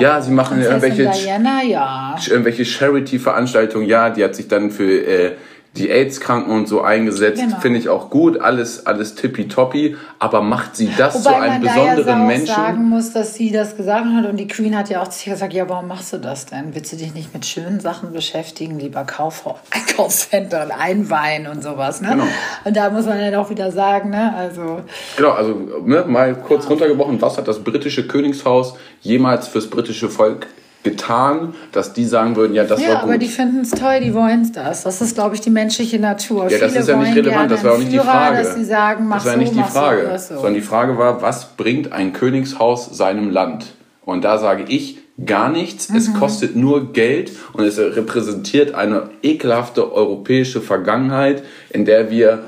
Ja, 0.00 0.20
sie 0.20 0.32
machen 0.32 0.60
irgendwelche, 0.60 1.08
Diana, 1.08 1.62
ja. 1.62 2.16
irgendwelche 2.28 2.64
Charity-Veranstaltungen. 2.64 3.86
Ja, 3.86 4.10
die 4.10 4.24
hat 4.24 4.34
sich 4.34 4.48
dann 4.48 4.72
für 4.72 5.06
äh, 5.06 5.32
die 5.76 5.90
AIDS-Kranken 5.90 6.52
und 6.52 6.68
so 6.68 6.82
eingesetzt, 6.82 7.42
genau. 7.42 7.58
finde 7.58 7.80
ich 7.80 7.88
auch 7.88 8.08
gut, 8.08 8.40
alles, 8.40 8.86
alles 8.86 9.16
tippitoppi, 9.16 9.96
aber 10.20 10.40
macht 10.40 10.76
sie 10.76 10.88
das 10.96 11.16
Wobei 11.16 11.30
zu 11.30 11.36
einem 11.36 11.62
besonderen 11.62 12.06
ja 12.06 12.26
Menschen? 12.26 12.44
Ich 12.44 12.50
sagen 12.50 12.88
muss, 12.88 13.12
dass 13.12 13.34
sie 13.34 13.50
das 13.50 13.76
gesagt 13.76 14.06
hat 14.06 14.24
und 14.26 14.36
die 14.36 14.46
Queen 14.46 14.76
hat 14.78 14.88
ja 14.88 15.02
auch 15.02 15.08
zu 15.08 15.28
gesagt, 15.28 15.52
ja, 15.52 15.68
warum 15.68 15.88
machst 15.88 16.12
du 16.12 16.18
das 16.18 16.46
denn? 16.46 16.74
Willst 16.74 16.92
du 16.92 16.96
dich 16.96 17.12
nicht 17.12 17.34
mit 17.34 17.44
schönen 17.44 17.80
Sachen 17.80 18.12
beschäftigen, 18.12 18.78
lieber 18.78 19.02
Kaufhaus, 19.02 19.58
Einkaufscenter 19.72 20.64
und 20.64 20.70
Einwein 20.70 21.48
und 21.48 21.62
sowas, 21.62 22.00
ne? 22.00 22.10
Genau. 22.10 22.28
Und 22.64 22.76
da 22.76 22.90
muss 22.90 23.06
man 23.06 23.18
ja 23.20 23.40
auch 23.40 23.50
wieder 23.50 23.72
sagen, 23.72 24.10
ne, 24.10 24.32
also... 24.36 24.80
Genau, 25.16 25.30
also 25.30 25.82
ne, 25.84 26.04
mal 26.06 26.36
kurz 26.36 26.64
ja. 26.64 26.70
runtergebrochen, 26.70 27.20
was 27.20 27.36
hat 27.36 27.48
das 27.48 27.58
britische 27.58 28.06
Königshaus 28.06 28.74
jemals 29.00 29.48
fürs 29.48 29.68
britische 29.68 30.08
Volk 30.08 30.46
getan, 30.84 31.54
dass 31.72 31.92
die 31.92 32.04
sagen 32.04 32.36
würden, 32.36 32.54
ja, 32.54 32.64
das 32.64 32.80
ja, 32.80 32.88
war 32.88 32.94
gut. 32.94 33.00
Ja, 33.00 33.02
aber 33.08 33.18
die 33.18 33.28
finden 33.28 33.60
es 33.62 33.70
toll, 33.70 34.00
die 34.00 34.14
wollen 34.14 34.52
das. 34.52 34.84
Das 34.84 35.00
ist, 35.00 35.14
glaube 35.14 35.34
ich, 35.34 35.40
die 35.40 35.50
menschliche 35.50 35.98
Natur. 35.98 36.50
Ja, 36.50 36.58
das 36.58 36.70
Viele 36.70 36.80
ist 36.82 36.88
ja 36.88 36.96
nicht 36.96 37.16
relevant, 37.16 37.50
das 37.50 37.64
war 37.64 37.72
auch 37.72 37.78
nicht 37.78 37.92
die 37.92 37.98
Frage. 37.98 38.36
Dass 38.36 38.54
sie 38.54 38.64
sagen, 38.64 39.08
mach 39.08 39.16
das 39.16 39.26
war 39.26 39.32
so, 39.32 39.38
nicht 39.38 39.54
die 39.56 39.62
Frage, 39.62 40.18
so, 40.18 40.34
sondern 40.34 40.54
die 40.54 40.60
Frage 40.60 40.98
war, 40.98 41.22
was 41.22 41.56
bringt 41.56 41.92
ein 41.92 42.12
Königshaus 42.12 42.96
seinem 42.96 43.30
Land? 43.30 43.66
Und 44.04 44.22
da 44.22 44.38
sage 44.38 44.64
ich, 44.68 44.98
gar 45.24 45.48
nichts. 45.48 45.88
Mhm. 45.88 45.96
Es 45.96 46.14
kostet 46.14 46.56
nur 46.56 46.92
Geld 46.92 47.32
und 47.52 47.64
es 47.64 47.78
repräsentiert 47.78 48.74
eine 48.74 49.10
ekelhafte 49.22 49.92
europäische 49.92 50.60
Vergangenheit, 50.60 51.42
in 51.70 51.84
der 51.84 52.10
wir 52.10 52.44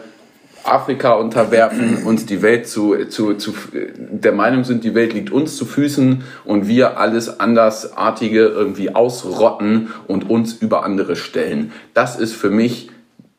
Afrika 0.68 1.14
unterwerfen, 1.14 2.04
uns 2.04 2.26
die 2.26 2.42
Welt 2.42 2.66
zu, 2.68 3.06
zu, 3.06 3.34
zu, 3.34 3.52
der 3.72 4.32
Meinung 4.32 4.64
sind, 4.64 4.84
die 4.84 4.94
Welt 4.94 5.12
liegt 5.12 5.30
uns 5.30 5.56
zu 5.56 5.64
Füßen 5.64 6.22
und 6.44 6.68
wir 6.68 6.98
alles 6.98 7.40
Andersartige 7.40 8.46
irgendwie 8.46 8.94
ausrotten 8.94 9.88
und 10.06 10.28
uns 10.28 10.54
über 10.54 10.84
andere 10.84 11.16
stellen. 11.16 11.72
Das 11.94 12.18
ist 12.18 12.34
für 12.34 12.50
mich 12.50 12.90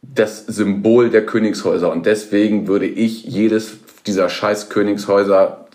das 0.01 0.45
Symbol 0.45 1.09
der 1.09 1.25
Königshäuser 1.25 1.91
und 1.91 2.05
deswegen 2.05 2.67
würde 2.67 2.87
ich 2.87 3.23
jedes 3.23 3.77
dieser 4.05 4.29
scheiß 4.29 4.69
Königshäuser 4.69 5.67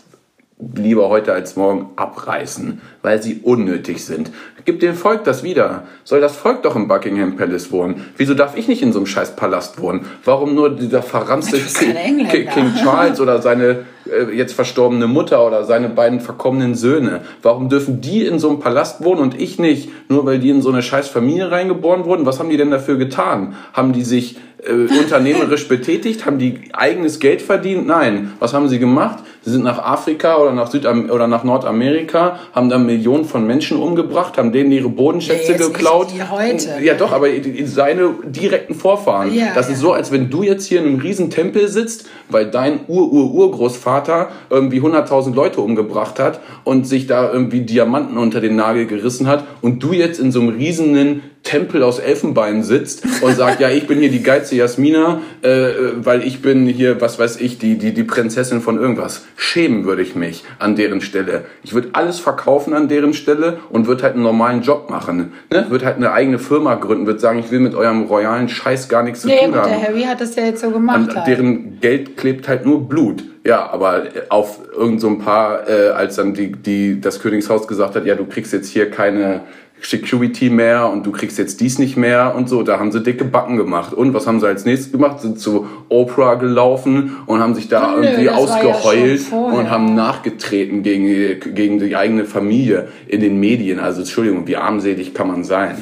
lieber 0.75 1.09
heute 1.09 1.33
als 1.33 1.57
morgen 1.57 1.91
abreißen, 1.97 2.81
weil 3.03 3.23
sie 3.23 3.41
unnötig 3.43 4.05
sind. 4.05 4.31
Gib 4.65 4.81
dem 4.81 4.95
Volk 4.95 5.25
das 5.25 5.43
wieder. 5.43 5.85
Soll 6.05 6.21
das 6.21 6.37
Volk 6.37 6.63
doch 6.63 6.77
im 6.77 6.87
Buckingham 6.87 7.37
Palace 7.37 7.73
wohnen? 7.73 8.07
Wieso 8.17 8.35
darf 8.35 8.57
ich 8.57 8.69
nicht 8.69 8.81
in 8.83 8.93
so 8.93 9.01
einem 9.01 9.07
scheiß 9.07 9.35
Palast 9.35 9.81
wohnen? 9.81 10.07
Warum 10.25 10.55
nur 10.55 10.71
dieser 10.71 11.03
verranzte 11.03 11.59
King, 11.59 12.29
King 12.29 12.73
Charles 12.81 13.21
oder 13.21 13.43
seine 13.43 13.81
äh, 14.07 14.33
jetzt 14.33 14.55
verstorbene 14.55 15.09
Mutter 15.09 15.45
oder 15.45 15.65
seine 15.65 15.89
beiden 15.89 16.21
verkommenen 16.21 16.77
Söhne? 16.77 17.23
Warum 17.43 17.69
dürfen 17.69 18.01
die 18.01 18.25
in 18.25 18.39
so 18.39 18.49
einem 18.49 18.61
Palast 18.61 19.03
wohnen 19.05 19.21
und 19.21 19.41
ich 19.41 19.59
nicht? 19.59 19.91
Nur 20.09 20.25
weil 20.25 20.39
die 20.39 20.51
in 20.51 20.63
so 20.63 20.71
eine 20.71 20.83
scheiß 20.83 21.09
Familie 21.09 21.51
reingeboren 21.51 22.05
wurden? 22.05 22.25
Was 22.25 22.39
haben 22.39 22.51
die 22.51 22.57
denn 22.57 22.71
dafür 22.71 22.97
getan? 22.97 23.57
Haben 23.73 23.93
die 23.93 24.05
sich 24.05 24.37
äh, 24.65 24.73
unternehmerisch 24.73 25.67
betätigt? 25.67 26.25
Haben 26.25 26.39
die 26.39 26.61
eigenes 26.73 27.19
Geld 27.19 27.43
verdient? 27.43 27.87
Nein. 27.87 28.33
Was 28.39 28.55
haben 28.55 28.69
sie 28.69 28.79
gemacht? 28.79 29.19
Sie 29.43 29.51
sind 29.51 29.65
nach 29.65 29.79
Afrika 29.79 30.37
oder 30.37 30.53
nach 30.53 30.71
Südam 30.71 31.11
oder 31.11 31.27
nach 31.27 31.43
Nordamerika, 31.43 32.39
haben 32.53 32.69
da 32.69 32.79
Millionen 32.93 33.24
von 33.24 33.47
Menschen 33.47 33.78
umgebracht, 33.78 34.36
haben 34.36 34.53
denen 34.53 34.70
ihre 34.72 34.88
Bodenschätze 34.88 35.53
nee, 35.53 35.59
geklaut. 35.59 36.09
Die 36.14 36.22
heute. 36.22 36.68
Ja, 36.82 36.95
doch, 36.95 37.12
aber 37.12 37.28
seine 37.64 38.14
direkten 38.24 38.74
Vorfahren. 38.74 39.34
Ja, 39.34 39.53
das 39.55 39.68
ja. 39.68 39.74
ist 39.74 39.80
so, 39.80 39.93
als 39.93 40.12
wenn 40.12 40.30
du 40.30 40.43
jetzt 40.43 40.66
hier 40.66 40.80
in 40.80 40.86
einem 40.86 41.01
riesen 41.01 41.30
Tempel 41.30 41.68
sitzt, 41.68 42.07
weil 42.28 42.47
dein 42.47 42.80
Ur-Ur-Urgroßvater 42.88 44.28
irgendwie 44.51 44.80
100.000 44.80 45.34
Leute 45.34 45.61
umgebracht 45.61 46.18
hat 46.18 46.40
und 46.64 46.86
sich 46.86 47.07
da 47.07 47.32
irgendwie 47.32 47.61
Diamanten 47.61 48.18
unter 48.18 48.40
den 48.40 48.57
Nagel 48.57 48.86
gerissen 48.86 49.26
hat 49.26 49.45
und 49.61 49.82
du 49.82 49.93
jetzt 49.93 50.20
in 50.20 50.32
so 50.32 50.40
einem 50.40 50.51
riesigen 50.51 51.22
Tempel 51.43 51.82
aus 51.82 51.99
Elfenbein 51.99 52.62
sitzt 52.62 53.05
und 53.20 53.36
sagt, 53.36 53.61
ja, 53.61 53.68
ich 53.68 53.86
bin 53.86 53.99
hier 53.99 54.11
die 54.11 54.22
geilste 54.22 54.55
Jasmina, 54.55 55.20
äh, 55.43 55.68
weil 55.97 56.22
ich 56.22 56.40
bin 56.40 56.66
hier, 56.66 57.01
was 57.01 57.18
weiß 57.18 57.40
ich, 57.40 57.59
die, 57.59 57.76
die, 57.78 57.93
die 57.93 58.05
Prinzessin 58.05 58.61
von 58.61 58.78
irgendwas. 58.78 59.24
Schämen 59.36 59.84
würde 59.84 60.03
ich 60.03 60.14
mich 60.14 60.45
an 60.59 60.76
deren 60.76 61.01
Stelle. 61.01 61.45
Ich 61.64 61.74
würde 61.74 61.90
alles 61.93 62.20
verkaufen 62.20 62.74
an 62.74 62.88
deren 62.88 63.12
Stelle 63.12 63.59
und 63.70 63.86
würde 63.86 64.05
halt 64.05 64.14
einen 64.14 64.22
normalen 64.22 64.62
Job 64.62 64.88
machen. 64.88 65.32
Ne? 65.51 65.66
Würde 65.68 65.84
halt 65.84 65.97
eine 65.97 66.12
eigene 66.12 66.38
Firma 66.38 66.76
gründen, 66.76 67.07
würde 67.07 67.20
sagen, 67.20 67.40
ich 67.40 67.51
will 67.51 67.61
mit 67.61 67.74
eurem 67.74 68.05
royalen 68.05 68.49
Scheiß 68.49 68.88
gar 68.88 69.03
nichts 69.03 69.24
nee, 69.24 69.38
zu 69.38 69.47
tun 69.47 69.55
haben. 69.57 69.68
Der 69.68 69.82
Harry 69.82 70.03
hat 70.03 70.20
das 70.20 70.36
ja 70.36 70.45
jetzt 70.45 70.61
so 70.61 70.70
gemacht. 70.70 70.97
An 70.97 71.14
halt. 71.14 71.26
deren 71.26 71.80
Geld 71.80 72.16
klebt 72.16 72.47
halt 72.47 72.64
nur 72.64 72.88
Blut. 72.88 73.24
Ja, 73.45 73.68
aber 73.72 74.05
auf 74.28 74.61
irgend 74.72 75.01
so 75.01 75.09
ein 75.09 75.18
paar, 75.18 75.68
äh, 75.68 75.88
als 75.88 76.14
dann 76.14 76.32
die, 76.32 76.53
die, 76.53 77.01
das 77.01 77.18
Königshaus 77.18 77.66
gesagt 77.66 77.97
hat, 77.97 78.07
ja, 78.07 78.14
du 78.14 78.24
kriegst 78.24 78.53
jetzt 78.53 78.68
hier 78.68 78.88
keine 78.88 79.40
Security 79.83 80.49
mehr 80.49 80.89
und 80.89 81.05
du 81.05 81.12
kriegst 81.12 81.39
jetzt 81.39 81.61
dies 81.61 81.78
nicht 81.78 81.97
mehr 81.97 82.35
und 82.35 82.49
so. 82.49 82.62
Da 82.62 82.78
haben 82.78 82.93
sie 82.93 83.03
dicke 83.03 83.24
Backen 83.24 83.57
gemacht. 83.57 83.93
Und 83.93 84.14
was 84.14 84.26
haben 84.26 84.41
sie 84.41 84.47
als 84.47 84.64
nächstes 84.64 84.93
gemacht? 84.93 85.20
Sind 85.20 85.41
zu 85.41 85.66
Oprah 85.89 86.35
gelaufen 86.35 87.16
und 87.26 87.41
haben 87.41 87.55
sich 87.55 87.68
da 87.68 87.97
Nö, 87.97 88.05
irgendwie 88.05 88.30
ausgeheult 88.30 89.22
ja 89.30 89.37
und 89.37 89.70
haben 89.70 89.95
nachgetreten 89.95 90.83
gegen, 90.83 91.55
gegen 91.55 91.78
die 91.78 91.97
eigene 91.97 92.24
Familie 92.24 92.89
in 93.09 93.20
den 93.20 93.41
Medien. 93.41 93.80
Also 93.80 94.01
Entschuldigung, 94.01 94.47
wie 94.47 94.57
armselig 94.57 95.14
kann 95.14 95.28
man 95.28 95.45
sein? 95.45 95.76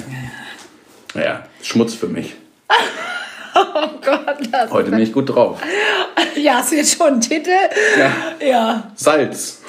Naja, 1.14 1.44
Schmutz 1.62 1.94
für 1.94 2.08
mich. 2.08 2.34
Oh 3.52 3.88
Gott, 4.04 4.38
das 4.52 4.70
Heute 4.70 4.90
bin 4.90 5.00
ich 5.00 5.12
gut 5.12 5.34
drauf. 5.34 5.60
Ja, 6.36 6.54
hast 6.54 6.70
du 6.70 6.76
jetzt 6.76 6.96
schon 6.96 7.08
einen 7.08 7.20
Titel? 7.20 7.50
Ja. 7.98 8.46
ja. 8.46 8.90
Salz. 8.94 9.60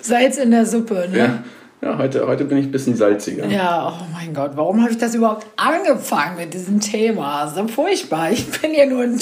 Salz 0.00 0.36
in 0.36 0.50
der 0.50 0.66
Suppe, 0.66 1.08
ne? 1.10 1.18
Ja. 1.18 1.44
Ja, 1.84 1.98
heute, 1.98 2.26
heute 2.26 2.46
bin 2.46 2.56
ich 2.56 2.64
ein 2.64 2.72
bisschen 2.72 2.96
salziger. 2.96 3.44
Ja, 3.44 3.92
oh 4.00 4.06
mein 4.14 4.32
Gott, 4.32 4.52
warum 4.54 4.80
habe 4.80 4.92
ich 4.92 4.96
das 4.96 5.14
überhaupt 5.14 5.46
angefangen 5.56 6.38
mit 6.38 6.54
diesem 6.54 6.80
Thema? 6.80 7.46
So 7.54 7.68
furchtbar. 7.68 8.30
Ich 8.32 8.50
bin 8.58 8.72
ja 8.72 8.86
nur 8.86 9.02
ein. 9.02 9.20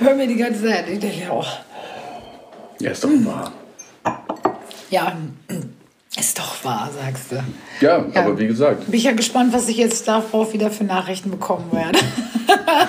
Hör 0.00 0.16
mir 0.16 0.26
die 0.26 0.34
ganze 0.34 0.64
Zeit. 0.64 0.88
Ich 0.88 0.98
denke, 0.98 1.30
oh. 1.30 1.44
Ja, 2.80 2.90
ist 2.90 3.04
doch 3.04 3.10
wahr. 3.24 3.52
Ja, 4.90 5.12
ist 6.18 6.36
doch 6.36 6.64
wahr, 6.64 6.90
sagst 7.00 7.30
du. 7.30 7.36
Ja, 7.80 8.06
ja, 8.12 8.22
aber 8.22 8.36
wie 8.36 8.48
gesagt. 8.48 8.86
Bin 8.86 8.94
ich 8.94 9.04
ja 9.04 9.12
gespannt, 9.12 9.52
was 9.52 9.68
ich 9.68 9.76
jetzt 9.76 10.08
darauf 10.08 10.52
wieder 10.52 10.68
für 10.68 10.82
Nachrichten 10.82 11.30
bekommen 11.30 11.70
werde. 11.70 12.00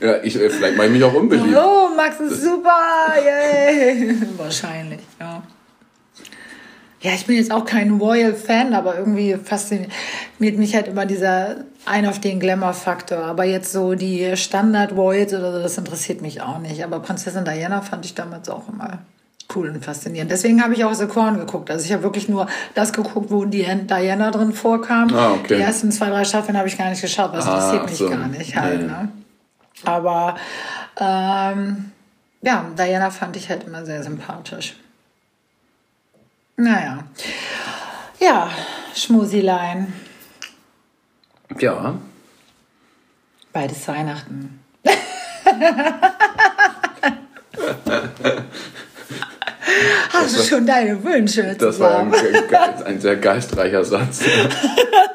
ja, 0.00 0.24
ich, 0.24 0.34
äh, 0.34 0.50
vielleicht 0.50 0.76
mache 0.76 0.88
ich 0.88 0.92
mich 0.92 1.04
auch 1.04 1.14
unbeliebt. 1.14 1.56
Oh, 1.56 1.94
Max 1.94 2.18
ist 2.18 2.42
super, 2.42 3.14
yay. 3.24 4.16
Wahrscheinlich, 4.36 5.00
ja. 5.20 5.37
Ja, 7.00 7.12
ich 7.12 7.26
bin 7.26 7.36
jetzt 7.36 7.52
auch 7.52 7.64
kein 7.64 7.98
Royal-Fan, 7.98 8.74
aber 8.74 8.98
irgendwie 8.98 9.36
fasziniert 9.36 9.92
mich 10.38 10.74
halt 10.74 10.88
immer 10.88 11.06
dieser 11.06 11.58
ein 11.86 12.06
auf 12.06 12.20
den 12.20 12.40
Glamour-Faktor. 12.40 13.18
Aber 13.18 13.44
jetzt 13.44 13.72
so 13.72 13.94
die 13.94 14.36
Standard-Royals 14.36 15.32
oder 15.32 15.52
so, 15.52 15.62
das 15.62 15.78
interessiert 15.78 16.22
mich 16.22 16.42
auch 16.42 16.58
nicht. 16.58 16.82
Aber 16.84 16.98
Prinzessin 17.00 17.44
Diana 17.44 17.82
fand 17.82 18.04
ich 18.04 18.14
damals 18.14 18.48
auch 18.48 18.68
immer 18.68 18.98
cool 19.54 19.70
und 19.70 19.84
faszinierend. 19.84 20.30
Deswegen 20.30 20.62
habe 20.62 20.74
ich 20.74 20.84
auch 20.84 20.92
The 20.92 21.06
Crown 21.06 21.38
geguckt. 21.38 21.70
Also 21.70 21.84
ich 21.84 21.92
habe 21.92 22.02
wirklich 22.02 22.28
nur 22.28 22.46
das 22.74 22.92
geguckt, 22.92 23.30
wo 23.30 23.44
die 23.44 23.64
Diana 23.64 24.30
drin 24.30 24.52
vorkam. 24.52 25.14
Ah, 25.14 25.32
okay. 25.32 25.56
Die 25.56 25.62
ersten 25.62 25.90
zwei, 25.92 26.10
drei 26.10 26.24
Staffeln 26.24 26.58
habe 26.58 26.68
ich 26.68 26.76
gar 26.76 26.90
nicht 26.90 27.00
geschaut, 27.00 27.34
das 27.34 27.46
ah, 27.46 27.54
interessiert 27.54 27.86
mich 27.86 27.96
so. 27.96 28.10
gar 28.10 28.26
nicht 28.26 28.56
halt. 28.56 28.82
Nee. 28.82 28.86
Ne? 28.88 29.08
Aber 29.84 30.36
ähm, 30.98 31.92
ja, 32.42 32.66
Diana 32.76 33.10
fand 33.10 33.36
ich 33.36 33.48
halt 33.48 33.64
immer 33.64 33.86
sehr 33.86 34.02
sympathisch. 34.02 34.76
Naja. 36.60 37.04
Ja, 38.18 38.50
Schmusilein. 38.92 39.92
Ja. 41.60 41.94
Beides 43.52 43.86
Weihnachten. 43.86 44.58
Hast 50.12 50.36
du 50.36 50.42
schon 50.42 50.66
deine 50.66 51.04
Wünsche? 51.04 51.54
Das 51.56 51.78
war 51.78 52.00
ein, 52.00 52.12
ein, 52.84 53.00
sehr 53.00 53.16
geistreicher 53.16 53.84
Satz. 53.84 54.22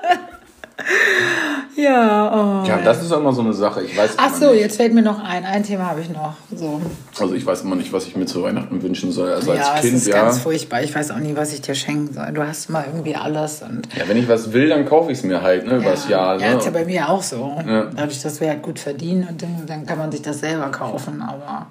Ja, 1.84 2.63
oh. 2.63 2.67
Ja, 2.67 2.77
das 2.77 3.01
ist 3.01 3.11
immer 3.11 3.34
so 3.34 3.41
eine 3.41 3.53
Sache. 3.53 3.81
Ich 3.81 3.97
weiß 3.97 4.13
Ach 4.17 4.34
so, 4.34 4.51
nicht. 4.51 4.61
jetzt 4.61 4.77
fällt 4.77 4.93
mir 4.93 5.01
noch 5.01 5.21
ein. 5.23 5.43
Ein 5.43 5.63
Thema 5.63 5.88
habe 5.88 6.01
ich 6.01 6.09
noch. 6.09 6.36
So. 6.55 6.81
Also 7.19 7.34
ich 7.34 7.45
weiß 7.45 7.61
immer 7.63 7.75
nicht, 7.75 7.91
was 7.91 8.07
ich 8.07 8.15
mir 8.15 8.25
zu 8.25 8.41
Weihnachten 8.43 8.81
wünschen 8.81 9.11
soll. 9.11 9.34
Also 9.34 9.53
ja, 9.53 9.73
als 9.73 9.81
Kind, 9.81 9.95
es 9.95 10.01
ist 10.01 10.07
ja. 10.07 10.21
ganz 10.21 10.39
furchtbar. 10.39 10.81
Ich 10.81 10.95
weiß 10.95 11.11
auch 11.11 11.17
nie, 11.17 11.36
was 11.36 11.53
ich 11.53 11.61
dir 11.61 11.75
schenken 11.75 12.13
soll. 12.13 12.31
Du 12.31 12.45
hast 12.45 12.69
mal 12.69 12.86
irgendwie 12.88 13.15
alles. 13.15 13.61
Und 13.61 13.88
ja, 13.95 14.07
wenn 14.07 14.17
ich 14.17 14.27
was 14.29 14.53
will, 14.53 14.69
dann 14.69 14.86
kaufe 14.86 15.11
ich 15.11 15.17
es 15.17 15.23
mir 15.23 15.41
halt, 15.41 15.65
ne, 15.65 15.73
ja. 15.73 15.77
übers 15.79 16.07
Jahr. 16.07 16.38
Ne? 16.38 16.43
Ja, 16.43 16.57
ist 16.57 16.65
ja 16.65 16.71
bei 16.71 16.86
mir 16.86 17.09
auch 17.09 17.21
so. 17.21 17.57
Ja. 17.67 17.86
Dadurch, 17.95 18.21
dass 18.21 18.39
wir 18.39 18.49
halt 18.49 18.61
gut 18.61 18.79
verdienen 18.79 19.27
und 19.29 19.41
dann, 19.41 19.65
dann 19.67 19.86
kann 19.86 19.97
man 19.97 20.11
sich 20.11 20.21
das 20.21 20.39
selber 20.39 20.69
kaufen. 20.71 21.21
Aber 21.21 21.67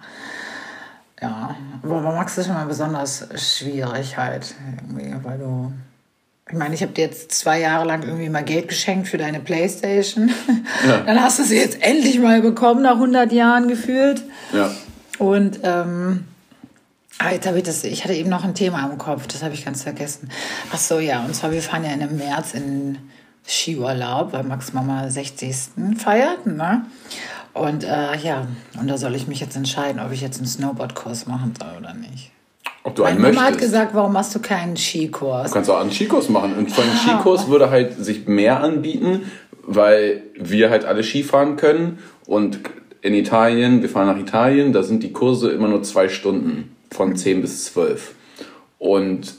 ja, 1.22 1.54
aber 1.82 2.00
Max 2.00 2.36
ist 2.36 2.48
immer 2.48 2.66
besonders 2.66 3.28
schwierig 3.36 4.18
halt. 4.18 4.54
Irgendwie, 4.88 5.14
weil 5.24 5.38
du 5.38 5.72
ich 6.52 6.58
meine, 6.58 6.74
ich 6.74 6.82
habe 6.82 6.92
dir 6.92 7.06
jetzt 7.06 7.32
zwei 7.32 7.60
Jahre 7.60 7.86
lang 7.86 8.02
irgendwie 8.02 8.28
mal 8.28 8.44
Geld 8.44 8.68
geschenkt 8.68 9.08
für 9.08 9.16
deine 9.16 9.40
Playstation. 9.40 10.30
Ja. 10.86 10.98
Dann 11.06 11.22
hast 11.22 11.38
du 11.38 11.44
sie 11.44 11.56
jetzt 11.56 11.82
endlich 11.82 12.18
mal 12.18 12.42
bekommen, 12.42 12.82
nach 12.82 12.96
100 12.96 13.32
Jahren 13.32 13.68
gefühlt. 13.68 14.22
Ja. 14.52 14.70
Und 15.18 15.60
ähm, 15.62 16.24
jetzt 17.30 17.46
habe 17.46 17.56
ich 17.56 17.64
das, 17.64 17.84
ich 17.84 18.04
hatte 18.04 18.12
eben 18.12 18.28
noch 18.28 18.44
ein 18.44 18.54
Thema 18.54 18.86
im 18.86 18.98
Kopf, 18.98 19.26
das 19.28 19.42
habe 19.42 19.54
ich 19.54 19.64
ganz 19.64 19.82
vergessen. 19.82 20.28
Ach 20.70 20.78
so, 20.78 20.98
ja, 20.98 21.24
und 21.24 21.34
zwar 21.34 21.52
wir 21.52 21.62
fahren 21.62 21.84
ja 21.84 21.92
im 21.92 22.18
März 22.18 22.52
in 22.52 22.98
Skiurlaub, 23.46 24.34
weil 24.34 24.42
Max 24.42 24.74
Mama 24.74 25.08
60. 25.08 25.56
feiert, 25.96 26.44
ne? 26.44 26.84
Und 27.54 27.84
äh, 27.84 28.16
ja, 28.18 28.46
und 28.78 28.88
da 28.88 28.98
soll 28.98 29.14
ich 29.14 29.26
mich 29.26 29.40
jetzt 29.40 29.56
entscheiden, 29.56 30.02
ob 30.02 30.12
ich 30.12 30.20
jetzt 30.20 30.36
einen 30.36 30.46
Snowboardkurs 30.46 31.26
machen 31.26 31.54
soll 31.58 31.78
oder 31.78 31.94
nicht. 31.94 32.31
Ob 32.84 32.94
du 32.94 33.04
einen 33.04 33.20
Meine 33.20 33.34
Mama 33.34 33.50
möchtest. 33.50 33.72
hat 33.72 33.72
gesagt, 33.72 33.94
warum 33.94 34.12
machst 34.12 34.34
du 34.34 34.40
keinen 34.40 34.76
Skikurs? 34.76 35.48
Du 35.48 35.54
kannst 35.54 35.70
auch 35.70 35.80
einen 35.80 35.92
Skikurs 35.92 36.28
machen. 36.28 36.54
Und 36.56 36.70
von 36.70 36.84
einem 36.84 36.96
Skikurs 36.96 37.48
würde 37.48 37.70
halt 37.70 37.96
sich 38.02 38.26
mehr 38.26 38.60
anbieten, 38.60 39.30
weil 39.64 40.22
wir 40.34 40.70
halt 40.70 40.84
alle 40.84 41.02
Skifahren 41.02 41.56
können. 41.56 41.98
Und 42.26 42.58
in 43.00 43.14
Italien, 43.14 43.82
wir 43.82 43.88
fahren 43.88 44.06
nach 44.06 44.18
Italien, 44.18 44.72
da 44.72 44.82
sind 44.82 45.02
die 45.02 45.12
Kurse 45.12 45.50
immer 45.50 45.68
nur 45.68 45.82
zwei 45.82 46.08
Stunden, 46.08 46.74
von 46.90 47.16
10 47.16 47.40
bis 47.40 47.64
12. 47.66 48.14
Und 48.78 49.34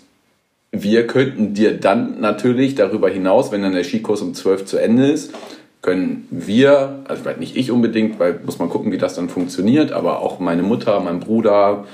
wir 0.72 1.06
könnten 1.06 1.54
dir 1.54 1.78
dann 1.78 2.20
natürlich 2.20 2.76
darüber 2.76 3.10
hinaus, 3.10 3.52
wenn 3.52 3.62
dann 3.62 3.74
der 3.74 3.84
Skikurs 3.84 4.22
um 4.22 4.34
12 4.34 4.66
zu 4.66 4.78
Ende 4.78 5.08
ist, 5.08 5.34
können 5.82 6.28
wir, 6.32 7.04
also 7.08 7.24
vielleicht 7.24 7.40
nicht 7.40 7.58
ich 7.58 7.70
unbedingt, 7.70 8.18
weil 8.18 8.40
muss 8.46 8.58
man 8.58 8.70
gucken, 8.70 8.92
wie 8.92 8.98
das 8.98 9.16
dann 9.16 9.30
funktioniert, 9.30 9.92
aber 9.92 10.22
auch 10.22 10.40
meine 10.40 10.64
Mutter, 10.64 11.00
mein 11.02 11.20
Bruder, 11.20 11.86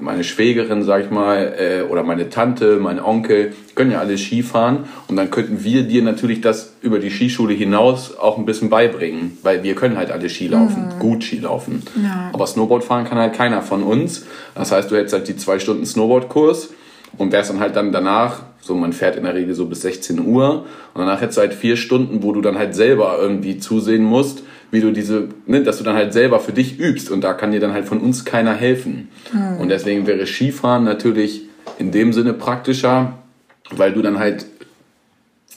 meine 0.00 0.24
Schwägerin, 0.24 0.82
sag 0.82 1.04
ich 1.04 1.10
mal, 1.10 1.54
äh, 1.58 1.82
oder 1.82 2.02
meine 2.02 2.28
Tante, 2.28 2.78
mein 2.80 3.00
Onkel, 3.00 3.52
können 3.74 3.92
ja 3.92 4.00
alle 4.00 4.18
Skifahren 4.18 4.84
und 5.08 5.16
dann 5.16 5.30
könnten 5.30 5.64
wir 5.64 5.84
dir 5.84 6.02
natürlich 6.02 6.40
das 6.40 6.74
über 6.82 6.98
die 6.98 7.10
Skischule 7.10 7.54
hinaus 7.54 8.16
auch 8.16 8.36
ein 8.36 8.44
bisschen 8.44 8.68
beibringen, 8.68 9.38
weil 9.42 9.62
wir 9.62 9.74
können 9.74 9.96
halt 9.96 10.10
alle 10.10 10.28
Ski 10.28 10.48
laufen, 10.48 10.88
mhm. 10.94 10.98
gut 10.98 11.24
Ski 11.24 11.38
laufen. 11.38 11.82
Ja. 12.02 12.30
Aber 12.32 12.46
Snowboard 12.46 12.84
fahren 12.84 13.04
kann 13.04 13.18
halt 13.18 13.34
keiner 13.34 13.62
von 13.62 13.82
uns. 13.82 14.26
Das 14.54 14.72
heißt, 14.72 14.90
du 14.90 14.96
hättest 14.96 15.14
halt 15.14 15.28
die 15.28 15.36
zwei 15.36 15.58
Stunden 15.58 15.86
Snowboardkurs 15.86 16.70
und 17.16 17.32
wärst 17.32 17.50
dann 17.50 17.60
halt 17.60 17.76
dann 17.76 17.92
danach, 17.92 18.42
so 18.60 18.74
man 18.74 18.92
fährt 18.92 19.16
in 19.16 19.24
der 19.24 19.34
Regel 19.34 19.54
so 19.54 19.66
bis 19.66 19.82
16 19.82 20.20
Uhr 20.26 20.64
und 20.94 21.00
danach 21.00 21.20
hättest 21.20 21.38
du 21.38 21.42
halt 21.42 21.54
vier 21.54 21.76
Stunden, 21.76 22.22
wo 22.22 22.32
du 22.32 22.40
dann 22.40 22.58
halt 22.58 22.74
selber 22.74 23.18
irgendwie 23.20 23.58
zusehen 23.58 24.02
musst, 24.02 24.42
wie 24.70 24.80
du 24.80 24.92
diese, 24.92 25.28
ne, 25.46 25.62
dass 25.62 25.78
du 25.78 25.84
dann 25.84 25.96
halt 25.96 26.12
selber 26.12 26.40
für 26.40 26.52
dich 26.52 26.78
übst 26.78 27.10
und 27.10 27.22
da 27.22 27.34
kann 27.34 27.52
dir 27.52 27.60
dann 27.60 27.72
halt 27.72 27.86
von 27.86 28.00
uns 28.00 28.24
keiner 28.24 28.54
helfen. 28.54 29.08
Mhm. 29.32 29.58
Und 29.58 29.68
deswegen 29.68 30.06
wäre 30.06 30.26
Skifahren 30.26 30.84
natürlich 30.84 31.42
in 31.78 31.90
dem 31.90 32.12
Sinne 32.12 32.32
praktischer, 32.32 33.18
weil 33.70 33.92
du 33.92 34.02
dann 34.02 34.18
halt 34.18 34.46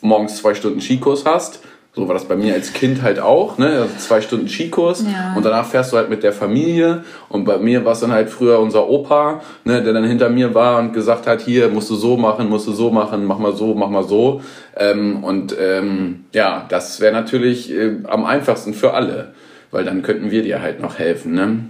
morgens 0.01 0.37
zwei 0.37 0.53
Stunden 0.53 0.81
Skikurs 0.81 1.25
hast. 1.25 1.61
So 1.97 2.07
war 2.07 2.13
das 2.13 2.25
bei 2.25 2.35
mir 2.35 2.53
als 2.53 2.73
Kind 2.73 3.01
halt 3.01 3.19
auch, 3.19 3.57
ne? 3.57 3.69
Also 3.81 3.95
zwei 3.97 4.21
Stunden 4.21 4.47
Skikurs 4.47 5.01
Ja. 5.01 5.33
und 5.35 5.43
danach 5.43 5.65
fährst 5.65 5.91
du 5.91 5.97
halt 5.97 6.11
mit 6.11 6.21
der 6.21 6.31
Familie. 6.31 7.03
Und 7.27 7.43
bei 7.43 7.57
mir 7.57 7.83
war 7.85 7.93
es 7.93 8.01
dann 8.01 8.11
halt 8.11 8.29
früher 8.29 8.59
unser 8.59 8.87
Opa, 8.87 9.41
ne, 9.65 9.81
der 9.81 9.93
dann 9.93 10.03
hinter 10.03 10.29
mir 10.29 10.53
war 10.53 10.77
und 10.77 10.93
gesagt 10.93 11.25
hat, 11.25 11.41
hier 11.41 11.69
musst 11.69 11.89
du 11.89 11.95
so 11.95 12.15
machen, 12.15 12.49
musst 12.49 12.67
du 12.67 12.71
so 12.71 12.91
machen, 12.91 13.25
mach 13.25 13.39
mal 13.39 13.55
so, 13.55 13.73
mach 13.73 13.89
mal 13.89 14.03
so. 14.03 14.41
Ähm, 14.77 15.23
und 15.23 15.55
ähm, 15.59 16.25
ja, 16.33 16.67
das 16.69 16.99
wäre 17.01 17.13
natürlich 17.13 17.71
äh, 17.71 17.95
am 18.03 18.25
einfachsten 18.25 18.75
für 18.75 18.93
alle, 18.93 19.33
weil 19.71 19.83
dann 19.83 20.03
könnten 20.03 20.29
wir 20.29 20.43
dir 20.43 20.61
halt 20.61 20.79
noch 20.79 20.99
helfen, 20.99 21.33
ne? 21.33 21.61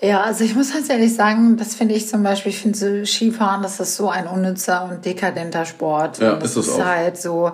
Ja, 0.00 0.22
also 0.22 0.42
ich 0.42 0.56
muss 0.56 0.72
ganz 0.74 0.90
ehrlich 0.90 1.14
sagen, 1.14 1.56
das 1.56 1.76
finde 1.76 1.94
ich 1.94 2.08
zum 2.08 2.24
Beispiel, 2.24 2.50
ich 2.50 2.58
finde 2.58 2.76
so 2.76 3.04
Skifahren, 3.06 3.62
das 3.62 3.78
ist 3.78 3.94
so 3.94 4.08
ein 4.10 4.26
unnützer 4.26 4.90
und 4.90 5.04
dekadenter 5.06 5.64
Sport. 5.64 6.18
Ja, 6.18 6.32
das 6.34 6.50
ist 6.50 6.56
es 6.56 6.66
ist 6.66 6.80
auch. 6.80 6.84
halt 6.84 7.16
so. 7.16 7.52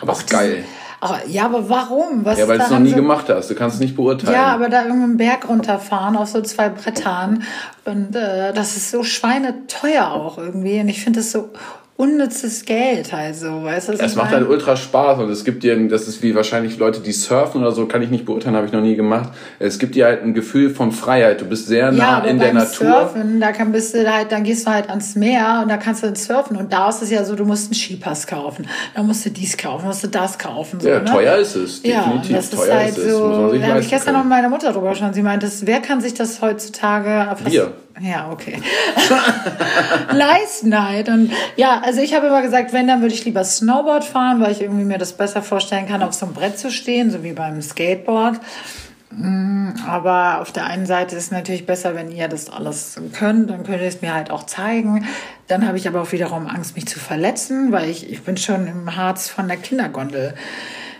Aber 0.00 0.12
auch 0.12 0.18
ist 0.20 0.30
geil. 0.30 0.56
diese- 0.56 0.83
Aber, 1.04 1.26
ja, 1.28 1.44
aber 1.44 1.68
warum? 1.68 2.24
Was 2.24 2.38
Ja, 2.38 2.48
weil 2.48 2.58
du 2.58 2.64
es 2.64 2.70
noch 2.70 2.78
nie 2.78 2.90
so- 2.90 2.96
gemacht 2.96 3.26
hast. 3.28 3.50
Du 3.50 3.54
kannst 3.54 3.74
es 3.76 3.80
nicht 3.80 3.94
beurteilen. 3.96 4.32
Ja, 4.34 4.46
aber 4.46 4.68
da 4.68 4.82
irgendeinen 4.84 5.16
Berg 5.16 5.48
runterfahren 5.48 6.16
auf 6.16 6.28
so 6.28 6.40
zwei 6.42 6.68
Brettern 6.70 7.42
und 7.84 8.16
äh, 8.16 8.52
das 8.52 8.76
ist 8.76 8.90
so 8.90 9.02
schweineteuer 9.02 10.10
auch 10.10 10.38
irgendwie 10.38 10.80
und 10.80 10.88
ich 10.88 11.02
finde 11.02 11.20
das 11.20 11.30
so 11.32 11.50
unnützes 11.96 12.64
Geld 12.64 13.12
halt 13.12 13.36
so, 13.36 13.62
weißt 13.62 13.90
du? 13.90 13.92
Es 13.92 14.16
macht 14.16 14.32
halt 14.32 14.48
ultra 14.48 14.74
Spaß 14.76 15.20
und 15.20 15.30
es 15.30 15.44
gibt 15.44 15.62
dir, 15.62 15.76
das 15.88 16.08
ist 16.08 16.22
wie 16.24 16.34
wahrscheinlich 16.34 16.76
Leute, 16.78 16.98
die 17.00 17.12
surfen 17.12 17.60
oder 17.60 17.70
so, 17.70 17.86
kann 17.86 18.02
ich 18.02 18.10
nicht 18.10 18.24
beurteilen, 18.24 18.56
habe 18.56 18.66
ich 18.66 18.72
noch 18.72 18.80
nie 18.80 18.96
gemacht. 18.96 19.30
Es 19.60 19.78
gibt 19.78 19.94
dir 19.94 20.06
halt 20.06 20.22
ein 20.24 20.34
Gefühl 20.34 20.70
von 20.70 20.90
Freiheit. 20.90 21.40
Du 21.40 21.44
bist 21.44 21.68
sehr 21.68 21.84
Ja, 21.86 21.90
nah 21.92 22.16
aber 22.18 22.28
in 22.28 22.40
der 22.40 22.52
Natur. 22.52 22.86
Surfen, 22.88 23.40
da 23.40 23.52
kann, 23.52 23.70
bist 23.70 23.94
du 23.94 24.12
halt, 24.12 24.32
dann 24.32 24.42
gehst 24.42 24.66
du 24.66 24.72
halt 24.72 24.90
ans 24.90 25.14
Meer 25.14 25.60
und 25.62 25.68
da 25.68 25.76
kannst 25.76 26.02
du 26.02 26.06
dann 26.08 26.16
surfen. 26.16 26.56
Und 26.56 26.72
da 26.72 26.88
ist 26.88 27.00
es 27.02 27.10
ja 27.10 27.24
so, 27.24 27.36
du 27.36 27.44
musst 27.44 27.66
einen 27.66 27.74
Skipass 27.74 28.26
kaufen. 28.26 28.66
Da 28.96 29.02
musst 29.04 29.24
du 29.24 29.30
dies 29.30 29.56
kaufen, 29.56 29.86
musst 29.86 30.02
du 30.02 30.08
das 30.08 30.36
kaufen. 30.36 30.80
So, 30.80 30.88
Ja, 30.88 30.98
ne? 30.98 31.04
teuer 31.04 31.36
ist 31.36 31.54
es. 31.54 31.80
Ja, 31.84 32.00
Definitiv. 32.02 32.30
und 32.30 32.36
das 32.36 32.44
ist 32.46 32.54
teuer 32.56 32.74
halt 32.74 32.88
ist 32.88 32.98
es. 32.98 33.12
Muss 33.12 33.20
man 33.20 33.34
so. 33.34 33.50
sich 33.50 33.60
Da 33.60 33.66
habe 33.68 33.80
ich 33.80 33.88
gestern 33.90 34.12
noch 34.14 34.20
können. 34.22 34.28
mit 34.30 34.38
meiner 34.38 34.48
Mutter 34.48 34.72
drüber 34.72 34.90
gesprochen. 34.90 35.14
Sie 35.14 35.22
meinte, 35.22 35.48
wer 35.62 35.80
kann 35.80 36.00
sich 36.00 36.14
das 36.14 36.42
heutzutage. 36.42 37.36
Wir. 37.46 37.72
Ja, 38.00 38.30
okay. 38.30 38.60
leisten 40.12 40.82
halt. 40.82 41.08
Und 41.08 41.30
ja, 41.56 41.80
also 41.80 42.00
ich 42.00 42.14
habe 42.14 42.26
immer 42.26 42.42
gesagt, 42.42 42.72
wenn, 42.72 42.88
dann 42.88 43.02
würde 43.02 43.14
ich 43.14 43.24
lieber 43.24 43.44
Snowboard 43.44 44.04
fahren, 44.04 44.40
weil 44.40 44.52
ich 44.52 44.62
irgendwie 44.62 44.84
mir 44.84 44.98
das 44.98 45.12
besser 45.12 45.42
vorstellen 45.42 45.86
kann, 45.86 46.02
auf 46.02 46.12
so 46.12 46.26
einem 46.26 46.34
Brett 46.34 46.58
zu 46.58 46.70
stehen, 46.70 47.10
so 47.10 47.22
wie 47.22 47.32
beim 47.32 47.62
Skateboard. 47.62 48.40
Mm, 49.10 49.70
Aber 49.86 50.40
auf 50.40 50.50
der 50.50 50.66
einen 50.66 50.86
Seite 50.86 51.14
ist 51.14 51.24
es 51.24 51.30
natürlich 51.30 51.66
besser, 51.66 51.94
wenn 51.94 52.10
ihr 52.10 52.26
das 52.26 52.50
alles 52.50 53.00
könnt, 53.12 53.50
dann 53.50 53.62
könnt 53.62 53.80
ihr 53.80 53.86
es 53.86 54.02
mir 54.02 54.12
halt 54.12 54.30
auch 54.30 54.44
zeigen. 54.44 55.06
Dann 55.46 55.66
habe 55.66 55.76
ich 55.78 55.86
aber 55.86 56.02
auch 56.02 56.10
wiederum 56.10 56.48
Angst, 56.48 56.74
mich 56.74 56.86
zu 56.86 56.98
verletzen, 56.98 57.70
weil 57.70 57.88
ich, 57.88 58.10
ich 58.10 58.22
bin 58.22 58.36
schon 58.36 58.66
im 58.66 58.96
Harz 58.96 59.28
von 59.28 59.46
der 59.46 59.56
Kindergondel 59.56 60.34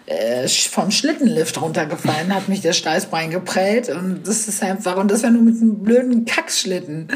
äh, 0.06 0.46
vom 0.48 0.90
Schlittenlift 0.90 1.60
runtergefallen, 1.60 2.34
hat 2.34 2.48
mich 2.48 2.60
der 2.60 2.72
Steißbein 2.72 3.30
geprellt 3.30 3.88
und 3.88 4.20
das 4.26 4.48
ist 4.48 4.62
einfach, 4.62 4.96
und 4.96 5.10
das 5.10 5.22
war 5.22 5.30
nur 5.30 5.42
mit 5.42 5.56
einem 5.60 5.82
blöden 5.82 6.24
Kackschlitten. 6.24 7.08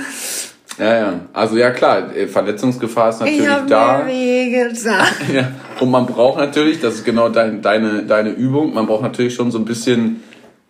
Ja, 0.78 0.96
ja. 0.96 1.20
Also 1.32 1.56
ja 1.56 1.70
klar, 1.70 2.14
äh, 2.14 2.26
Verletzungsgefahr 2.28 3.10
ist 3.10 3.16
Ich 3.16 3.20
natürlich 3.20 3.48
habe 3.48 3.68
da. 3.68 4.02
mir. 4.04 4.72
Ja. 5.32 5.52
Und 5.80 5.90
man 5.90 6.06
braucht 6.06 6.38
natürlich, 6.38 6.80
das 6.80 6.94
ist 6.94 7.04
genau 7.04 7.28
dein, 7.28 7.62
deine, 7.62 8.04
deine 8.04 8.30
Übung, 8.30 8.74
man 8.74 8.86
braucht 8.86 9.02
natürlich 9.02 9.34
schon 9.34 9.50
so 9.50 9.58
ein 9.58 9.64
bisschen 9.64 10.22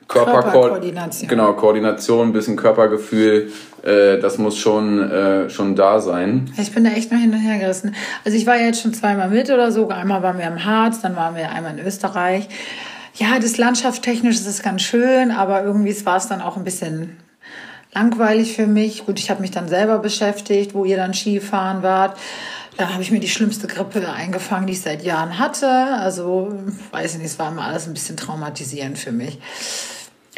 Körperko- 0.08 0.42
Körperkoordination. 0.42 1.28
Genau, 1.28 1.52
Koordination, 1.52 2.28
ein 2.28 2.32
bisschen 2.32 2.56
Körpergefühl. 2.56 3.52
Äh, 3.82 4.18
das 4.20 4.38
muss 4.38 4.56
schon, 4.56 4.98
äh, 5.10 5.50
schon 5.50 5.76
da 5.76 6.00
sein. 6.00 6.52
Ich 6.58 6.72
bin 6.72 6.84
da 6.84 6.90
echt 6.90 7.12
noch 7.12 7.18
hin 7.18 7.30
und 7.32 7.38
her 7.40 7.58
gerissen. 7.58 7.94
Also 8.24 8.36
ich 8.36 8.46
war 8.46 8.56
ja 8.56 8.66
jetzt 8.66 8.80
schon 8.82 8.94
zweimal 8.94 9.28
mit 9.28 9.50
oder 9.50 9.70
so. 9.70 9.88
Einmal 9.88 10.22
waren 10.22 10.38
wir 10.38 10.46
im 10.46 10.64
Harz, 10.64 11.00
dann 11.00 11.14
waren 11.14 11.36
wir 11.36 11.50
einmal 11.52 11.78
in 11.78 11.84
Österreich. 11.86 12.48
Ja, 13.14 13.38
das 13.38 13.58
landschaftstechnisch 13.58 14.36
ist 14.36 14.46
es 14.46 14.62
ganz 14.62 14.82
schön, 14.82 15.30
aber 15.30 15.62
irgendwie 15.62 15.94
war 16.06 16.16
es 16.16 16.26
dann 16.28 16.40
auch 16.40 16.56
ein 16.56 16.64
bisschen 16.64 17.16
langweilig 17.92 18.54
für 18.54 18.66
mich. 18.66 19.06
Gut, 19.06 19.18
ich 19.18 19.30
habe 19.30 19.40
mich 19.40 19.50
dann 19.50 19.68
selber 19.68 19.98
beschäftigt, 19.98 20.74
wo 20.74 20.84
ihr 20.84 20.96
dann 20.96 21.14
Skifahren 21.14 21.82
wart. 21.82 22.16
Da 22.76 22.92
habe 22.92 23.02
ich 23.02 23.10
mir 23.10 23.18
die 23.18 23.28
schlimmste 23.28 23.66
Grippe 23.66 24.08
eingefangen, 24.08 24.68
die 24.68 24.72
ich 24.74 24.80
seit 24.82 25.02
Jahren 25.02 25.38
hatte. 25.40 25.68
Also, 25.68 26.52
weiß 26.92 27.14
ich 27.14 27.18
nicht, 27.18 27.32
es 27.32 27.38
war 27.40 27.50
immer 27.50 27.64
alles 27.64 27.88
ein 27.88 27.92
bisschen 27.94 28.16
traumatisierend 28.16 28.96
für 28.98 29.10
mich. 29.10 29.38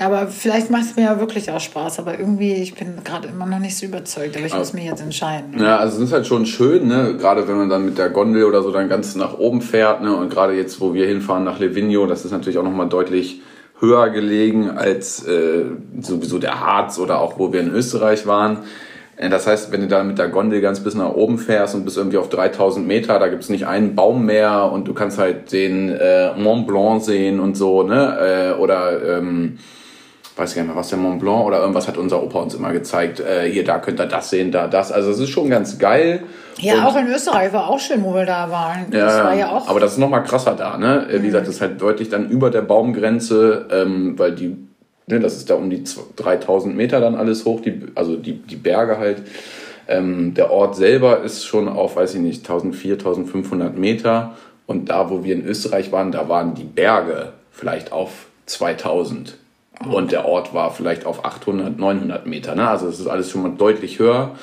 Aber 0.00 0.28
vielleicht 0.28 0.70
macht 0.70 0.84
es 0.84 0.96
mir 0.96 1.04
ja 1.04 1.20
wirklich 1.20 1.50
auch 1.50 1.60
Spaß. 1.60 1.98
Aber 1.98 2.18
irgendwie, 2.18 2.54
ich 2.54 2.74
bin 2.74 2.94
gerade 3.04 3.28
immer 3.28 3.46
noch 3.46 3.58
nicht 3.58 3.76
so 3.76 3.86
überzeugt. 3.86 4.36
Aber 4.36 4.46
ich 4.46 4.54
muss 4.54 4.72
mich 4.72 4.84
jetzt 4.84 5.02
entscheiden. 5.02 5.60
Ja, 5.60 5.76
also 5.78 5.98
es 5.98 6.04
ist 6.08 6.12
halt 6.12 6.26
schon 6.26 6.46
schön, 6.46 6.88
ne? 6.88 7.16
Gerade 7.18 7.46
wenn 7.46 7.56
man 7.56 7.68
dann 7.68 7.84
mit 7.84 7.98
der 7.98 8.10
Gondel 8.10 8.44
oder 8.44 8.62
so 8.62 8.70
dann 8.72 8.88
ganz 8.88 9.14
nach 9.14 9.38
oben 9.38 9.60
fährt, 9.62 10.02
ne? 10.02 10.14
Und 10.16 10.30
gerade 10.30 10.54
jetzt, 10.54 10.80
wo 10.80 10.94
wir 10.94 11.06
hinfahren 11.06 11.44
nach 11.44 11.58
Livigno, 11.60 12.06
das 12.06 12.24
ist 12.24 12.30
natürlich 12.30 12.58
auch 12.58 12.64
nochmal 12.64 12.88
deutlich 12.88 13.42
höher 13.80 14.10
gelegen 14.10 14.70
als 14.70 15.26
äh, 15.26 15.64
sowieso 16.00 16.38
der 16.38 16.60
Harz 16.60 16.98
oder 16.98 17.20
auch 17.20 17.38
wo 17.38 17.52
wir 17.52 17.60
in 17.60 17.70
Österreich 17.70 18.26
waren. 18.26 18.58
Äh, 19.16 19.30
Das 19.30 19.46
heißt, 19.46 19.72
wenn 19.72 19.80
du 19.82 19.88
da 19.88 20.02
mit 20.04 20.18
der 20.18 20.28
Gondel 20.28 20.60
ganz 20.60 20.80
bis 20.80 20.94
nach 20.94 21.12
oben 21.12 21.38
fährst 21.38 21.74
und 21.74 21.84
bis 21.84 21.96
irgendwie 21.96 22.18
auf 22.18 22.28
3000 22.28 22.86
Meter, 22.86 23.18
da 23.18 23.28
gibt's 23.28 23.48
nicht 23.48 23.66
einen 23.66 23.94
Baum 23.94 24.26
mehr 24.26 24.70
und 24.72 24.86
du 24.88 24.94
kannst 24.94 25.18
halt 25.18 25.52
den 25.52 25.88
äh, 25.90 26.34
Mont 26.36 26.66
Blanc 26.66 27.02
sehen 27.02 27.40
und 27.40 27.56
so, 27.56 27.82
ne? 27.82 28.54
Äh, 28.56 28.60
oder 28.60 29.18
ähm, 29.18 29.58
weiß 30.40 30.54
gar 30.54 30.62
nicht 30.62 30.68
mehr, 30.72 30.76
was 30.80 30.88
der 30.88 30.98
Mont 30.98 31.20
Blanc 31.20 31.44
oder 31.44 31.60
irgendwas 31.60 31.86
hat 31.86 31.96
unser 31.96 32.22
Opa 32.22 32.40
uns 32.40 32.54
immer 32.54 32.72
gezeigt. 32.72 33.20
Äh, 33.20 33.48
hier, 33.50 33.62
da 33.64 33.78
könnt 33.78 34.00
ihr 34.00 34.06
das 34.06 34.30
sehen, 34.30 34.50
da 34.50 34.66
das. 34.66 34.90
Also 34.90 35.10
es 35.10 35.20
ist 35.20 35.28
schon 35.30 35.48
ganz 35.50 35.78
geil. 35.78 36.24
Ja, 36.58 36.74
Und- 36.74 36.84
auch 36.86 36.96
in 36.96 37.06
Österreich 37.06 37.52
war 37.52 37.68
auch 37.68 37.78
schön, 37.78 38.02
wo 38.02 38.14
wir 38.14 38.26
da 38.26 38.50
waren. 38.50 38.86
das 38.90 39.22
war 39.22 39.34
ja 39.34 39.50
auch. 39.50 39.64
Mhm. 39.64 39.70
aber 39.70 39.80
das 39.80 39.92
ist 39.92 39.98
noch 39.98 40.08
mal 40.10 40.20
krasser 40.20 40.54
da, 40.56 40.76
ne? 40.76 41.06
Äh, 41.10 41.22
Wie 41.22 41.26
gesagt, 41.26 41.46
das 41.46 41.54
ist 41.56 41.60
halt 41.60 41.80
deutlich 41.80 42.08
dann 42.08 42.28
über 42.28 42.50
der 42.50 42.62
Baumgrenze, 42.62 43.66
ähm, 43.70 44.18
weil 44.18 44.32
die, 44.32 44.56
ne, 45.06 45.20
das 45.20 45.36
ist 45.36 45.48
da 45.50 45.54
um 45.54 45.70
die 45.70 45.82
zw- 45.84 46.00
3000 46.16 46.74
Meter 46.76 47.00
dann 47.00 47.14
alles 47.14 47.44
hoch, 47.44 47.60
die, 47.60 47.80
also 47.94 48.16
die, 48.16 48.32
die 48.34 48.56
Berge 48.56 48.98
halt. 48.98 49.22
Ähm, 49.88 50.34
der 50.34 50.50
Ort 50.52 50.76
selber 50.76 51.20
ist 51.22 51.44
schon 51.46 51.68
auf, 51.68 51.96
weiß 51.96 52.14
ich 52.14 52.20
nicht, 52.20 52.48
1400, 52.48 53.00
1500 53.00 53.76
Meter. 53.76 54.32
Und 54.66 54.88
da, 54.88 55.10
wo 55.10 55.24
wir 55.24 55.34
in 55.34 55.44
Österreich 55.44 55.90
waren, 55.90 56.12
da 56.12 56.28
waren 56.28 56.54
die 56.54 56.62
Berge 56.64 57.32
vielleicht 57.50 57.90
auf 57.90 58.26
2000. 58.46 59.36
Und 59.88 60.12
der 60.12 60.26
Ort 60.26 60.52
war 60.52 60.72
vielleicht 60.72 61.06
auf 61.06 61.24
800, 61.24 61.78
900 61.78 62.26
Meter. 62.26 62.54
Ne? 62.54 62.68
Also 62.68 62.88
es 62.88 63.00
ist 63.00 63.06
alles 63.06 63.30
schon 63.30 63.42
mal 63.42 63.56
deutlich 63.56 63.98
höher. 63.98 64.36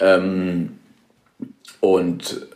Ähm, 0.00 0.78
und 1.80 2.46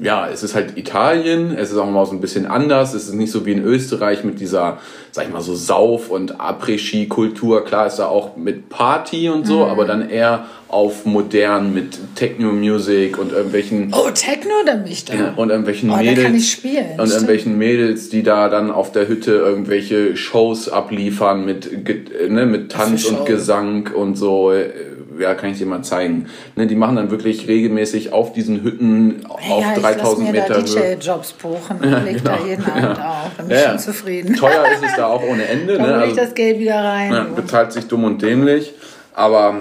ja, 0.00 0.28
es 0.28 0.42
ist 0.42 0.54
halt 0.54 0.76
Italien, 0.76 1.54
es 1.56 1.70
ist 1.70 1.78
auch 1.78 1.90
mal 1.90 2.04
so 2.06 2.12
ein 2.12 2.20
bisschen 2.20 2.46
anders. 2.46 2.94
Es 2.94 3.08
ist 3.08 3.14
nicht 3.14 3.32
so 3.32 3.46
wie 3.46 3.52
in 3.52 3.64
Österreich 3.64 4.22
mit 4.22 4.40
dieser, 4.40 4.78
sag 5.12 5.26
ich 5.26 5.32
mal, 5.32 5.40
so 5.40 5.54
Sauf- 5.54 6.10
und 6.10 6.40
Après-Ski-Kultur. 6.40 7.64
Klar 7.64 7.86
ist 7.86 7.96
da 7.96 8.06
auch 8.06 8.36
mit 8.36 8.68
Party 8.68 9.28
und 9.28 9.46
so, 9.46 9.64
aber 9.66 9.86
dann 9.86 10.08
eher 10.08 10.46
auf 10.68 11.06
modern 11.06 11.72
mit 11.72 11.98
Techno-Music 12.14 13.18
und 13.18 13.32
irgendwelchen 13.32 13.92
oh, 13.96 14.10
Techno 14.10 14.50
oder 14.62 14.76
mich 14.76 15.06
da? 15.06 15.14
ja, 15.14 15.32
und 15.34 15.48
irgendwelchen 15.48 15.90
Oh, 15.90 15.96
Mädels 15.96 16.22
kann 16.22 16.34
ich 16.34 16.50
spielen, 16.50 16.84
und 16.90 16.94
stimmt. 16.94 17.10
irgendwelchen 17.12 17.58
Mädels, 17.58 18.10
die 18.10 18.22
da 18.22 18.50
dann 18.50 18.70
auf 18.70 18.92
der 18.92 19.08
Hütte 19.08 19.32
irgendwelche 19.32 20.14
Shows 20.16 20.68
abliefern 20.68 21.46
mit 21.46 21.70
ne, 22.28 22.44
mit 22.44 22.70
Tanz 22.70 23.06
und? 23.06 23.24
Gesang 23.24 23.90
und 23.94 24.16
so. 24.16 24.52
Ja, 25.18 25.34
kann 25.34 25.50
ich 25.50 25.58
dir 25.58 25.66
mal 25.66 25.82
zeigen. 25.82 26.26
Ne, 26.56 26.66
die 26.66 26.74
machen 26.74 26.96
dann 26.96 27.10
wirklich 27.10 27.48
regelmäßig 27.48 28.12
auf 28.12 28.32
diesen 28.32 28.62
Hütten 28.62 29.24
auf 29.28 29.40
ja, 29.40 29.72
ich 29.76 29.82
3000 29.82 30.02
lass 30.02 30.18
mir 30.18 30.32
Meter 30.32 30.48
da 30.62 30.80
Höhe. 30.82 30.96
DJ-Jobs 30.96 31.32
buchen 31.34 31.76
und 31.82 32.04
leg 32.04 32.22
da 32.24 32.36
jeden 32.46 32.64
Abend 32.64 32.98
auf. 33.00 33.30
Dann 33.36 33.48
bin 33.48 33.56
ich 33.56 33.62
Ja, 33.62 33.66
ja. 33.66 33.70
schon 33.70 33.78
zufrieden. 33.80 34.34
Teuer 34.36 34.64
ist 34.72 34.84
es 34.84 34.96
da 34.96 35.06
auch 35.06 35.22
ohne 35.22 35.44
Ende. 35.46 35.78
Dann 35.78 35.86
ne? 35.86 35.94
hole 35.94 36.04
ich 36.04 36.10
Also- 36.10 36.20
das 36.22 36.34
Geld 36.34 36.58
wieder 36.58 36.82
rein. 36.82 37.12
Ja, 37.12 37.24
bezahlt 37.34 37.72
sich 37.72 37.86
dumm 37.88 38.04
und 38.04 38.22
dämlich. 38.22 38.72
Aber 39.14 39.54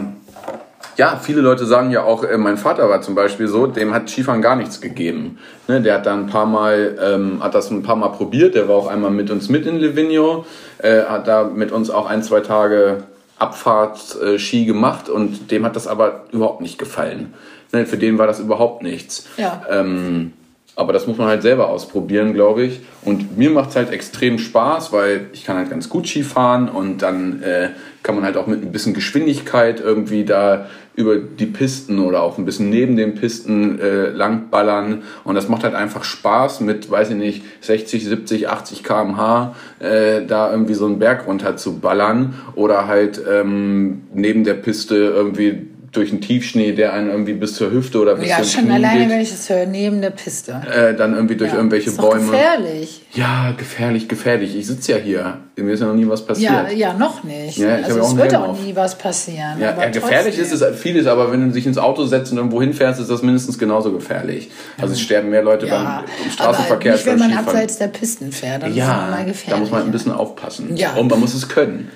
ja, 0.98 1.20
viele 1.22 1.42
Leute 1.42 1.66
sagen 1.66 1.92
ja 1.92 2.04
auch, 2.04 2.24
äh, 2.24 2.38
mein 2.38 2.58
Vater 2.58 2.90
war 2.90 3.02
zum 3.02 3.14
Beispiel 3.16 3.48
so, 3.48 3.68
dem 3.68 3.94
hat 3.94 4.10
Skifahren 4.10 4.42
gar 4.42 4.56
nichts 4.56 4.82
gegeben. 4.82 5.38
Ne, 5.68 5.82
der 5.82 5.96
hat 5.96 6.06
dann 6.06 6.22
ein 6.26 6.28
paar 6.28 6.46
Mal, 6.48 6.98
ähm, 7.04 7.44
hat 7.44 7.54
das 7.56 7.70
ein 7.70 7.84
paar 7.84 7.96
Mal 7.96 8.10
probiert. 8.10 8.56
Der 8.56 8.68
war 8.68 8.76
auch 8.76 8.88
einmal 8.88 9.12
mit 9.12 9.30
uns 9.30 9.48
mit 9.50 9.66
in 9.68 9.78
Livigno, 9.78 10.46
äh, 10.80 11.04
hat 11.04 11.28
da 11.28 11.44
mit 11.44 11.72
uns 11.72 11.90
auch 11.90 12.08
ein, 12.08 12.24
zwei 12.24 12.40
Tage 12.40 13.04
Abfahrtski 13.40 14.66
gemacht 14.66 15.10
und 15.10 15.52
dem 15.52 15.66
hat 15.66 15.76
das 15.76 15.88
aber 15.88 16.26
überhaupt 16.32 16.62
nicht 16.62 16.78
gefallen. 16.78 17.34
Ne, 17.74 17.86
für 17.86 17.98
den 17.98 18.18
war 18.18 18.28
das 18.28 18.40
überhaupt 18.40 18.82
nichts. 18.82 19.28
Ja. 19.38 19.62
Ähm, 19.70 20.34
aber 20.78 20.94
das 20.94 21.08
muss 21.08 21.18
man 21.18 21.28
halt 21.28 21.42
selber 21.42 21.70
ausprobieren, 21.70 22.34
glaube 22.34 22.64
ich. 22.64 22.82
Und 23.02 23.38
mir 23.38 23.50
macht 23.50 23.72
es 23.72 23.76
halt 23.76 23.92
extrem 23.92 24.38
Spaß, 24.38 24.94
weil 24.94 25.28
ich 25.34 25.44
kann 25.44 25.58
halt 25.58 25.72
ganz 25.72 25.90
gut 25.90 26.08
Ski 26.08 26.22
fahren 26.22 26.70
und 26.70 27.00
dann 27.00 27.42
äh, 27.42 27.70
kann 28.08 28.16
man 28.16 28.24
halt 28.24 28.38
auch 28.38 28.48
mit 28.48 28.64
ein 28.64 28.72
bisschen 28.72 28.94
Geschwindigkeit 28.94 29.82
irgendwie 29.82 30.24
da 30.24 30.68
über 30.96 31.18
die 31.18 31.46
Pisten 31.46 32.00
oder 32.00 32.24
auch 32.24 32.38
ein 32.38 32.46
bisschen 32.46 32.70
neben 32.70 32.96
den 32.96 33.16
Pisten 33.16 33.80
äh, 33.82 34.08
langballern. 34.12 35.04
Und 35.26 35.36
das 35.36 35.50
macht 35.50 35.66
halt 35.66 35.76
einfach 35.76 36.06
Spaß 36.06 36.62
mit, 36.62 36.90
weiß 36.90 37.10
ich 37.10 37.18
nicht, 37.18 37.44
60, 37.60 38.06
70, 38.06 38.48
80 38.48 38.84
km/h 38.86 39.56
äh, 39.80 40.26
da 40.26 40.50
irgendwie 40.50 40.74
so 40.74 40.86
einen 40.86 41.00
Berg 41.00 41.28
runter 41.28 41.58
zu 41.58 41.80
ballern 41.80 42.36
oder 42.56 42.88
halt 42.88 43.22
ähm, 43.30 44.04
neben 44.14 44.46
der 44.46 44.54
Piste 44.54 44.96
irgendwie 44.96 45.68
durch 45.92 46.12
einen 46.12 46.22
Tiefschnee, 46.22 46.74
der 46.74 46.94
einen 46.94 47.10
irgendwie 47.10 47.34
bis 47.34 47.56
zur 47.56 47.72
Hüfte 47.72 48.00
oder 48.00 48.16
bis 48.16 48.30
Ja, 48.30 48.38
zum 48.38 48.46
schon 48.46 48.64
Knie 48.66 48.74
alleine, 48.74 49.00
geht, 49.02 49.10
wenn 49.10 49.22
ich 49.22 49.30
das 49.30 49.50
höre, 49.50 49.66
neben 49.66 50.02
der 50.02 50.10
Piste. 50.10 50.62
äh, 50.72 50.94
dann 50.96 51.14
irgendwie 51.16 51.36
durch 51.36 51.52
Ja, 51.52 51.58
irgendwelche 51.58 51.90
ist 51.90 51.98
Bäume. 51.98 52.30
gefährlich. 52.32 53.02
Ja, 53.14 53.54
gefährlich, 53.58 54.08
gefährlich. 54.08 54.56
Ich 54.56 54.68
sitze 54.68 54.92
ja 54.94 54.98
hier. 54.98 55.38
Mir 55.56 55.72
ist 55.74 55.80
ja 55.80 55.88
noch 55.88 55.96
nie 55.96 56.08
was 56.08 56.26
passiert. 56.26 56.52
Ja, 56.52 56.70
ja, 56.70 56.94
noch 56.94 57.24
nicht. 57.24 57.58
Ja, 57.58 57.76
also 57.78 58.00
es 58.00 58.16
wird 58.18 58.36
auch 58.36 58.60
nie 58.60 58.76
was 58.76 58.98
passieren. 58.98 59.60
Ja, 59.60 59.76
ja, 59.80 59.90
gefährlich 59.90 60.36
trotzdem. 60.38 60.58
ist 60.58 60.62
es 60.76 60.80
vieles, 60.80 61.08
aber 61.08 61.32
wenn 61.32 61.48
du 61.48 61.54
dich 61.54 61.66
ins 61.66 61.78
Auto 61.78 62.06
setzt 62.06 62.32
und 62.32 62.38
irgendwo 62.38 62.62
hinfährst, 62.62 63.00
ist 63.00 63.10
das 63.10 63.22
mindestens 63.24 63.58
genauso 63.58 63.92
gefährlich. 63.92 64.50
Also 64.80 64.94
es 64.94 65.02
sterben 65.02 65.30
mehr 65.30 65.42
Leute 65.44 65.68
Ja, 65.68 66.04
beim 66.06 66.26
im 66.26 66.32
Straßenverkehr 66.32 66.92
aber 66.94 66.98
nicht, 66.98 67.06
wenn 67.08 67.18
man 67.20 67.28
Skifahren. 67.30 67.48
abseits 67.48 67.78
der 67.78 67.88
Pisten 67.88 68.32
fährt. 68.32 68.62
Dann 68.64 68.70
ist 68.72 68.78
es 68.78 68.80
Ja, 68.84 69.08
immer 69.08 69.18
gefährlich. 69.26 69.46
da 69.50 69.58
muss 69.58 69.72
man 69.72 69.84
ein 69.84 69.92
bisschen 69.92 70.12
aufpassen. 70.12 70.76
Ja. 70.76 70.94
Und 70.94 71.10
man 71.10 71.20
muss 71.20 71.34
es 71.34 71.48
können. 71.50 71.90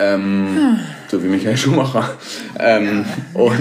Ähm, 0.00 0.78
So 1.08 1.22
wie 1.22 1.28
Michael 1.28 1.56
Schumacher. 1.56 2.08
Ähm, 2.58 3.04
und 3.34 3.52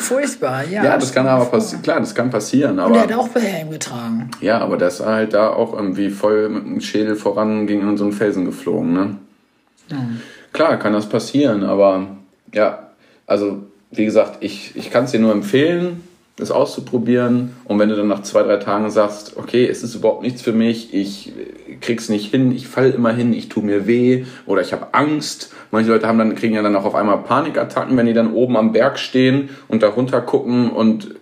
Furchtbar, 0.00 0.64
ja. 0.70 0.84
ja, 0.84 0.98
das 0.98 1.12
kann 1.12 1.26
aber 1.26 1.44
passieren. 1.46 1.82
Klar, 1.82 2.00
das 2.00 2.14
kann 2.14 2.30
passieren. 2.30 2.72
Und 2.72 2.78
er 2.78 2.84
Aber 2.84 3.00
hat 3.00 3.12
auch 3.12 3.34
Helm 3.34 3.70
getragen. 3.70 4.30
ja, 4.40 4.58
aber 4.58 4.76
der 4.76 4.88
ist 4.88 5.00
halt 5.04 5.32
da 5.34 5.48
auch 5.50 5.72
irgendwie 5.72 6.10
voll 6.10 6.48
mit 6.48 6.64
dem 6.64 6.80
Schädel 6.80 7.16
voran 7.16 7.66
gegen 7.66 7.96
so 7.96 8.04
einen 8.04 8.12
Felsen 8.12 8.44
geflogen. 8.44 8.92
Ne? 8.92 9.16
Klar, 10.52 10.76
kann 10.78 10.92
das 10.92 11.08
passieren, 11.08 11.64
aber 11.64 12.06
ja, 12.52 12.90
also 13.26 13.62
wie 13.92 14.04
gesagt, 14.04 14.38
ich, 14.40 14.76
ich 14.76 14.90
kann 14.90 15.04
es 15.04 15.10
dir 15.12 15.20
nur 15.20 15.32
empfehlen, 15.32 16.02
das 16.40 16.50
auszuprobieren. 16.50 17.54
Und 17.64 17.78
wenn 17.78 17.88
du 17.88 17.96
dann 17.96 18.08
nach 18.08 18.22
zwei, 18.22 18.42
drei 18.42 18.56
Tagen 18.56 18.90
sagst, 18.90 19.36
okay, 19.36 19.66
es 19.66 19.82
ist 19.82 19.94
überhaupt 19.94 20.22
nichts 20.22 20.42
für 20.42 20.52
mich, 20.52 20.92
ich 20.94 21.32
krieg's 21.80 22.08
nicht 22.08 22.30
hin, 22.30 22.52
ich 22.52 22.68
falle 22.68 22.90
immer 22.90 23.12
hin, 23.12 23.32
ich 23.32 23.48
tu 23.48 23.60
mir 23.60 23.86
weh 23.86 24.24
oder 24.46 24.62
ich 24.62 24.72
habe 24.72 24.94
Angst. 24.94 25.52
Manche 25.70 25.90
Leute 25.90 26.06
haben 26.06 26.18
dann, 26.18 26.34
kriegen 26.34 26.54
ja 26.54 26.62
dann 26.62 26.76
auch 26.76 26.84
auf 26.84 26.94
einmal 26.94 27.18
Panikattacken, 27.18 27.96
wenn 27.96 28.06
die 28.06 28.12
dann 28.12 28.32
oben 28.32 28.56
am 28.56 28.72
Berg 28.72 28.98
stehen 28.98 29.50
und 29.68 29.82
da 29.82 29.88
runter 29.88 30.20
gucken 30.20 30.70
und 30.70 31.14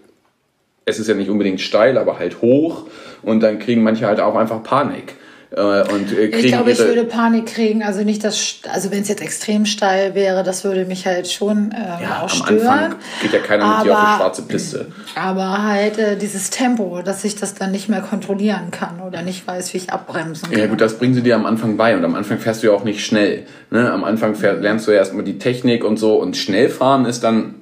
es 0.84 0.98
ist 0.98 1.08
ja 1.08 1.14
nicht 1.14 1.28
unbedingt 1.28 1.60
steil, 1.60 1.98
aber 1.98 2.18
halt 2.18 2.40
hoch 2.40 2.86
und 3.22 3.42
dann 3.42 3.58
kriegen 3.58 3.82
manche 3.82 4.06
halt 4.06 4.20
auch 4.20 4.36
einfach 4.36 4.62
Panik. 4.62 5.16
Äh, 5.50 5.60
und 5.92 6.12
äh, 6.12 6.28
kriegen 6.28 6.38
Ich 6.44 6.46
glaube, 6.52 6.72
ich 6.72 6.78
würde 6.78 7.04
Panik 7.04 7.46
kriegen. 7.46 7.82
Also 7.82 8.02
nicht 8.02 8.22
das, 8.22 8.56
also 8.70 8.90
wenn 8.90 9.00
es 9.00 9.08
jetzt 9.08 9.22
extrem 9.22 9.64
steil 9.64 10.14
wäre, 10.14 10.42
das 10.42 10.62
würde 10.64 10.84
mich 10.84 11.06
halt 11.06 11.30
schon 11.30 11.74
ähm, 11.74 12.02
ja, 12.02 12.18
auch 12.18 12.22
am 12.24 12.28
stören. 12.28 12.68
Anfang 12.68 12.98
geht 13.22 13.32
ja 13.32 13.38
keiner 13.38 13.78
mit 13.78 13.86
dir 13.86 13.92
auf 13.92 13.98
Aber- 13.98 14.10
die 14.12 14.16
schwarze 14.18 14.42
Piste. 14.42 14.86
Aber 15.14 15.62
halt 15.62 15.98
äh, 15.98 16.16
dieses 16.18 16.50
Tempo, 16.50 17.00
dass 17.02 17.24
ich 17.24 17.36
das 17.36 17.54
dann 17.54 17.70
nicht 17.72 17.88
mehr 17.88 18.02
kontrollieren 18.02 18.70
kann 18.70 19.00
oder 19.00 19.22
nicht 19.22 19.46
weiß, 19.46 19.72
wie 19.72 19.78
ich 19.78 19.90
abbremsen 19.90 20.50
kann. 20.50 20.58
Ja 20.60 20.66
gut, 20.66 20.82
das 20.82 20.98
bringen 20.98 21.14
sie 21.14 21.22
dir 21.22 21.34
am 21.34 21.46
Anfang 21.46 21.78
bei 21.78 21.96
und 21.96 22.04
am 22.04 22.14
Anfang 22.14 22.38
fährst 22.38 22.62
du 22.62 22.66
ja 22.66 22.74
auch 22.74 22.84
nicht 22.84 23.04
schnell. 23.04 23.46
Ne? 23.70 23.90
Am 23.90 24.04
Anfang 24.04 24.34
fähr, 24.34 24.52
lernst 24.54 24.86
du 24.86 24.90
ja 24.90 24.98
erstmal 24.98 25.24
die 25.24 25.38
Technik 25.38 25.82
und 25.82 25.96
so 25.98 26.20
und 26.20 26.36
schnell 26.36 26.68
fahren 26.68 27.06
ist 27.06 27.24
dann 27.24 27.54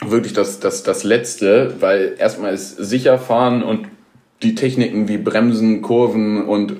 wirklich 0.00 0.34
das, 0.34 0.60
das, 0.60 0.84
das 0.84 1.02
Letzte, 1.02 1.74
weil 1.80 2.14
erstmal 2.18 2.54
ist 2.54 2.76
sicher 2.76 3.18
fahren 3.18 3.62
und 3.62 3.86
die 4.42 4.54
Techniken 4.54 5.08
wie 5.08 5.18
Bremsen, 5.18 5.82
Kurven 5.82 6.44
und 6.44 6.76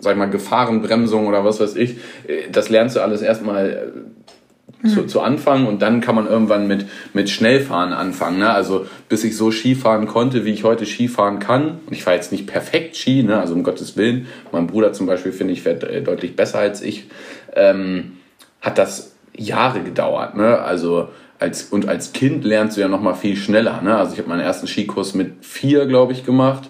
sag 0.00 0.12
ich 0.12 0.18
mal 0.18 0.30
Gefahrenbremsung 0.30 1.26
oder 1.26 1.44
was 1.44 1.60
weiß 1.60 1.76
ich, 1.76 1.98
äh, 2.26 2.50
das 2.50 2.68
lernst 2.68 2.96
du 2.96 3.00
alles 3.00 3.22
erstmal 3.22 3.70
äh, 3.70 4.88
zu, 4.88 5.04
zu 5.04 5.20
Anfang 5.20 5.66
und 5.66 5.82
dann 5.82 6.00
kann 6.00 6.14
man 6.14 6.26
irgendwann 6.26 6.66
mit, 6.66 6.86
mit 7.12 7.28
Schnellfahren 7.28 7.92
anfangen. 7.92 8.38
Ne? 8.38 8.50
Also 8.50 8.86
bis 9.08 9.24
ich 9.24 9.36
so 9.36 9.50
Skifahren 9.50 10.06
konnte, 10.06 10.44
wie 10.44 10.52
ich 10.52 10.64
heute 10.64 10.86
Skifahren 10.86 11.38
kann. 11.38 11.80
Und 11.86 11.92
ich 11.92 12.02
fahre 12.02 12.16
jetzt 12.16 12.32
nicht 12.32 12.46
perfekt 12.46 12.96
Ski, 12.96 13.22
ne? 13.22 13.38
also 13.38 13.54
um 13.54 13.62
Gottes 13.62 13.96
Willen. 13.96 14.26
Mein 14.52 14.66
Bruder 14.66 14.92
zum 14.92 15.06
Beispiel, 15.06 15.32
finde 15.32 15.52
ich, 15.52 15.62
fährt 15.62 15.84
äh, 15.84 16.02
deutlich 16.02 16.34
besser 16.34 16.58
als 16.58 16.80
ich. 16.82 17.08
Ähm, 17.54 18.12
hat 18.60 18.78
das 18.78 19.14
Jahre 19.36 19.80
gedauert. 19.80 20.36
Ne? 20.36 20.58
Also 20.58 21.08
als, 21.38 21.64
und 21.64 21.88
als 21.88 22.12
Kind 22.12 22.44
lernst 22.44 22.76
du 22.76 22.80
ja 22.80 22.88
noch 22.88 23.00
mal 23.00 23.14
viel 23.14 23.36
schneller. 23.36 23.80
Ne? 23.82 23.96
Also 23.96 24.12
ich 24.12 24.18
habe 24.18 24.28
meinen 24.28 24.40
ersten 24.40 24.66
Skikurs 24.66 25.14
mit 25.14 25.44
vier, 25.44 25.86
glaube 25.86 26.12
ich, 26.12 26.24
gemacht. 26.24 26.68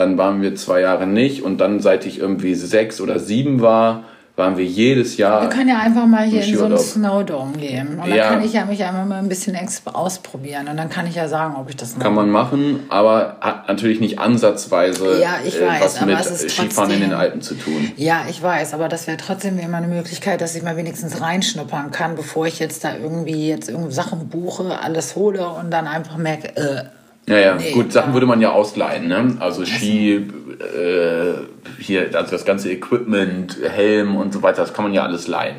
Dann 0.00 0.16
waren 0.16 0.40
wir 0.40 0.54
zwei 0.56 0.80
Jahre 0.80 1.06
nicht 1.06 1.42
und 1.42 1.58
dann, 1.58 1.78
seit 1.80 2.06
ich 2.06 2.18
irgendwie 2.18 2.54
sechs 2.54 3.02
oder 3.02 3.18
sieben 3.18 3.60
war, 3.60 4.04
waren 4.34 4.56
wir 4.56 4.64
jedes 4.64 5.18
Jahr. 5.18 5.42
Wir 5.42 5.50
können 5.50 5.68
ja 5.68 5.78
einfach 5.80 6.06
mal 6.06 6.24
hier 6.24 6.42
in 6.42 6.56
so 6.56 6.64
einen. 6.64 6.78
Snowdome 6.78 7.52
gehen. 7.58 7.98
Und 8.00 8.08
dann 8.08 8.14
Ja. 8.14 8.28
kann 8.30 8.42
ich 8.42 8.54
ja 8.54 8.64
mich 8.64 8.82
einmal 8.82 9.04
mal 9.04 9.18
ein 9.18 9.28
bisschen 9.28 9.54
ausprobieren. 9.92 10.68
Und 10.68 10.78
dann 10.78 10.88
kann 10.88 11.06
ich 11.06 11.16
ja 11.16 11.28
sagen, 11.28 11.54
ob 11.58 11.68
ich 11.68 11.76
das 11.76 11.98
Kann 11.98 12.14
man 12.14 12.30
machen, 12.30 12.80
aber 12.88 13.36
hat 13.42 13.68
natürlich 13.68 14.00
nicht 14.00 14.18
ansatzweise 14.18 15.20
Ja, 15.20 15.34
ich 15.44 15.60
äh, 15.60 15.66
weiß, 15.66 15.82
was 15.82 16.00
mit 16.06 16.50
Skifahren 16.50 16.90
in 16.92 17.00
den 17.00 17.10
trotzdem- 17.10 17.18
Alpen 17.20 17.42
zu 17.42 17.54
tun. 17.56 17.92
Ja, 17.96 18.22
ich 18.30 18.42
weiß, 18.42 18.72
aber 18.72 18.88
das 18.88 19.06
wäre 19.06 19.18
trotzdem 19.18 19.58
immer 19.58 19.76
eine 19.76 19.88
Möglichkeit, 19.88 20.40
dass 20.40 20.54
ich 20.54 20.62
mal 20.62 20.78
wenigstens 20.78 21.20
reinschnuppern 21.20 21.90
kann, 21.90 22.16
bevor 22.16 22.46
ich 22.46 22.58
jetzt 22.58 22.84
da 22.84 22.96
irgendwie 22.96 23.48
jetzt 23.48 23.68
irgendwo 23.68 23.90
Sachen 23.90 24.28
buche, 24.30 24.80
alles 24.80 25.14
hole 25.16 25.46
und 25.46 25.70
dann 25.70 25.86
einfach 25.86 26.16
merke, 26.16 26.56
äh, 26.56 26.84
Ja, 27.28 27.38
ja, 27.38 27.54
Nee, 27.54 27.72
gut, 27.72 27.92
Sachen 27.92 28.12
würde 28.12 28.26
man 28.26 28.40
ja 28.40 28.50
ausleihen, 28.50 29.06
ne? 29.08 29.36
Also 29.38 29.64
Ski, 29.64 30.14
äh, 30.14 31.34
hier, 31.78 32.10
also 32.14 32.30
das 32.32 32.44
ganze 32.44 32.70
Equipment, 32.72 33.56
Helm 33.62 34.16
und 34.16 34.32
so 34.32 34.42
weiter, 34.42 34.62
das 34.62 34.74
kann 34.74 34.84
man 34.84 34.92
ja 34.92 35.04
alles 35.04 35.28
leihen. 35.28 35.56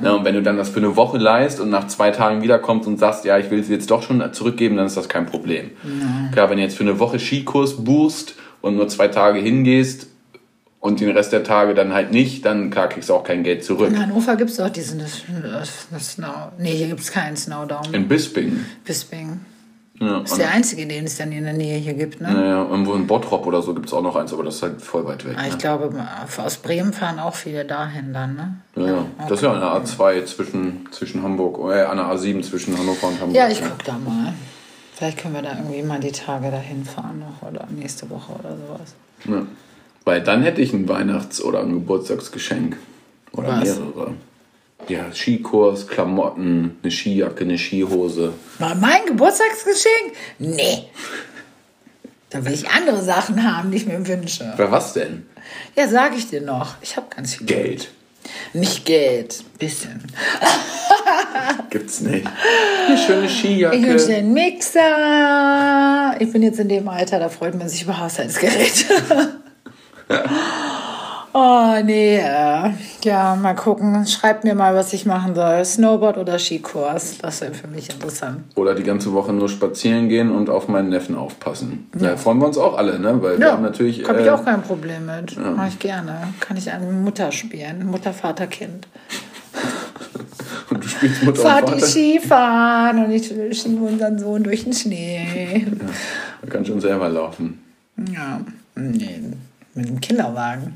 Ne? 0.00 0.14
Und 0.14 0.24
wenn 0.24 0.34
du 0.34 0.42
dann 0.42 0.56
das 0.56 0.68
für 0.68 0.78
eine 0.78 0.96
Woche 0.96 1.18
leihst 1.18 1.60
und 1.60 1.70
nach 1.70 1.88
zwei 1.88 2.10
Tagen 2.10 2.42
wiederkommst 2.42 2.86
und 2.86 2.98
sagst, 2.98 3.24
ja, 3.24 3.38
ich 3.38 3.50
will 3.50 3.58
es 3.58 3.68
jetzt 3.68 3.90
doch 3.90 4.02
schon 4.02 4.32
zurückgeben, 4.32 4.76
dann 4.76 4.86
ist 4.86 4.96
das 4.96 5.08
kein 5.08 5.26
Problem. 5.26 5.70
Klar, 6.32 6.50
wenn 6.50 6.56
du 6.56 6.62
jetzt 6.62 6.76
für 6.76 6.84
eine 6.84 6.98
Woche 6.98 7.18
Skikurs 7.18 7.84
buchst 7.84 8.34
und 8.60 8.76
nur 8.76 8.88
zwei 8.88 9.08
Tage 9.08 9.40
hingehst 9.40 10.06
und 10.80 11.00
den 11.00 11.10
Rest 11.10 11.32
der 11.32 11.42
Tage 11.42 11.74
dann 11.74 11.92
halt 11.92 12.12
nicht, 12.12 12.44
dann 12.44 12.70
klar 12.70 12.88
kriegst 12.88 13.08
du 13.08 13.14
auch 13.14 13.24
kein 13.24 13.42
Geld 13.42 13.64
zurück. 13.64 13.88
in 13.88 14.00
Hannover 14.00 14.36
gibt 14.36 14.50
es 14.50 14.56
doch 14.56 14.68
diesen 14.68 15.00
das, 15.00 15.22
das 15.90 16.12
Snow. 16.12 16.52
Nee, 16.58 16.76
hier 16.76 16.86
gibt 16.86 17.00
es 17.00 17.10
keinen 17.10 17.36
Snowdome. 17.36 17.88
In 17.92 18.06
Bisping. 18.06 18.64
Bisping. 18.84 19.40
Ja, 20.00 20.20
Das 20.20 20.32
ist 20.32 20.38
der 20.38 20.50
einzige, 20.50 20.86
den 20.86 21.04
es 21.06 21.16
dann 21.16 21.32
in 21.32 21.44
der 21.44 21.52
Nähe 21.54 21.78
hier 21.78 21.94
gibt, 21.94 22.20
ne? 22.20 22.32
Naja, 22.32 22.66
irgendwo 22.68 22.94
in 22.94 23.06
Bottrop 23.06 23.46
oder 23.46 23.62
so 23.62 23.74
gibt 23.74 23.86
es 23.86 23.92
auch 23.92 24.02
noch 24.02 24.14
eins, 24.16 24.32
aber 24.32 24.44
das 24.44 24.56
ist 24.56 24.62
halt 24.62 24.80
voll 24.80 25.04
weit 25.06 25.24
weg. 25.24 25.34
Ah, 25.36 25.42
Ne? 25.42 25.48
Ich 25.48 25.58
glaube, 25.58 25.92
aus 26.38 26.56
Bremen 26.58 26.92
fahren 26.92 27.18
auch 27.18 27.34
viele 27.34 27.64
dahin 27.64 28.12
dann, 28.12 28.36
ne? 28.36 28.56
Ja, 28.76 28.86
ja. 28.86 29.06
Das 29.22 29.32
ist 29.32 29.42
ja 29.42 29.52
an 29.52 29.60
der 29.60 29.70
A2 29.84 30.24
zwischen, 30.24 30.88
zwischen 30.92 31.22
Hamburg, 31.22 31.58
äh, 31.74 31.82
an 31.82 31.96
der 31.96 32.06
A7 32.06 32.42
zwischen 32.42 32.78
Hannover 32.78 33.08
und 33.08 33.20
Hamburg. 33.20 33.36
Ja, 33.36 33.48
ich 33.48 33.60
guck 33.60 33.82
da 33.84 33.92
mal. 33.98 34.32
Vielleicht 34.94 35.18
können 35.18 35.34
wir 35.34 35.42
da 35.42 35.50
irgendwie 35.56 35.82
mal 35.82 36.00
die 36.00 36.12
Tage 36.12 36.50
dahin 36.50 36.84
fahren 36.84 37.20
noch 37.20 37.48
oder 37.48 37.66
nächste 37.70 38.08
Woche 38.10 38.32
oder 38.32 38.50
sowas. 38.56 38.94
Ja. 39.24 39.46
Weil 40.04 40.22
dann 40.22 40.42
hätte 40.42 40.60
ich 40.60 40.72
ein 40.72 40.88
Weihnachts- 40.88 41.42
oder 41.42 41.60
ein 41.60 41.72
Geburtstagsgeschenk. 41.72 42.76
Oder 43.32 43.48
Was? 43.60 43.64
mehrere. 43.78 44.12
Ja, 44.86 45.12
Skikurs, 45.12 45.86
Klamotten, 45.88 46.78
eine 46.82 46.90
Skijacke, 46.90 47.44
eine 47.44 47.58
Skihose. 47.58 48.32
Mal 48.58 48.74
mein 48.76 49.04
Geburtstagsgeschenk? 49.06 50.14
Nee. 50.38 50.84
Da 52.30 52.44
will 52.44 52.52
ich 52.54 52.68
andere 52.70 53.02
Sachen 53.02 53.42
haben, 53.42 53.70
die 53.70 53.78
ich 53.78 53.86
mir 53.86 54.06
wünsche. 54.06 54.52
Für 54.56 54.70
was 54.70 54.92
denn? 54.92 55.26
Ja, 55.76 55.88
sag 55.88 56.16
ich 56.16 56.28
dir 56.28 56.40
noch. 56.42 56.76
Ich 56.80 56.96
habe 56.96 57.06
ganz 57.14 57.34
viel 57.34 57.46
Geld. 57.46 57.90
Nicht 58.52 58.84
Geld, 58.84 59.42
bisschen. 59.58 60.02
Gibt's 61.70 62.00
nicht. 62.00 62.26
Eine 62.86 62.98
schöne 62.98 63.26
Ich 63.26 63.42
wünsche 63.42 63.72
dir 63.72 63.78
Skijacke. 63.80 64.14
einen 64.16 64.32
Mixer. 64.34 66.16
Ich 66.20 66.32
bin 66.32 66.42
jetzt 66.42 66.60
in 66.60 66.68
dem 66.68 66.88
Alter, 66.88 67.18
da 67.18 67.28
freut 67.30 67.54
man 67.54 67.68
sich 67.68 67.82
über 67.82 67.98
Haushaltsgeräte. 67.98 69.40
oh, 71.38 71.84
nee. 71.84 72.18
äh, 72.18 72.70
Ja, 73.02 73.36
mal 73.36 73.54
gucken. 73.54 74.06
Schreibt 74.06 74.44
mir 74.44 74.54
mal, 74.54 74.74
was 74.74 74.92
ich 74.92 75.06
machen 75.06 75.34
soll. 75.34 75.64
Snowboard 75.64 76.18
oder 76.18 76.38
Skikurs. 76.38 77.18
Das 77.18 77.40
wäre 77.40 77.54
für 77.54 77.68
mich 77.68 77.90
interessant. 77.90 78.42
Oder 78.54 78.74
die 78.74 78.82
ganze 78.82 79.12
Woche 79.12 79.32
nur 79.32 79.48
spazieren 79.48 80.08
gehen 80.08 80.30
und 80.30 80.50
auf 80.50 80.68
meinen 80.68 80.88
Neffen 80.88 81.16
aufpassen. 81.16 81.88
Da 81.92 82.16
freuen 82.16 82.38
wir 82.38 82.46
uns 82.46 82.58
auch 82.58 82.76
alle, 82.76 82.98
ne? 82.98 83.22
Weil 83.22 83.38
wir 83.38 83.52
haben 83.52 83.62
natürlich. 83.62 84.06
habe 84.08 84.20
ich 84.20 84.26
äh, 84.26 84.30
auch 84.30 84.44
kein 84.44 84.62
Problem 84.62 85.06
mit. 85.06 85.38
Mache 85.38 85.68
ich 85.68 85.78
gerne. 85.78 86.28
Kann 86.40 86.56
ich 86.56 86.70
eine 86.70 86.86
Mutter 86.90 87.32
spielen. 87.32 87.86
Mutter, 87.86 88.12
Vater, 88.12 88.46
Kind. 88.46 88.88
Und 90.70 90.84
du 90.84 90.88
spielst 90.88 91.22
Mutter 91.22 91.40
Fahrt 91.40 91.64
und 91.64 91.76
die 91.76 91.80
Vater. 91.80 91.92
Skifahren 91.92 93.04
und 93.04 93.10
ich 93.10 93.26
schiebe 93.58 93.82
unseren 93.82 94.18
Sohn 94.18 94.42
durch 94.42 94.64
den 94.64 94.74
Schnee. 94.74 95.66
Er 96.42 96.48
kann 96.48 96.64
schon 96.66 96.78
selber 96.78 97.08
laufen. 97.08 97.58
Ja, 98.12 98.40
nee, 98.74 99.20
mit 99.78 99.88
dem 99.88 100.00
Kinderwagen. 100.00 100.74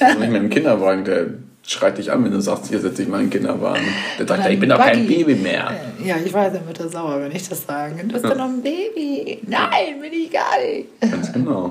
Also 0.00 0.18
nicht 0.18 0.30
mit 0.30 0.42
dem 0.42 0.50
Kinderwagen, 0.50 1.04
der 1.04 1.26
schreit 1.66 1.96
dich 1.96 2.10
an, 2.10 2.24
wenn 2.24 2.32
du 2.32 2.40
sagst, 2.40 2.68
hier 2.68 2.80
setze 2.80 3.02
ich 3.02 3.08
mal 3.08 3.20
einen 3.20 3.30
Kinderwagen. 3.30 3.84
Der 4.18 4.26
sagt, 4.26 4.44
ja, 4.44 4.50
ich 4.50 4.60
bin 4.60 4.68
doch 4.68 4.78
kein. 4.78 5.06
Baby 5.06 5.36
mehr. 5.36 5.72
Ja, 6.04 6.16
ich 6.22 6.32
weiß, 6.32 6.52
er 6.52 6.66
wird 6.66 6.80
er 6.80 6.88
sauer, 6.88 7.20
wenn 7.20 7.32
ich 7.32 7.48
das 7.48 7.64
sage. 7.64 7.94
Du 8.02 8.12
bist 8.12 8.24
doch 8.24 8.36
noch 8.36 8.46
ein 8.46 8.62
Baby. 8.62 9.40
Nein, 9.46 10.00
bin 10.00 10.12
ich 10.12 10.30
gar 10.30 10.58
nicht. 10.60 11.00
Ganz 11.00 11.32
genau. 11.32 11.68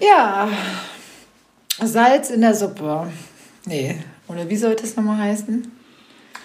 Ja, 0.00 0.48
Salz 1.80 2.30
in 2.30 2.40
der 2.40 2.54
Suppe. 2.54 3.06
Nee, 3.66 3.96
oder 4.28 4.48
wie 4.48 4.56
sollte 4.56 4.84
es 4.84 4.96
nochmal 4.96 5.18
heißen? 5.18 5.70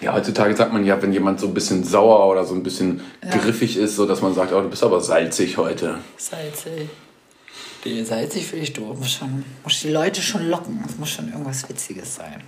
Ja, 0.00 0.14
heutzutage 0.14 0.54
sagt 0.54 0.72
man 0.72 0.84
ja, 0.84 1.00
wenn 1.02 1.12
jemand 1.12 1.40
so 1.40 1.48
ein 1.48 1.54
bisschen 1.54 1.82
sauer 1.82 2.28
oder 2.30 2.44
so 2.44 2.54
ein 2.54 2.62
bisschen 2.62 3.00
griffig 3.42 3.76
ist, 3.76 3.96
so 3.96 4.06
dass 4.06 4.22
man 4.22 4.32
sagt, 4.32 4.52
oh, 4.52 4.60
du 4.60 4.68
bist 4.68 4.84
aber 4.84 5.00
salzig 5.00 5.56
heute. 5.56 5.98
Salzig. 6.16 6.88
Nee, 7.88 8.04
salzig 8.04 8.46
finde 8.46 8.64
ich 8.64 8.72
doof. 8.72 8.98
Muss, 8.98 9.12
schon, 9.12 9.44
muss 9.64 9.80
die 9.80 9.90
Leute 9.90 10.20
schon 10.20 10.48
locken. 10.48 10.82
Es 10.86 10.98
muss 10.98 11.10
schon 11.10 11.28
irgendwas 11.28 11.68
Witziges 11.68 12.16
sein. 12.16 12.42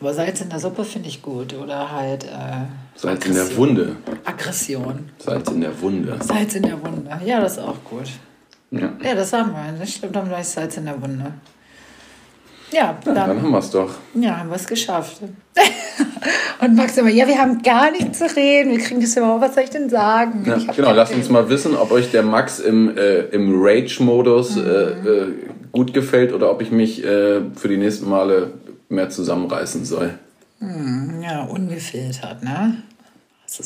Aber 0.00 0.12
Salz 0.12 0.40
in 0.40 0.50
der 0.50 0.58
Suppe 0.60 0.84
finde 0.84 1.08
ich 1.08 1.22
gut. 1.22 1.54
Oder 1.54 1.90
halt. 1.90 2.24
Äh, 2.24 2.66
Salz 2.96 3.24
in 3.26 3.34
der 3.34 3.56
Wunde. 3.56 3.96
Aggression. 4.24 5.10
Salz 5.18 5.50
in 5.50 5.60
der 5.60 5.80
Wunde. 5.80 6.18
Salz 6.22 6.54
in 6.54 6.62
der 6.62 6.82
Wunde. 6.82 7.20
Ja, 7.24 7.40
das 7.40 7.52
ist 7.52 7.58
auch 7.60 7.82
gut. 7.84 8.08
Ja, 8.70 8.92
Ja, 9.02 9.14
das 9.14 9.32
haben 9.32 9.52
wir. 9.52 9.78
Das 9.78 9.90
stimmt, 9.90 10.16
haben 10.16 10.26
wir 10.26 10.34
gleich 10.34 10.48
Salz 10.48 10.76
in 10.76 10.84
der 10.84 11.00
Wunde. 11.00 11.32
Ja, 12.72 12.98
dann 13.04 13.14
dann, 13.14 13.28
haben 13.42 13.50
wir 13.50 13.58
es 13.58 13.70
doch. 13.70 13.90
ja, 14.14 14.38
haben 14.38 14.48
wir 14.50 14.56
es 14.56 14.66
geschafft. 14.66 15.18
Und 16.60 16.74
Max 16.74 16.96
immer, 16.96 17.10
ja, 17.10 17.26
wir 17.28 17.38
haben 17.38 17.62
gar 17.62 17.90
nichts 17.92 18.18
zu 18.18 18.24
reden. 18.34 18.72
Wir 18.72 18.78
kriegen 18.80 19.00
das 19.00 19.16
überhaupt, 19.16 19.42
was 19.42 19.54
soll 19.54 19.64
ich 19.64 19.70
denn 19.70 19.88
sagen? 19.88 20.44
Ja, 20.46 20.56
Ich 20.56 20.66
genau, 20.74 20.92
lasst 20.92 21.14
uns 21.14 21.28
mal 21.28 21.48
wissen, 21.48 21.76
ob 21.76 21.92
euch 21.92 22.10
der 22.10 22.22
Max 22.22 22.58
im, 22.58 22.96
äh, 22.96 23.20
im 23.26 23.52
Rage-Modus 23.62 24.56
äh, 24.56 24.60
äh, 24.60 25.32
gut 25.70 25.94
gefällt 25.94 26.32
oder 26.32 26.50
ob 26.50 26.60
ich 26.62 26.70
mich 26.72 27.04
äh, 27.04 27.40
für 27.54 27.68
die 27.68 27.76
nächsten 27.76 28.08
Male 28.08 28.50
mehr 28.88 29.10
zusammenreißen 29.10 29.84
soll. 29.84 30.14
Ja, 31.22 31.44
ungefiltert, 31.44 32.42
ne? 32.42 32.78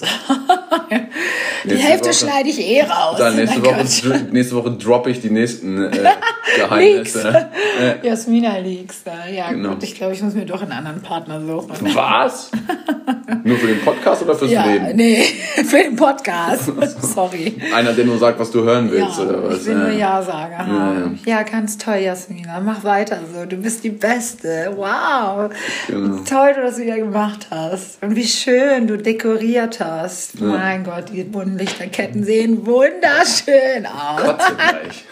Die 1.65 1.77
Hälfte 1.77 2.09
Woche- 2.09 2.15
schneide 2.15 2.49
ich 2.49 2.61
eh 2.61 2.83
raus. 2.83 3.17
Dann 3.19 3.37
nächste 3.37 3.65
Woche, 3.65 4.27
nächste 4.31 4.57
Woche 4.57 4.73
droppe 4.73 5.11
ich 5.11 5.21
die 5.21 5.31
nächsten 5.31 5.79
Geheimnisse. 6.57 7.49
Jasmina 8.03 8.59
Leaks. 8.59 9.03
Ja, 9.35 9.51
Genau. 9.51 9.71
gut, 9.71 9.83
ich 9.83 9.95
glaube, 9.95 10.13
ich 10.15 10.23
muss 10.23 10.35
mir 10.35 10.47
doch 10.47 10.63
einen 10.63 10.73
anderen 10.73 11.03
Partner 11.03 11.41
suchen. 11.41 11.95
Was? 11.95 12.51
Nur 13.45 13.57
für 13.59 13.69
den 13.69 13.81
Podcast 13.81 14.23
oder 14.23 14.35
fürs 14.35 14.51
Ja, 14.51 14.65
Leben? 14.67 14.97
nee, 14.97 15.23
für 15.65 15.79
den 15.79 15.97
Podcast. 15.97 16.71
Sorry. 17.01 17.57
Einer, 17.75 17.93
der 17.93 18.05
nur 18.05 18.19
sagt, 18.19 18.39
was 18.41 18.51
du 18.51 18.63
hören 18.65 18.91
willst, 18.91 19.19
ja, 19.19 19.25
oder 19.25 19.45
was? 19.45 19.61
Ich 19.61 19.67
will 19.67 19.77
nur 19.77 19.89
Äh, 19.89 19.99
Ja-Sager 19.99 20.59
haben. 20.59 21.19
Ja, 21.25 21.43
ganz 21.45 21.79
toll, 21.79 21.97
Jasmina. 21.97 22.61
Mach 22.61 22.83
weiter 22.85 23.19
so. 23.33 23.47
Du 23.47 23.57
bist 23.57 23.85
die 23.85 23.91
Beste. 23.91 24.73
Wow. 24.77 25.51
Genau. 25.87 26.17
Toll, 26.29 26.53
du 26.57 26.63
das 26.63 26.79
wieder 26.79 26.97
gemacht 26.99 27.47
hast. 27.51 28.03
Und 28.03 28.17
wie 28.17 28.27
schön 28.27 28.87
du 28.89 28.99
dekoriert 28.99 29.81
hast. 29.81 30.41
Mein 30.41 30.85
Gott, 30.85 31.05
die 31.13 31.23
bunten 31.23 31.57
Lichterketten 31.59 32.25
sehen 32.25 32.67
wunderschön 32.67 33.87
aus. 33.87 34.23
Kotze 34.23 34.53
gleich. 34.57 35.05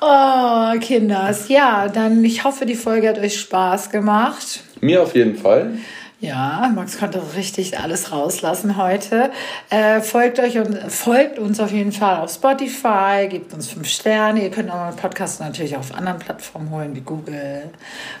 Oh, 0.00 0.78
Kinders. 0.80 1.48
Ja, 1.48 1.88
dann 1.88 2.24
ich 2.24 2.42
hoffe, 2.42 2.66
die 2.66 2.74
Folge 2.74 3.08
hat 3.08 3.18
euch 3.18 3.38
Spaß 3.38 3.90
gemacht. 3.90 4.60
Mir 4.80 5.02
auf 5.02 5.14
jeden 5.14 5.36
Fall. 5.36 5.78
Ja, 6.22 6.70
Max 6.72 6.98
konnte 6.98 7.20
richtig 7.34 7.80
alles 7.80 8.12
rauslassen 8.12 8.76
heute. 8.76 9.32
Äh, 9.70 10.00
folgt 10.00 10.38
euch 10.38 10.56
und 10.56 10.78
folgt 10.88 11.40
uns 11.40 11.58
auf 11.58 11.72
jeden 11.72 11.90
Fall 11.90 12.18
auf 12.20 12.32
Spotify, 12.32 13.26
gebt 13.28 13.52
uns 13.52 13.66
fünf 13.66 13.88
Sterne. 13.88 14.44
Ihr 14.44 14.50
könnt 14.52 14.70
eure 14.70 14.92
Podcasts 14.92 15.40
natürlich 15.40 15.74
auch 15.74 15.80
auf 15.80 15.92
anderen 15.92 16.20
Plattformen 16.20 16.70
holen, 16.70 16.94
wie 16.94 17.00
Google 17.00 17.70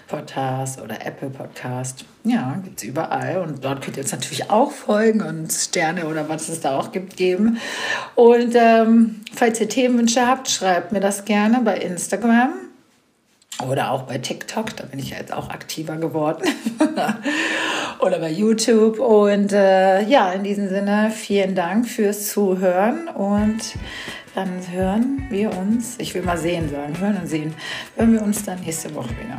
Podcast 0.08 0.82
oder 0.82 1.06
Apple 1.06 1.30
Podcast. 1.30 2.04
Ja, 2.24 2.60
gibt's 2.64 2.82
überall. 2.82 3.38
Und 3.38 3.64
dort 3.64 3.82
könnt 3.82 3.96
ihr 3.96 4.02
uns 4.02 4.10
natürlich 4.10 4.50
auch 4.50 4.72
folgen 4.72 5.22
und 5.22 5.52
Sterne 5.52 6.06
oder 6.08 6.28
was 6.28 6.48
es 6.48 6.60
da 6.60 6.76
auch 6.76 6.90
gibt 6.90 7.16
geben. 7.16 7.58
Und 8.16 8.56
ähm, 8.56 9.20
falls 9.32 9.60
ihr 9.60 9.68
Themenwünsche 9.68 10.26
habt, 10.26 10.50
schreibt 10.50 10.90
mir 10.90 10.98
das 10.98 11.24
gerne 11.24 11.60
bei 11.60 11.76
Instagram. 11.76 12.71
Oder 13.60 13.92
auch 13.92 14.02
bei 14.02 14.18
TikTok, 14.18 14.76
da 14.76 14.84
bin 14.84 14.98
ich 14.98 15.10
ja 15.10 15.18
jetzt 15.18 15.32
auch 15.32 15.50
aktiver 15.50 15.96
geworden. 15.96 16.48
Oder 18.00 18.18
bei 18.18 18.30
YouTube. 18.30 18.98
Und 18.98 19.52
äh, 19.52 20.02
ja, 20.02 20.32
in 20.32 20.42
diesem 20.42 20.68
Sinne, 20.68 21.12
vielen 21.14 21.54
Dank 21.54 21.86
fürs 21.86 22.32
Zuhören. 22.32 23.08
Und 23.08 23.74
dann 24.34 24.48
hören 24.70 25.26
wir 25.28 25.56
uns, 25.56 25.96
ich 25.98 26.14
will 26.14 26.22
mal 26.22 26.38
sehen 26.38 26.70
sagen, 26.70 26.98
hören 26.98 27.18
und 27.20 27.28
sehen, 27.28 27.54
hören 27.96 28.14
wir 28.14 28.22
uns 28.22 28.42
dann 28.42 28.60
nächste 28.60 28.94
Woche 28.94 29.10
wieder. 29.10 29.38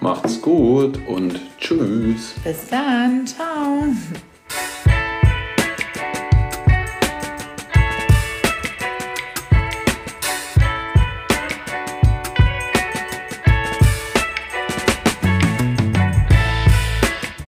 Macht's 0.00 0.40
gut 0.40 0.98
und 1.06 1.38
tschüss. 1.58 2.34
Bis 2.42 2.68
dann, 2.68 3.26
ciao. 3.26 3.84